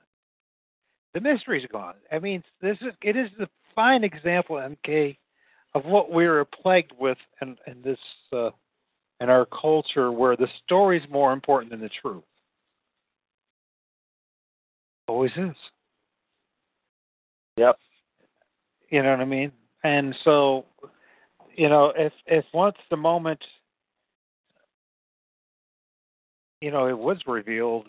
The 1.14 1.22
mystery's 1.22 1.68
gone. 1.72 1.96
I 2.12 2.20
mean, 2.20 2.42
this 2.62 2.78
is 2.82 2.94
it 3.02 3.18
is 3.18 3.30
a 3.40 3.48
fine 3.76 4.04
example, 4.04 4.56
MK, 4.56 5.18
of 5.76 5.86
what 5.86 6.12
we're 6.12 6.46
plagued 6.46 6.94
with 6.98 7.18
in, 7.42 7.58
in 7.68 7.82
this 7.84 8.00
uh, 8.32 8.50
in 9.20 9.30
our 9.30 9.46
culture, 9.46 10.12
where 10.12 10.38
the 10.38 10.48
story's 10.64 11.04
more 11.12 11.34
important 11.34 11.72
than 11.72 11.82
the 11.82 11.90
truth. 12.02 12.24
Always 15.08 15.32
is. 15.36 15.56
Yep. 17.58 17.78
You 18.90 19.04
know 19.04 19.12
what 19.12 19.20
I 19.20 19.26
mean? 19.26 19.52
And 19.84 20.16
so, 20.24 20.66
you 21.56 21.70
know, 21.70 21.94
if 21.96 22.14
if 22.26 22.46
once 22.54 22.78
the 22.90 22.98
moment, 22.98 23.40
you 26.62 26.72
know, 26.72 26.88
it 26.88 26.98
was 26.98 27.18
revealed, 27.28 27.88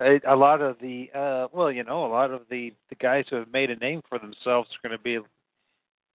a, 0.00 0.20
a 0.28 0.36
lot 0.36 0.60
of 0.60 0.76
the 0.80 1.10
uh 1.14 1.48
well, 1.52 1.72
you 1.72 1.84
know, 1.84 2.04
a 2.04 2.12
lot 2.12 2.30
of 2.30 2.42
the 2.50 2.72
the 2.90 2.94
guys 2.96 3.24
who 3.30 3.36
have 3.36 3.52
made 3.52 3.70
a 3.70 3.76
name 3.76 4.02
for 4.08 4.18
themselves 4.18 4.68
are 4.70 4.88
going 4.88 4.96
to 4.96 5.02
be, 5.02 5.18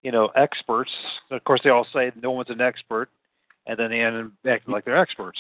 you 0.03 0.11
know, 0.11 0.28
experts. 0.36 0.91
Of 1.32 1.43
course, 1.45 1.61
they 1.63 1.71
all 1.71 1.88
say 1.93 2.11
no 2.21 2.32
one's 2.32 2.49
an 2.49 2.61
expert, 2.61 3.09
and 3.66 3.80
then 3.80 3.91
they 3.91 4.01
end 4.01 4.18
up 4.18 4.32
acting 4.47 4.74
like 4.74 4.86
they're 4.86 4.97
experts. 4.97 5.39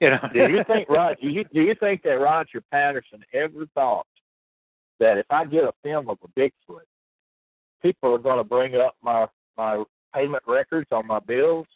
You 0.00 0.10
know? 0.10 0.18
do 0.32 0.38
you 0.48 0.64
think 0.64 0.88
Roger? 0.88 1.18
Do 1.20 1.28
you, 1.28 1.44
do 1.52 1.60
you 1.60 1.74
think 1.78 2.02
that 2.02 2.20
Roger 2.20 2.62
Patterson 2.70 3.24
ever 3.32 3.66
thought 3.74 4.06
that 5.00 5.18
if 5.18 5.26
I 5.30 5.44
get 5.44 5.64
a 5.64 5.72
film 5.82 6.08
of 6.08 6.18
a 6.22 6.40
Bigfoot, 6.40 6.84
people 7.82 8.14
are 8.14 8.18
going 8.18 8.38
to 8.38 8.44
bring 8.44 8.76
up 8.76 8.96
my 9.02 9.26
my 9.56 9.82
payment 10.14 10.42
records 10.46 10.86
on 10.92 11.06
my 11.06 11.18
bills 11.20 11.66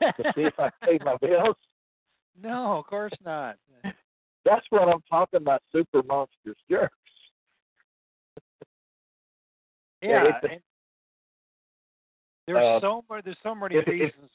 to 0.00 0.32
see 0.34 0.42
if 0.42 0.54
I 0.58 0.70
paid 0.84 1.04
my 1.04 1.16
bills? 1.16 1.56
no, 2.42 2.78
of 2.78 2.86
course 2.86 3.12
not. 3.24 3.56
That's 4.44 4.66
what 4.70 4.88
I'm 4.88 5.02
talking 5.08 5.38
about. 5.38 5.62
Super 5.72 6.02
monstrous 6.02 6.56
jerks. 6.70 6.94
Yeah, 10.02 10.24
it's 10.24 10.44
a- 10.44 10.50
and 10.50 10.60
there's 12.46 12.76
uh, 12.76 12.80
so 12.80 13.04
many. 13.10 13.22
There's 13.24 13.36
so 13.42 13.54
many 13.54 13.76
reasons 13.76 14.30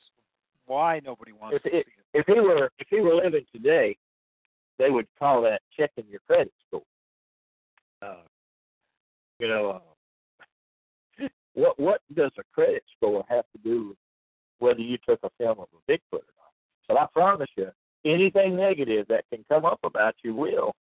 why 0.66 1.02
nobody 1.04 1.32
wants 1.32 1.58
if 1.58 1.64
to 1.64 1.70
see 1.70 1.78
it- 1.78 1.88
it. 1.88 1.94
If 2.14 2.26
he 2.28 2.40
were 2.40 2.72
if 2.80 2.88
he 2.90 3.02
were 3.02 3.16
living 3.16 3.46
today, 3.52 3.98
they 4.78 4.90
would 4.90 5.08
call 5.18 5.42
that 5.44 5.62
checking 5.72 6.06
your 6.08 6.20
credit 6.28 6.54
score. 6.68 6.84
Uh, 8.02 8.24
you 9.40 9.48
know, 9.48 9.72
uh, 9.72 9.82
what 11.54 11.80
what 11.80 12.02
does 12.14 12.32
a 12.38 12.44
credit 12.54 12.84
score 12.96 13.26
have 13.30 13.46
to 13.52 13.58
do 13.64 13.90
with 13.90 13.98
whether 14.60 14.82
you 14.82 14.98
took 15.08 15.20
a 15.24 15.30
film 15.38 15.60
of 15.60 15.68
a 15.74 15.92
Bigfoot 15.92 16.22
or 16.22 16.34
not? 16.38 16.54
But 16.88 16.98
I 16.98 17.08
promise 17.08 17.50
you, 17.56 17.72
anything 18.06 18.56
negative 18.56 19.08
that 19.08 19.26
can 19.30 19.44
come 19.50 19.66
up 19.66 19.80
about 19.84 20.16
you 20.24 20.36
will. 20.36 20.76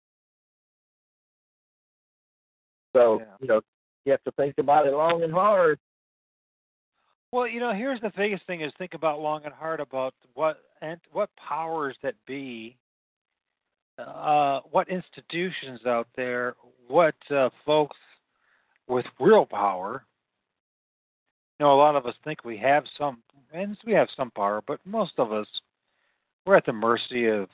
So 2.93 3.19
Yeah. 3.19 3.35
you 3.39 3.47
know, 3.47 3.61
you 4.05 4.11
have 4.11 4.23
to 4.23 4.31
think 4.31 4.57
about 4.57 4.87
it 4.87 4.91
long 4.91 5.23
and 5.23 5.31
hard. 5.31 5.79
Well, 7.31 7.47
you 7.47 7.59
know, 7.59 7.73
here's 7.73 8.01
the 8.01 8.11
biggest 8.15 8.45
thing: 8.47 8.61
is 8.61 8.71
think 8.77 8.93
about 8.93 9.19
long 9.19 9.45
and 9.45 9.53
hard 9.53 9.79
about 9.79 10.13
what 10.33 10.57
and 10.81 10.99
what 11.11 11.29
powers 11.35 11.95
that 12.01 12.15
be, 12.25 12.75
uh, 13.99 14.61
what 14.71 14.89
institutions 14.89 15.81
out 15.85 16.07
there, 16.15 16.55
what 16.87 17.15
uh, 17.29 17.49
folks 17.65 17.97
with 18.87 19.05
real 19.19 19.45
power. 19.45 20.03
You 21.59 21.65
know, 21.65 21.73
a 21.73 21.77
lot 21.77 21.95
of 21.95 22.05
us 22.05 22.15
think 22.23 22.43
we 22.43 22.57
have 22.57 22.85
some, 22.97 23.21
and 23.53 23.77
we 23.85 23.93
have 23.93 24.07
some 24.15 24.31
power, 24.31 24.63
but 24.65 24.79
most 24.85 25.13
of 25.17 25.31
us, 25.31 25.47
we're 26.45 26.55
at 26.55 26.65
the 26.65 26.73
mercy 26.73 27.27
of 27.27 27.49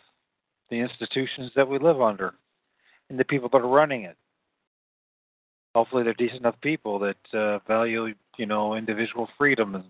the 0.69 0.77
institutions 0.77 1.51
that 1.55 1.67
we 1.67 1.79
live 1.79 1.99
under 1.99 2.35
and 3.09 3.19
the 3.19 3.25
people 3.25 3.49
that 3.51 3.57
are 3.57 3.67
running 3.67 4.03
it. 4.03 4.15
Hopefully, 5.75 6.03
they're 6.03 6.13
decent 6.13 6.39
enough 6.39 6.59
people 6.61 6.97
that 6.99 7.37
uh, 7.37 7.59
value, 7.67 8.13
you 8.37 8.45
know, 8.45 8.75
individual 8.75 9.27
freedom 9.37 9.75
and 9.75 9.83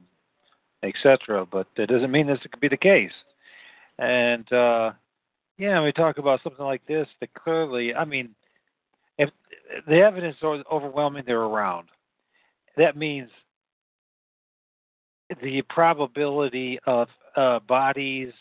etc. 0.81 1.45
But 1.45 1.67
that 1.77 1.89
doesn't 1.89 2.09
mean 2.11 2.25
this 2.25 2.39
could 2.39 2.59
be 2.59 2.67
the 2.67 2.75
case. 2.75 3.11
And 3.99 4.51
uh, 4.51 4.93
yeah, 5.59 5.83
we 5.83 5.91
talk 5.91 6.17
about 6.17 6.41
something 6.43 6.65
like 6.65 6.83
this 6.87 7.07
that 7.19 7.31
clearly, 7.35 7.93
I 7.93 8.03
mean, 8.03 8.31
if 9.19 9.29
the 9.87 10.01
evidence 10.01 10.37
is 10.41 10.63
overwhelming, 10.71 11.23
they're 11.27 11.39
around. 11.39 11.89
That 12.77 12.97
means 12.97 13.29
the 15.43 15.61
probability 15.69 16.79
of 16.87 17.09
uh, 17.35 17.59
bodies 17.59 18.33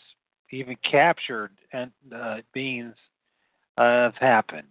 even 0.51 0.77
captured 0.89 1.51
and 1.73 1.91
uh, 2.13 2.37
beings 2.53 2.95
uh, 3.77 3.83
have 3.83 4.15
happened. 4.15 4.67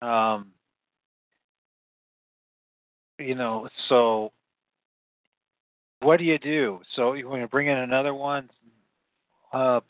Um, 0.00 0.52
you 3.20 3.34
know, 3.34 3.68
so 3.88 4.32
what 6.00 6.18
do 6.18 6.24
you 6.24 6.38
do? 6.38 6.80
So 6.96 7.12
you 7.12 7.28
want 7.28 7.42
to 7.42 7.48
bring 7.48 7.68
in 7.68 7.76
another 7.76 8.14
one? 8.14 8.48
Uh, 9.52 9.80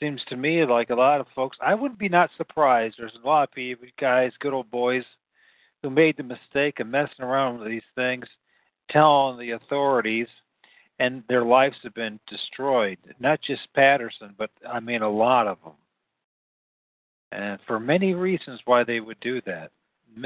seems 0.00 0.20
to 0.28 0.36
me 0.36 0.64
like 0.64 0.90
a 0.90 0.94
lot 0.94 1.20
of 1.20 1.26
folks. 1.34 1.56
I 1.60 1.74
wouldn't 1.74 1.98
be 1.98 2.08
not 2.08 2.30
surprised. 2.36 2.96
There's 2.98 3.16
a 3.22 3.26
lot 3.26 3.44
of 3.44 3.54
people, 3.54 3.86
guys, 4.00 4.32
good 4.40 4.52
old 4.52 4.70
boys, 4.70 5.04
who 5.82 5.90
made 5.90 6.16
the 6.16 6.22
mistake 6.22 6.80
of 6.80 6.86
messing 6.86 7.24
around 7.24 7.58
with 7.58 7.68
these 7.68 7.82
things, 7.94 8.26
telling 8.90 9.38
the 9.38 9.52
authorities, 9.52 10.28
and 10.98 11.22
their 11.28 11.44
lives 11.44 11.76
have 11.82 11.94
been 11.94 12.18
destroyed. 12.28 12.98
Not 13.20 13.40
just 13.42 13.72
Patterson, 13.74 14.34
but 14.36 14.50
I 14.68 14.80
mean 14.80 15.02
a 15.02 15.10
lot 15.10 15.46
of 15.46 15.58
them. 15.62 15.74
And 17.30 17.58
for 17.66 17.78
many 17.78 18.14
reasons 18.14 18.60
why 18.64 18.84
they 18.84 19.00
would 19.00 19.20
do 19.20 19.40
that. 19.46 19.70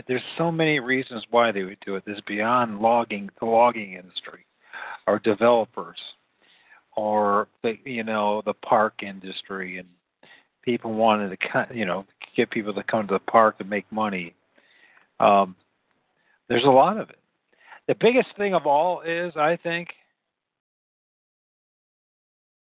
There's 0.07 0.23
so 0.39 0.51
many 0.51 0.81
reasons 0.81 1.25
why 1.31 1.53
they 1.53 1.65
would 1.65 1.81
do 1.85 1.97
it. 1.97 2.05
This 2.07 2.17
is 2.17 2.23
beyond 2.27 2.81
logging, 2.81 3.31
the 3.41 3.47
logging 3.47 3.95
industry, 3.95 4.47
or 5.07 5.19
developers, 5.19 5.99
or 6.97 7.49
the 7.63 7.75
you 7.85 8.05
know 8.05 8.43
the 8.45 8.55
park 8.55 9.03
industry, 9.03 9.79
and 9.79 9.89
people 10.63 10.93
wanted 10.93 11.37
to 11.39 11.67
you 11.75 11.85
know 11.85 12.07
get 12.37 12.51
people 12.51 12.73
to 12.75 12.83
come 12.85 13.07
to 13.09 13.15
the 13.15 13.31
park 13.31 13.57
and 13.59 13.69
make 13.69 13.91
money. 13.91 14.35
Um, 15.21 15.57
there's 16.49 16.65
a 16.65 16.71
lot 16.71 16.99
of 16.99 17.11
it. 17.11 17.19
The 17.89 17.97
biggest 18.01 18.29
thing 18.37 18.55
of 18.55 18.67
all 18.67 19.01
is, 19.03 19.33
I 19.37 19.59
think, 19.63 19.89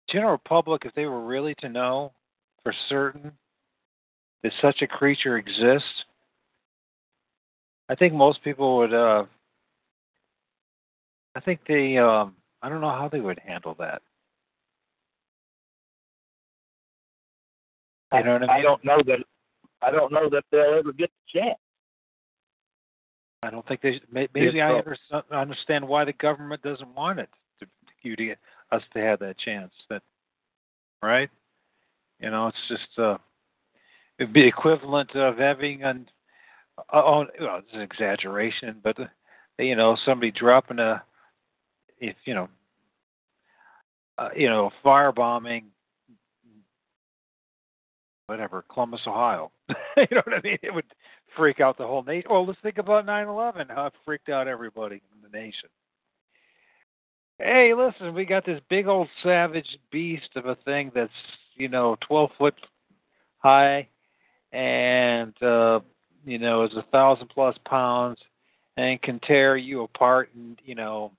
general 0.10 0.38
public, 0.38 0.84
if 0.86 0.94
they 0.96 1.06
were 1.06 1.26
really 1.26 1.56
to 1.60 1.70
know 1.70 2.12
for 2.64 2.74
certain 2.90 3.32
that 4.44 4.52
such 4.62 4.82
a 4.82 4.88
creature 4.88 5.38
exists, 5.38 6.06
I 7.92 7.96
think 7.96 8.14
most 8.14 8.42
people 8.42 8.78
would. 8.78 8.94
Uh, 8.94 9.26
I 11.36 11.42
think 11.42 11.60
they. 11.68 11.98
Um, 11.98 12.36
I 12.62 12.70
don't 12.70 12.80
know 12.80 12.90
how 12.90 13.10
they 13.12 13.20
would 13.20 13.40
handle 13.46 13.76
that. 13.80 14.02
You 18.14 18.24
know 18.24 18.34
what 18.34 18.44
I 18.44 18.48
mean? 18.48 18.50
I 18.50 18.62
don't 18.62 18.86
know 18.86 19.02
that. 19.06 19.20
I 19.82 19.92
don't 19.92 20.14
know 20.14 20.30
that 20.30 20.46
they'll 20.52 20.80
ever 20.80 20.94
get 20.94 21.10
the 21.10 21.40
chance. 21.40 21.60
I 23.44 23.50
don't 23.50 23.68
think 23.68 23.82
they. 23.82 24.00
Maybe 24.10 24.62
I 24.62 24.82
so- 25.10 25.24
understand 25.30 25.86
why 25.86 26.06
the 26.06 26.14
government 26.14 26.62
doesn't 26.62 26.96
want 26.96 27.20
it 27.20 27.30
to 27.60 27.68
you 28.04 28.16
to 28.16 28.26
get 28.26 28.38
us 28.72 28.84
to 28.94 29.00
have 29.00 29.20
that 29.20 29.38
chance. 29.38 29.74
That 29.90 30.02
right? 31.04 31.30
You 32.22 32.32
know, 32.32 32.48
it's 32.48 32.58
just 32.70 33.00
uh, 33.00 33.18
it'd 34.18 34.32
be 34.32 34.48
equivalent 34.48 35.14
of 35.14 35.38
having 35.38 35.84
an 35.84 36.08
uh, 36.94 37.02
oh, 37.04 37.26
well, 37.40 37.58
it's 37.58 37.74
an 37.74 37.82
exaggeration, 37.82 38.78
but 38.84 39.00
uh, 39.00 39.06
you 39.60 39.76
know, 39.76 39.98
somebody 40.06 40.32
dropping 40.32 40.80
a 40.80 41.04
if 42.00 42.16
you 42.26 42.34
know, 42.34 42.50
uh, 44.18 44.30
you 44.36 44.50
know, 44.50 44.72
firebombing 44.84 45.66
whatever, 48.32 48.64
Columbus, 48.72 49.02
Ohio. 49.06 49.52
you 49.70 50.08
know 50.12 50.22
what 50.24 50.38
I 50.38 50.42
mean? 50.42 50.58
It 50.64 50.74
would 50.74 50.86
freak 51.36 51.60
out 51.60 51.78
the 51.78 51.86
whole 51.86 52.02
nation. 52.02 52.30
Well, 52.32 52.46
let's 52.48 52.60
think 52.64 52.78
about 52.78 53.06
9/11. 53.06 53.70
How 53.70 53.88
it 53.88 53.94
freaked 54.06 54.30
out 54.30 54.48
everybody 54.48 55.02
in 55.14 55.22
the 55.22 55.38
nation. 55.38 55.70
hey, 57.40 57.74
listen, 57.74 58.14
we 58.14 58.26
got 58.26 58.46
this 58.46 58.62
big 58.70 58.88
old 58.88 59.10
savage 59.22 59.78
beast 59.92 60.30
of 60.38 60.46
a 60.46 60.56
thing 60.64 60.92
that's 60.96 61.12
you 61.56 61.68
know 61.68 61.98
twelve 62.08 62.30
foot 62.38 62.56
high, 63.40 63.88
and 64.54 65.34
uh, 65.44 65.82
you 66.26 66.40
know 66.40 66.64
is 66.64 66.76
a 66.76 66.86
thousand 66.92 67.28
plus 67.30 67.56
pounds, 67.66 68.20
and 68.78 69.02
can 69.02 69.20
tear 69.22 69.58
you 69.58 69.84
apart, 69.84 70.30
and 70.36 70.60
you 70.64 70.76
know. 70.76 71.12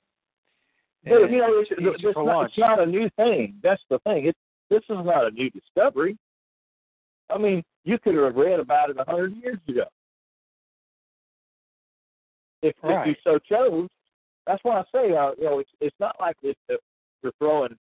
But, 1.05 1.33
you 1.33 1.39
know, 1.39 1.49
it's, 1.59 1.71
you 1.71 1.91
it's, 1.93 2.03
not, 2.17 2.45
it's 2.45 2.59
not 2.59 2.81
a 2.81 2.87
new 2.87 3.11
thing. 3.17 3.57
That's 3.61 3.83
the 3.91 3.99
thing. 4.01 4.27
It 4.27 4.37
this 4.71 4.83
is 4.89 5.05
not 5.05 5.27
a 5.27 5.31
new 5.31 5.51
discovery. 5.51 6.17
I 7.29 7.39
mean, 7.39 7.63
you 7.85 7.99
could 7.99 8.15
have 8.15 8.37
read 8.37 8.61
about 8.61 8.91
it 8.91 8.97
a 8.99 9.05
hundred 9.05 9.37
years 9.37 9.59
ago. 9.69 9.85
If, 12.63 12.77
if 12.85 13.07
you 13.07 13.15
so 13.25 13.39
chose, 13.41 13.89
that's 14.47 14.63
why 14.63 14.79
I 14.79 14.83
say, 14.93 15.17
uh, 15.17 15.33
you 15.37 15.45
know, 15.45 15.59
it's 15.59 15.71
it's 15.81 15.97
not 15.99 16.17
like 16.21 16.37
this 16.43 16.55
that 16.69 16.79
we're 17.23 17.33
throwing 17.39 17.77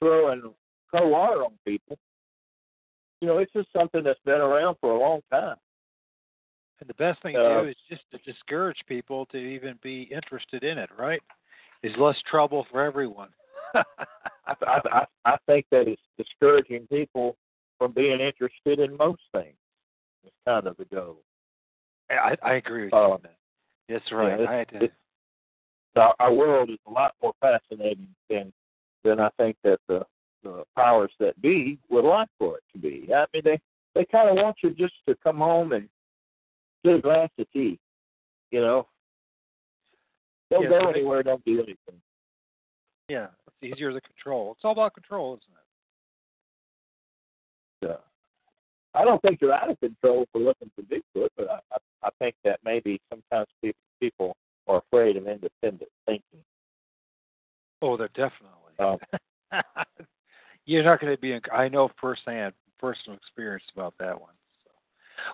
throwing 0.00 0.42
cold 0.90 1.10
water 1.10 1.44
on 1.44 1.52
people. 1.64 1.96
You 3.20 3.28
know, 3.28 3.38
it's 3.38 3.52
just 3.52 3.68
something 3.72 4.02
that's 4.02 4.20
been 4.24 4.40
around 4.40 4.76
for 4.80 4.92
a 4.92 4.98
long 4.98 5.20
time. 5.30 5.56
And 6.80 6.88
the 6.88 6.94
best 6.94 7.22
thing 7.22 7.34
to 7.34 7.40
Uh, 7.44 7.62
do 7.62 7.68
is 7.68 7.76
just 7.88 8.02
to 8.10 8.18
discourage 8.30 8.78
people 8.86 9.26
to 9.26 9.36
even 9.38 9.78
be 9.82 10.02
interested 10.02 10.62
in 10.64 10.78
it, 10.78 10.90
right? 10.98 11.22
Is 11.82 11.92
less 11.98 12.20
trouble 12.30 12.64
for 12.70 12.82
everyone. 12.82 13.30
I, 13.74 14.54
I 14.66 15.06
I 15.24 15.36
think 15.46 15.66
that 15.70 15.88
it's 15.88 16.02
discouraging 16.18 16.86
people 16.88 17.36
from 17.78 17.92
being 17.92 18.20
interested 18.20 18.78
in 18.80 18.96
most 18.96 19.22
things. 19.32 19.56
It's 20.24 20.34
kind 20.46 20.66
of 20.66 20.76
the 20.76 20.84
goal. 20.86 21.22
I, 22.10 22.36
I 22.42 22.54
agree 22.54 22.84
with 22.84 22.94
Uh, 22.94 22.96
you 23.06 23.12
on 23.14 23.20
that. 23.22 23.36
That's 23.88 24.12
right. 24.12 24.40
it's- 24.40 24.48
I 24.48 24.60
it's- 24.76 24.90
Our, 25.96 26.14
our 26.20 26.32
world 26.32 26.68
is 26.70 26.78
a 26.86 26.90
lot 26.90 27.14
more 27.22 27.32
fascinating 27.40 28.08
than 28.28 28.52
than 29.02 29.18
I 29.20 29.30
think 29.38 29.56
that 29.64 29.80
the 29.88 30.04
the 30.42 30.64
powers 30.76 31.12
that 31.20 31.40
be 31.40 31.78
would 31.88 32.04
like 32.04 32.28
for 32.38 32.58
it 32.58 32.64
to 32.72 32.78
be. 32.78 33.12
I 33.14 33.24
mean, 33.32 33.42
they 33.44 33.58
they 33.94 34.04
kind 34.04 34.28
of 34.28 34.36
want 34.36 34.56
you 34.62 34.70
just 34.74 34.94
to 35.08 35.14
come 35.16 35.38
home 35.38 35.72
and 35.72 35.88
get 36.86 36.98
a 36.98 37.02
glass 37.02 37.28
of 37.38 37.46
tea. 37.52 37.78
You 38.50 38.60
know, 38.60 38.86
don't 40.50 40.62
Yeah, 40.62 40.68
go 40.70 40.88
anywhere, 40.88 41.22
don't 41.22 41.44
do 41.44 41.54
anything. 41.58 42.00
yeah, 43.08 43.28
it's 43.46 43.74
easier 43.74 43.92
to 43.92 44.00
control. 44.00 44.52
It's 44.52 44.64
all 44.64 44.72
about 44.72 44.94
control, 44.94 45.34
isn't 45.34 45.54
it? 47.82 47.88
Yeah. 47.88 47.96
I 48.94 49.04
don't 49.04 49.20
think 49.20 49.40
you're 49.42 49.52
out 49.52 49.68
of 49.70 49.78
control 49.80 50.26
for 50.32 50.38
looking 50.40 50.70
for 50.74 50.82
Bigfoot, 50.82 51.28
but 51.36 51.50
I, 51.50 51.58
I, 51.72 51.76
I 52.04 52.10
think 52.18 52.34
that 52.44 52.60
maybe 52.64 53.00
sometimes 53.10 53.46
people 53.62 53.80
people 54.00 54.36
are 54.68 54.78
afraid 54.78 55.16
of 55.16 55.26
independent 55.26 55.90
thinking. 56.06 56.42
Oh, 57.82 57.96
they're 57.96 58.08
definitely. 58.08 58.72
Um, 58.78 58.98
You're 60.66 60.82
not 60.82 61.00
going 61.00 61.14
to 61.14 61.20
be. 61.20 61.32
In, 61.32 61.40
I 61.52 61.68
know 61.68 61.90
firsthand, 62.00 62.54
personal 62.78 63.16
experience 63.16 63.64
about 63.74 63.94
that 63.98 64.20
one. 64.20 64.32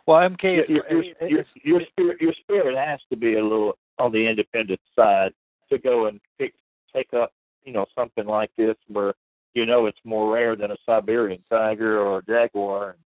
Well, 0.06 0.20
MK, 0.20 0.42
your, 0.42 0.66
your, 0.70 0.84
your, 0.90 1.04
your, 1.28 1.44
your 1.62 1.80
spirit 1.90 2.20
your 2.20 2.32
spirit 2.40 2.76
has 2.76 3.00
to 3.10 3.16
be 3.16 3.34
a 3.34 3.42
little 3.42 3.76
on 3.98 4.12
the 4.12 4.26
independent 4.26 4.80
side 4.96 5.32
to 5.70 5.78
go 5.78 6.06
and 6.06 6.20
pick 6.38 6.54
take 6.94 7.12
up 7.14 7.32
you 7.64 7.72
know 7.72 7.86
something 7.94 8.26
like 8.26 8.50
this 8.56 8.76
where 8.88 9.14
you 9.54 9.66
know 9.66 9.86
it's 9.86 9.98
more 10.04 10.32
rare 10.32 10.56
than 10.56 10.70
a 10.70 10.76
Siberian 10.86 11.42
tiger 11.50 12.00
or 12.00 12.18
a 12.18 12.24
jaguar, 12.24 12.90
and, 12.90 12.98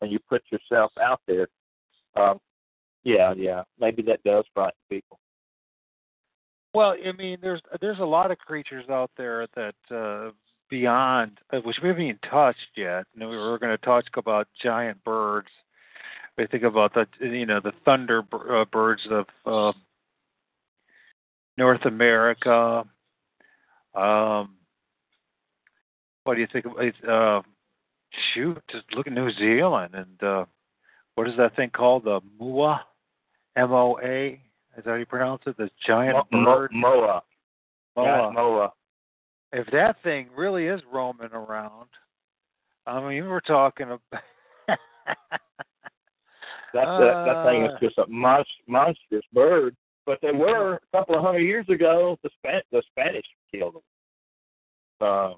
and 0.00 0.12
you 0.12 0.18
put 0.28 0.42
yourself 0.50 0.92
out 1.00 1.20
there. 1.26 1.48
Um, 2.16 2.38
yeah, 3.02 3.34
yeah, 3.36 3.62
maybe 3.78 4.02
that 4.02 4.22
does 4.24 4.44
frighten 4.54 4.78
people. 4.88 5.18
well, 6.72 6.94
I 7.06 7.12
mean, 7.12 7.38
there's 7.42 7.60
there's 7.80 7.98
a 7.98 8.04
lot 8.04 8.30
of 8.30 8.38
creatures 8.38 8.88
out 8.88 9.10
there 9.16 9.46
that 9.54 9.74
uh, 9.90 10.30
beyond 10.74 11.38
uh, 11.52 11.58
which 11.58 11.76
we 11.82 11.88
haven't 11.88 12.02
even 12.02 12.18
touched 12.28 12.58
yet. 12.76 13.04
And 13.14 13.28
we 13.28 13.36
were 13.36 13.58
going 13.58 13.76
to 13.76 13.84
talk 13.84 14.04
about 14.16 14.48
giant 14.62 15.02
birds. 15.04 15.48
We 16.36 16.46
think 16.46 16.64
about 16.64 16.94
the 16.94 17.06
you 17.20 17.46
know 17.46 17.60
the 17.60 17.72
thunderbirds 17.86 18.62
uh, 18.62 18.64
birds 18.64 19.02
of 19.10 19.26
uh, 19.46 19.72
North 21.56 21.84
America. 21.84 22.84
Um, 23.94 24.56
what 26.24 26.34
do 26.34 26.40
you 26.40 26.48
think 26.52 26.64
of 26.66 26.72
uh, 27.08 27.42
shoot? 28.32 28.60
Just 28.70 28.84
look 28.94 29.06
at 29.06 29.12
New 29.12 29.30
Zealand 29.32 29.94
and 29.94 30.22
uh, 30.22 30.44
what 31.14 31.28
is 31.28 31.36
that 31.36 31.54
thing 31.54 31.70
called? 31.70 32.04
The 32.04 32.20
moa, 32.40 32.84
M 33.56 33.72
O 33.72 33.98
A. 34.02 34.40
Is 34.76 34.84
that 34.84 34.86
how 34.86 34.94
you 34.94 35.06
pronounce 35.06 35.42
it? 35.46 35.56
The 35.56 35.70
giant 35.86 36.16
Mo- 36.32 36.44
bird. 36.44 36.70
moa, 36.72 37.22
moa. 37.96 38.32
moa. 38.32 38.72
If 39.52 39.68
that 39.70 40.02
thing 40.02 40.28
really 40.36 40.66
is 40.66 40.80
roaming 40.92 41.30
around, 41.32 41.86
I 42.86 43.00
mean, 43.08 43.28
we're 43.28 43.40
talking 43.40 43.86
about. 43.86 44.24
That, 46.74 46.84
that 46.98 47.24
that 47.24 47.46
thing 47.46 47.64
is 47.64 47.70
Uh. 47.74 47.78
just 47.80 47.98
a 47.98 48.04
monst, 48.06 48.44
monstrous 48.66 49.24
bird. 49.32 49.74
But 50.06 50.18
they 50.20 50.32
were 50.32 50.74
a 50.74 50.96
couple 50.96 51.14
of 51.14 51.22
hundred 51.22 51.44
years 51.44 51.66
ago. 51.70 52.18
The 52.22 52.30
Span 52.38 52.60
the 52.70 52.82
Spanish 52.90 53.24
killed 53.50 53.76
them. 53.76 53.82
Uh, 55.00 55.34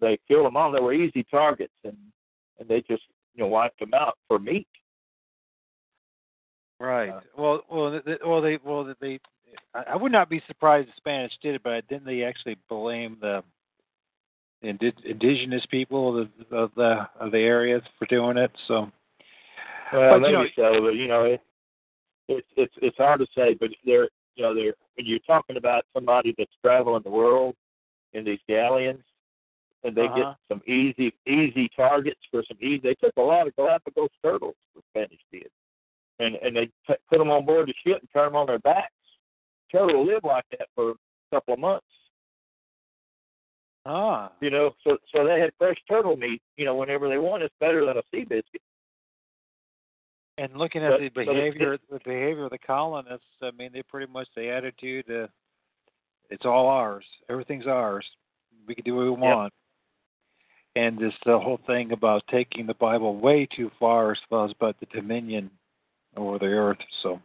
they 0.00 0.18
killed 0.28 0.46
them 0.46 0.56
all. 0.56 0.70
They 0.70 0.80
were 0.80 0.92
easy 0.92 1.24
targets, 1.24 1.74
and 1.82 1.96
and 2.60 2.68
they 2.68 2.82
just 2.82 3.02
you 3.34 3.42
know 3.42 3.48
wiped 3.48 3.80
them 3.80 3.94
out 3.94 4.16
for 4.28 4.38
meat. 4.38 4.68
Right. 6.78 7.10
Uh, 7.10 7.20
well, 7.36 7.62
well, 7.70 7.90
th- 7.92 8.04
th- 8.04 8.20
well, 8.24 8.40
they, 8.40 8.58
well, 8.64 8.94
they. 9.00 9.20
I 9.74 9.96
would 9.96 10.12
not 10.12 10.28
be 10.30 10.42
surprised 10.46 10.88
the 10.88 10.92
Spanish 10.96 11.32
did 11.42 11.54
it, 11.54 11.62
but 11.62 11.86
didn't 11.88 12.06
they 12.06 12.24
actually 12.24 12.56
blame 12.68 13.18
the 13.20 13.42
indi- 14.62 14.92
indigenous 15.04 15.64
people 15.70 16.20
of 16.20 16.28
the 16.50 16.56
of 16.56 16.70
the 16.76 17.08
of 17.20 17.32
the 17.32 17.38
areas 17.38 17.82
for 17.98 18.06
doing 18.06 18.36
it? 18.36 18.50
So, 18.66 18.90
Well, 19.92 20.20
But, 20.20 20.30
you 20.30 20.38
maybe 20.38 20.52
so, 20.56 20.80
but 20.80 20.94
you 20.94 21.08
know, 21.08 21.24
it, 21.24 21.40
it's 22.28 22.46
it's 22.56 22.74
it's 22.80 22.96
hard 22.96 23.20
to 23.20 23.26
say. 23.36 23.54
But 23.54 23.70
they're 23.84 24.08
you 24.36 24.42
know 24.42 24.54
they're 24.54 24.74
when 24.94 25.06
you're 25.06 25.18
talking 25.20 25.56
about 25.56 25.84
somebody 25.94 26.34
that's 26.38 26.52
traveling 26.64 27.02
the 27.02 27.10
world 27.10 27.54
in 28.12 28.24
these 28.24 28.38
galleons, 28.48 29.04
and 29.84 29.94
they 29.94 30.06
Uh-huh. 30.06 30.16
get 30.16 30.36
some 30.48 30.62
easy 30.66 31.12
easy 31.26 31.68
targets 31.76 32.20
for 32.30 32.42
some 32.48 32.58
easy. 32.60 32.78
They 32.82 32.94
took 32.94 33.12
a 33.16 33.22
lot 33.22 33.46
of 33.46 33.56
Galapagos 33.56 34.10
turtles. 34.22 34.54
The 34.74 34.82
Spanish 34.90 35.20
did, 35.30 35.50
and 36.18 36.36
and 36.36 36.56
they 36.56 36.66
t- 36.86 37.02
put 37.10 37.18
them 37.18 37.30
on 37.30 37.44
board 37.44 37.68
the 37.68 37.74
ship 37.84 38.00
and 38.00 38.08
turn 38.12 38.26
them 38.26 38.36
on 38.36 38.46
their 38.46 38.58
backs. 38.60 38.92
Turtle 39.70 40.04
live 40.06 40.24
like 40.24 40.44
that 40.52 40.68
for 40.74 40.90
a 40.90 40.94
couple 41.30 41.54
of 41.54 41.60
months. 41.60 41.86
ah, 43.86 44.30
You 44.40 44.50
know, 44.50 44.74
so 44.84 44.98
so 45.14 45.26
they 45.26 45.40
had 45.40 45.50
fresh 45.58 45.76
turtle 45.88 46.16
meat. 46.16 46.40
You 46.56 46.64
know, 46.64 46.76
whenever 46.76 47.08
they 47.08 47.18
want, 47.18 47.42
it's 47.42 47.54
better 47.60 47.84
than 47.84 47.96
a 47.98 48.02
sea 48.10 48.24
biscuit. 48.24 48.62
And 50.38 50.56
looking 50.56 50.82
at 50.82 50.92
But- 50.92 51.00
the 51.00 51.08
behavior, 51.10 51.78
the 51.90 52.00
behavior 52.00 52.44
of 52.44 52.50
the 52.50 52.58
colonists, 52.58 53.26
I 53.42 53.50
mean, 53.52 53.70
they 53.72 53.82
pretty 53.82 54.10
much 54.10 54.28
the 54.34 54.48
attitude, 54.48 55.10
uh, 55.10 55.28
it's 56.30 56.46
all 56.46 56.68
ours. 56.68 57.04
Everything's 57.28 57.66
ours. 57.66 58.08
We 58.66 58.74
can 58.74 58.84
do 58.84 58.96
what 58.96 59.04
we 59.04 59.10
want. 59.10 59.52
And 60.74 60.98
this 60.98 61.12
the 61.26 61.38
whole 61.38 61.58
thing 61.66 61.92
about 61.92 62.26
taking 62.28 62.66
the 62.66 62.74
Bible 62.74 63.16
way 63.16 63.44
too 63.44 63.70
far 63.78 64.12
as 64.12 64.18
far 64.30 64.46
as 64.46 64.52
about 64.52 64.80
the 64.80 64.86
dominion 64.86 65.50
over 66.16 66.38
the 66.38 66.46
earth. 66.46 66.78
So, 67.02 67.20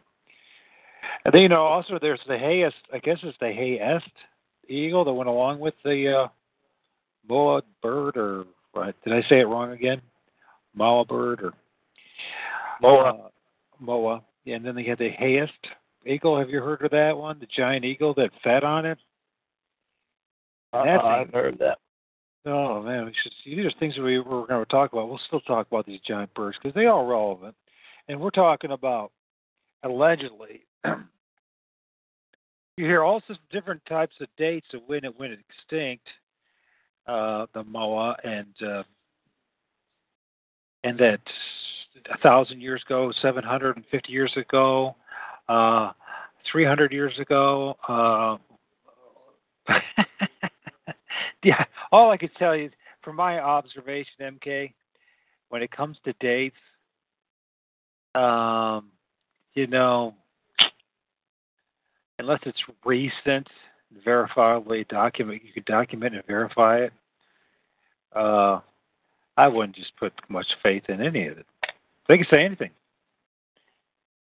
and 1.24 1.32
then 1.32 1.40
you 1.40 1.48
know 1.48 1.64
also 1.64 1.98
there's 1.98 2.20
the 2.26 2.36
Haast. 2.36 2.74
I 2.92 2.98
guess 2.98 3.18
it's 3.22 3.38
the 3.38 3.46
Haast 3.46 4.12
eagle 4.68 5.02
that 5.06 5.14
went 5.14 5.30
along 5.30 5.60
with 5.60 5.74
the 5.82 6.14
uh, 6.14 6.28
Moa 7.26 7.62
bird, 7.82 8.18
or 8.18 8.44
right? 8.74 8.94
Did 9.04 9.14
I 9.14 9.22
say 9.30 9.40
it 9.40 9.48
wrong 9.48 9.72
again? 9.72 10.02
Moa 10.74 11.06
bird 11.06 11.42
or 11.42 11.54
Moa. 12.80 13.10
uh, 13.10 13.28
Moa. 13.80 14.22
Yeah, 14.44 14.56
and 14.56 14.64
then 14.64 14.74
they 14.74 14.84
had 14.84 14.98
the 14.98 15.10
Haast 15.10 15.52
eagle. 16.06 16.38
Have 16.38 16.50
you 16.50 16.60
heard 16.60 16.82
of 16.82 16.90
that 16.92 17.16
one? 17.16 17.38
The 17.38 17.46
giant 17.54 17.84
eagle 17.84 18.14
that 18.14 18.30
fed 18.42 18.64
on 18.64 18.86
it. 18.86 18.98
Uh, 20.72 20.84
That's- 20.84 21.04
I've 21.04 21.32
heard 21.32 21.58
that. 21.58 21.78
Oh 22.46 22.80
man, 22.82 23.04
we 23.04 23.12
should 23.22 23.32
see. 23.44 23.56
These 23.56 23.66
are 23.66 23.78
things 23.78 23.96
we 23.98 24.20
we're 24.20 24.46
going 24.46 24.64
to 24.64 24.70
talk 24.70 24.92
about. 24.92 25.08
We'll 25.08 25.20
still 25.26 25.40
talk 25.40 25.66
about 25.66 25.84
these 25.84 26.00
giant 26.06 26.32
birds 26.34 26.56
because 26.62 26.74
they 26.74 26.86
are 26.86 27.04
relevant, 27.04 27.54
and 28.08 28.18
we're 28.18 28.30
talking 28.30 28.70
about 28.70 29.12
allegedly. 29.82 30.62
you 30.84 30.94
hear 32.76 33.02
all 33.02 33.20
sorts 33.26 33.42
of 33.42 33.50
different 33.50 33.84
types 33.86 34.14
of 34.20 34.28
dates 34.38 34.68
of 34.72 34.80
when 34.86 35.04
it 35.04 35.18
went 35.18 35.32
extinct, 35.32 36.06
uh, 37.06 37.46
the 37.52 37.64
moa, 37.64 38.16
and 38.24 38.54
uh, 38.64 38.82
and 40.84 40.96
that 40.98 41.20
a 42.12 42.18
thousand 42.18 42.60
years 42.60 42.82
ago, 42.86 43.12
seven 43.22 43.44
hundred 43.44 43.76
and 43.76 43.84
fifty 43.90 44.12
years 44.12 44.32
ago, 44.36 44.94
uh, 45.48 45.92
three 46.50 46.64
hundred 46.64 46.92
years 46.92 47.18
ago. 47.18 47.76
Uh, 47.88 48.36
yeah, 51.44 51.64
all 51.92 52.10
I 52.10 52.16
could 52.16 52.34
tell 52.38 52.56
you 52.56 52.66
is 52.66 52.72
from 53.02 53.16
my 53.16 53.40
observation, 53.40 54.12
MK, 54.20 54.72
when 55.48 55.62
it 55.62 55.70
comes 55.70 55.96
to 56.04 56.12
dates, 56.20 56.56
um, 58.14 58.90
you 59.54 59.66
know, 59.66 60.14
unless 62.18 62.40
it's 62.44 62.60
recent, 62.84 63.48
verifiably 64.06 64.86
document. 64.88 65.42
You 65.44 65.52
could 65.52 65.64
document 65.64 66.14
and 66.14 66.26
verify 66.26 66.78
it. 66.78 66.92
Uh, 68.14 68.60
I 69.36 69.46
wouldn't 69.46 69.76
just 69.76 69.96
put 69.96 70.12
much 70.28 70.46
faith 70.62 70.84
in 70.88 71.00
any 71.00 71.28
of 71.28 71.38
it. 71.38 71.46
They 72.08 72.16
can 72.16 72.26
say 72.30 72.44
anything, 72.44 72.70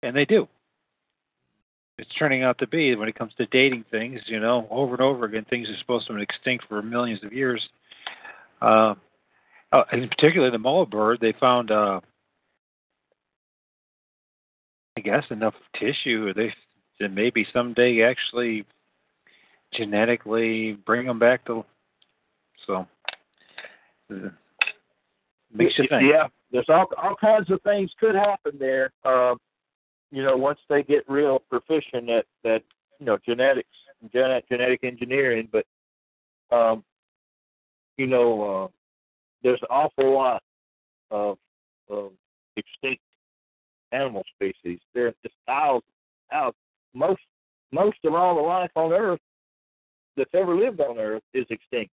and 0.03 0.15
they 0.15 0.25
do. 0.25 0.47
It's 1.97 2.09
turning 2.19 2.43
out 2.43 2.59
to 2.59 2.67
be 2.67 2.95
when 2.95 3.09
it 3.09 3.15
comes 3.15 3.33
to 3.37 3.47
dating 3.47 3.85
things, 3.89 4.21
you 4.27 4.39
know, 4.39 4.67
over 4.69 4.93
and 4.93 5.01
over 5.01 5.25
again, 5.25 5.45
things 5.49 5.67
are 5.67 5.77
supposed 5.79 6.05
to 6.07 6.13
be 6.13 6.21
extinct 6.21 6.65
for 6.67 6.81
millions 6.81 7.23
of 7.23 7.33
years. 7.33 7.67
Uh, 8.61 8.93
uh, 9.71 9.83
in 9.91 10.07
particular, 10.07 10.51
the 10.51 10.59
moa 10.59 10.85
bird, 10.85 11.17
they 11.21 11.33
found, 11.39 11.71
uh, 11.71 11.99
I 14.95 15.01
guess, 15.01 15.23
enough 15.31 15.55
tissue. 15.79 16.33
They 16.33 16.53
that 16.99 17.09
maybe 17.09 17.45
someday 17.53 18.01
actually 18.03 18.65
genetically 19.73 20.73
bring 20.85 21.05
them 21.05 21.19
back 21.19 21.45
to. 21.45 21.63
So 22.65 22.87
uh, 24.11 24.29
makes 25.53 25.77
you 25.77 25.85
think. 25.89 26.03
Yeah, 26.11 26.27
there's 26.51 26.69
all 26.69 26.87
all 27.01 27.15
kinds 27.15 27.49
of 27.51 27.61
things 27.61 27.91
could 27.99 28.15
happen 28.15 28.53
there. 28.59 28.91
Um, 29.03 29.37
you 30.11 30.23
know, 30.23 30.37
once 30.37 30.59
they 30.69 30.83
get 30.83 31.09
real 31.09 31.39
proficient 31.49 32.09
at 32.09 32.25
that, 32.43 32.63
you 32.99 33.05
know, 33.05 33.17
genetics, 33.25 33.69
genetic 34.13 34.47
genetic 34.49 34.83
engineering. 34.83 35.49
But, 35.51 35.65
um, 36.55 36.83
you 37.97 38.07
know, 38.07 38.41
uh, 38.43 38.67
there's 39.43 39.61
an 39.61 39.67
awful 39.69 40.13
lot 40.13 40.41
of, 41.11 41.37
of 41.89 42.11
extinct 42.55 43.01
animal 43.91 44.23
species. 44.35 44.79
There's 44.93 45.13
just 45.23 45.35
thousands, 45.45 45.83
thousands. 46.31 46.55
Most 46.93 47.21
most 47.71 47.97
of 48.05 48.13
all 48.13 48.35
the 48.35 48.41
life 48.41 48.71
on 48.75 48.93
Earth 48.93 49.19
that's 50.15 50.33
ever 50.33 50.55
lived 50.55 50.79
on 50.79 50.97
Earth 50.97 51.23
is 51.33 51.45
extinct. 51.49 51.91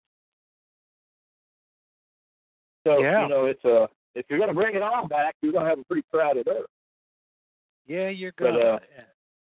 So 2.85 3.01
Yeah. 3.01 3.23
you 3.23 3.29
know, 3.29 3.47
it's 3.47 3.65
a 3.65 3.89
if 4.15 4.27
you're 4.29 4.39
going 4.39 4.49
to 4.49 4.55
bring 4.55 4.75
it 4.75 4.83
all 4.83 5.07
back, 5.07 5.35
you're 5.43 5.53
going 5.53 5.65
to 5.65 5.71
have 5.71 5.79
a 5.79 5.85
pretty 5.85 6.05
crowded 6.13 6.49
Earth. 6.49 6.67
Yeah, 7.87 8.09
you're 8.09 8.33
But, 8.39 8.53
good. 8.53 8.63
uh, 8.63 8.79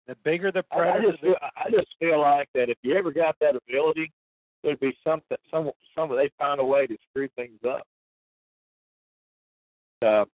the 0.07 0.17
bigger 0.25 0.51
the 0.51 0.65
I, 0.73 0.95
I 0.95 1.01
just 1.01 1.21
feel, 1.21 1.37
I 1.41 1.71
just 1.71 1.89
feel 2.01 2.21
like 2.21 2.49
that 2.55 2.69
if 2.69 2.77
you 2.83 2.97
ever 2.97 3.13
got 3.13 3.37
that 3.41 3.55
ability, 3.69 4.11
there'd 4.63 4.81
be 4.81 4.97
something, 5.05 5.37
some, 5.51 5.71
some 5.95 6.09
they 6.11 6.31
find 6.39 6.61
a 6.61 6.65
way 6.65 6.87
to 6.87 6.97
screw 7.11 7.29
things 7.37 7.59
up. 7.69 7.87
Uh, 10.05 10.25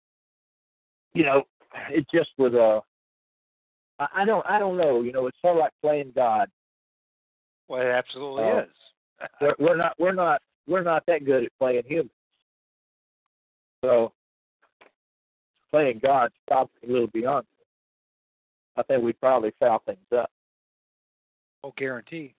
you 1.13 1.25
know, 1.25 1.43
it 1.91 2.07
just 2.13 2.31
was 2.39 2.55
a. 2.55 2.81
I 4.03 4.23
I 4.23 4.25
don't, 4.25 4.47
I 4.47 4.59
don't 4.59 4.79
know. 4.79 5.03
You 5.03 5.13
know, 5.13 5.27
it's 5.27 5.37
sort 5.43 5.57
of 5.57 5.61
like 5.61 5.73
playing 5.83 6.13
God. 6.15 6.49
well, 7.69 7.83
it 7.83 7.87
absolutely 7.91 8.45
uh, 8.45 8.59
is. 8.61 8.69
We're, 9.41 9.55
we're 9.59 9.77
not, 9.77 9.95
we're 9.99 10.15
not, 10.15 10.41
we're 10.69 10.83
not 10.85 11.03
that 11.07 11.25
good 11.27 11.45
at 11.45 11.51
playing 11.59 11.83
humans. 11.87 12.11
So, 13.85 14.13
playing 15.71 16.01
God's 16.03 16.35
probably 16.47 16.73
a 16.89 16.93
little 16.93 17.09
beyond. 17.09 17.47
it. 17.61 18.81
I 18.81 18.83
think 18.85 19.03
we 19.03 19.13
probably 19.13 19.53
foul 19.59 19.83
things 19.85 19.99
up. 20.17 20.31
Oh, 21.65 21.73
guarantee. 21.77 22.35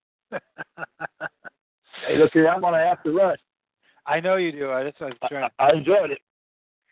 Hey, 2.07 2.17
look 2.17 2.31
here, 2.31 2.47
I'm 2.47 2.61
gonna 2.61 2.77
have 2.77 3.03
to 3.03 3.11
run. 3.11 3.35
I 4.05 4.19
know 4.19 4.37
you 4.37 4.51
do. 4.51 4.67
That's 4.67 4.99
what 4.99 5.07
I 5.07 5.09
was 5.09 5.17
I, 5.21 5.27
trying. 5.27 5.49
I 5.59 5.71
enjoyed 5.73 6.11
it. 6.11 6.19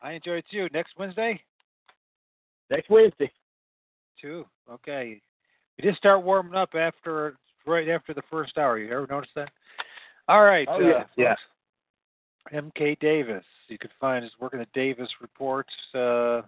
I 0.01 0.11
enjoyed 0.13 0.39
it 0.39 0.45
too. 0.51 0.67
Next 0.73 0.93
Wednesday, 0.97 1.41
Next 2.69 2.89
Wednesday. 2.89 3.31
Two. 4.21 4.45
Okay. 4.69 5.21
We 5.77 5.87
just 5.87 5.97
start 5.97 6.23
warming 6.23 6.55
up 6.55 6.69
after 6.75 7.37
right 7.65 7.87
after 7.89 8.13
the 8.13 8.23
first 8.29 8.57
hour. 8.57 8.77
You 8.77 8.91
ever 8.91 9.07
notice 9.09 9.29
that? 9.35 9.49
All 10.27 10.43
right. 10.43 10.67
Oh, 10.69 10.75
uh, 10.75 10.79
yeah, 11.15 11.35
yeah. 12.51 12.61
MK 12.61 12.99
Davis. 12.99 13.43
You 13.67 13.77
can 13.77 13.89
find 13.99 14.23
his 14.23 14.33
work 14.39 14.53
in 14.53 14.59
the 14.59 14.67
Davis 14.73 15.09
Reports. 15.21 15.73
Uh, 15.93 16.41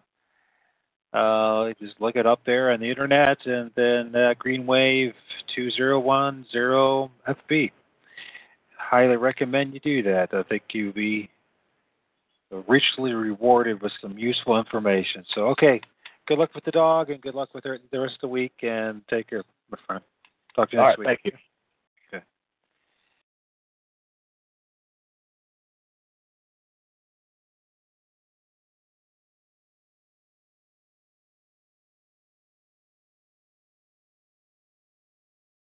uh, 1.13 1.73
just 1.79 1.99
look 1.99 2.15
it 2.15 2.25
up 2.25 2.41
there 2.45 2.71
on 2.71 2.79
the 2.79 2.89
internet, 2.89 3.37
and 3.45 3.71
then 3.75 4.15
uh, 4.15 4.33
Greenwave 4.43 5.13
two 5.55 5.71
zero 5.71 5.99
one 5.99 6.45
zero 6.51 7.09
FB. 7.27 7.71
Highly 8.77 9.15
recommend 9.15 9.73
you 9.73 9.79
do 9.79 10.03
that. 10.03 10.33
I 10.33 10.43
think 10.43 10.63
you'll 10.71 10.93
be 10.93 11.29
richly 12.67 13.13
rewarded 13.13 13.81
with 13.81 13.91
some 14.01 14.17
useful 14.17 14.57
information. 14.57 15.23
So, 15.33 15.47
okay, 15.47 15.81
good 16.27 16.39
luck 16.39 16.53
with 16.55 16.63
the 16.65 16.71
dog, 16.71 17.09
and 17.09 17.21
good 17.21 17.35
luck 17.35 17.49
with 17.53 17.63
the 17.63 17.77
the 17.91 17.99
rest 17.99 18.15
of 18.15 18.21
the 18.21 18.27
week, 18.27 18.53
and 18.61 19.01
take 19.09 19.29
care, 19.29 19.43
my 19.71 19.77
friend. 19.87 20.03
Talk 20.55 20.69
to 20.71 20.77
you 20.77 20.81
All 20.81 20.87
next 20.87 20.99
right, 20.99 21.07
week. 21.07 21.19
thank 21.23 21.33
you. 21.33 21.48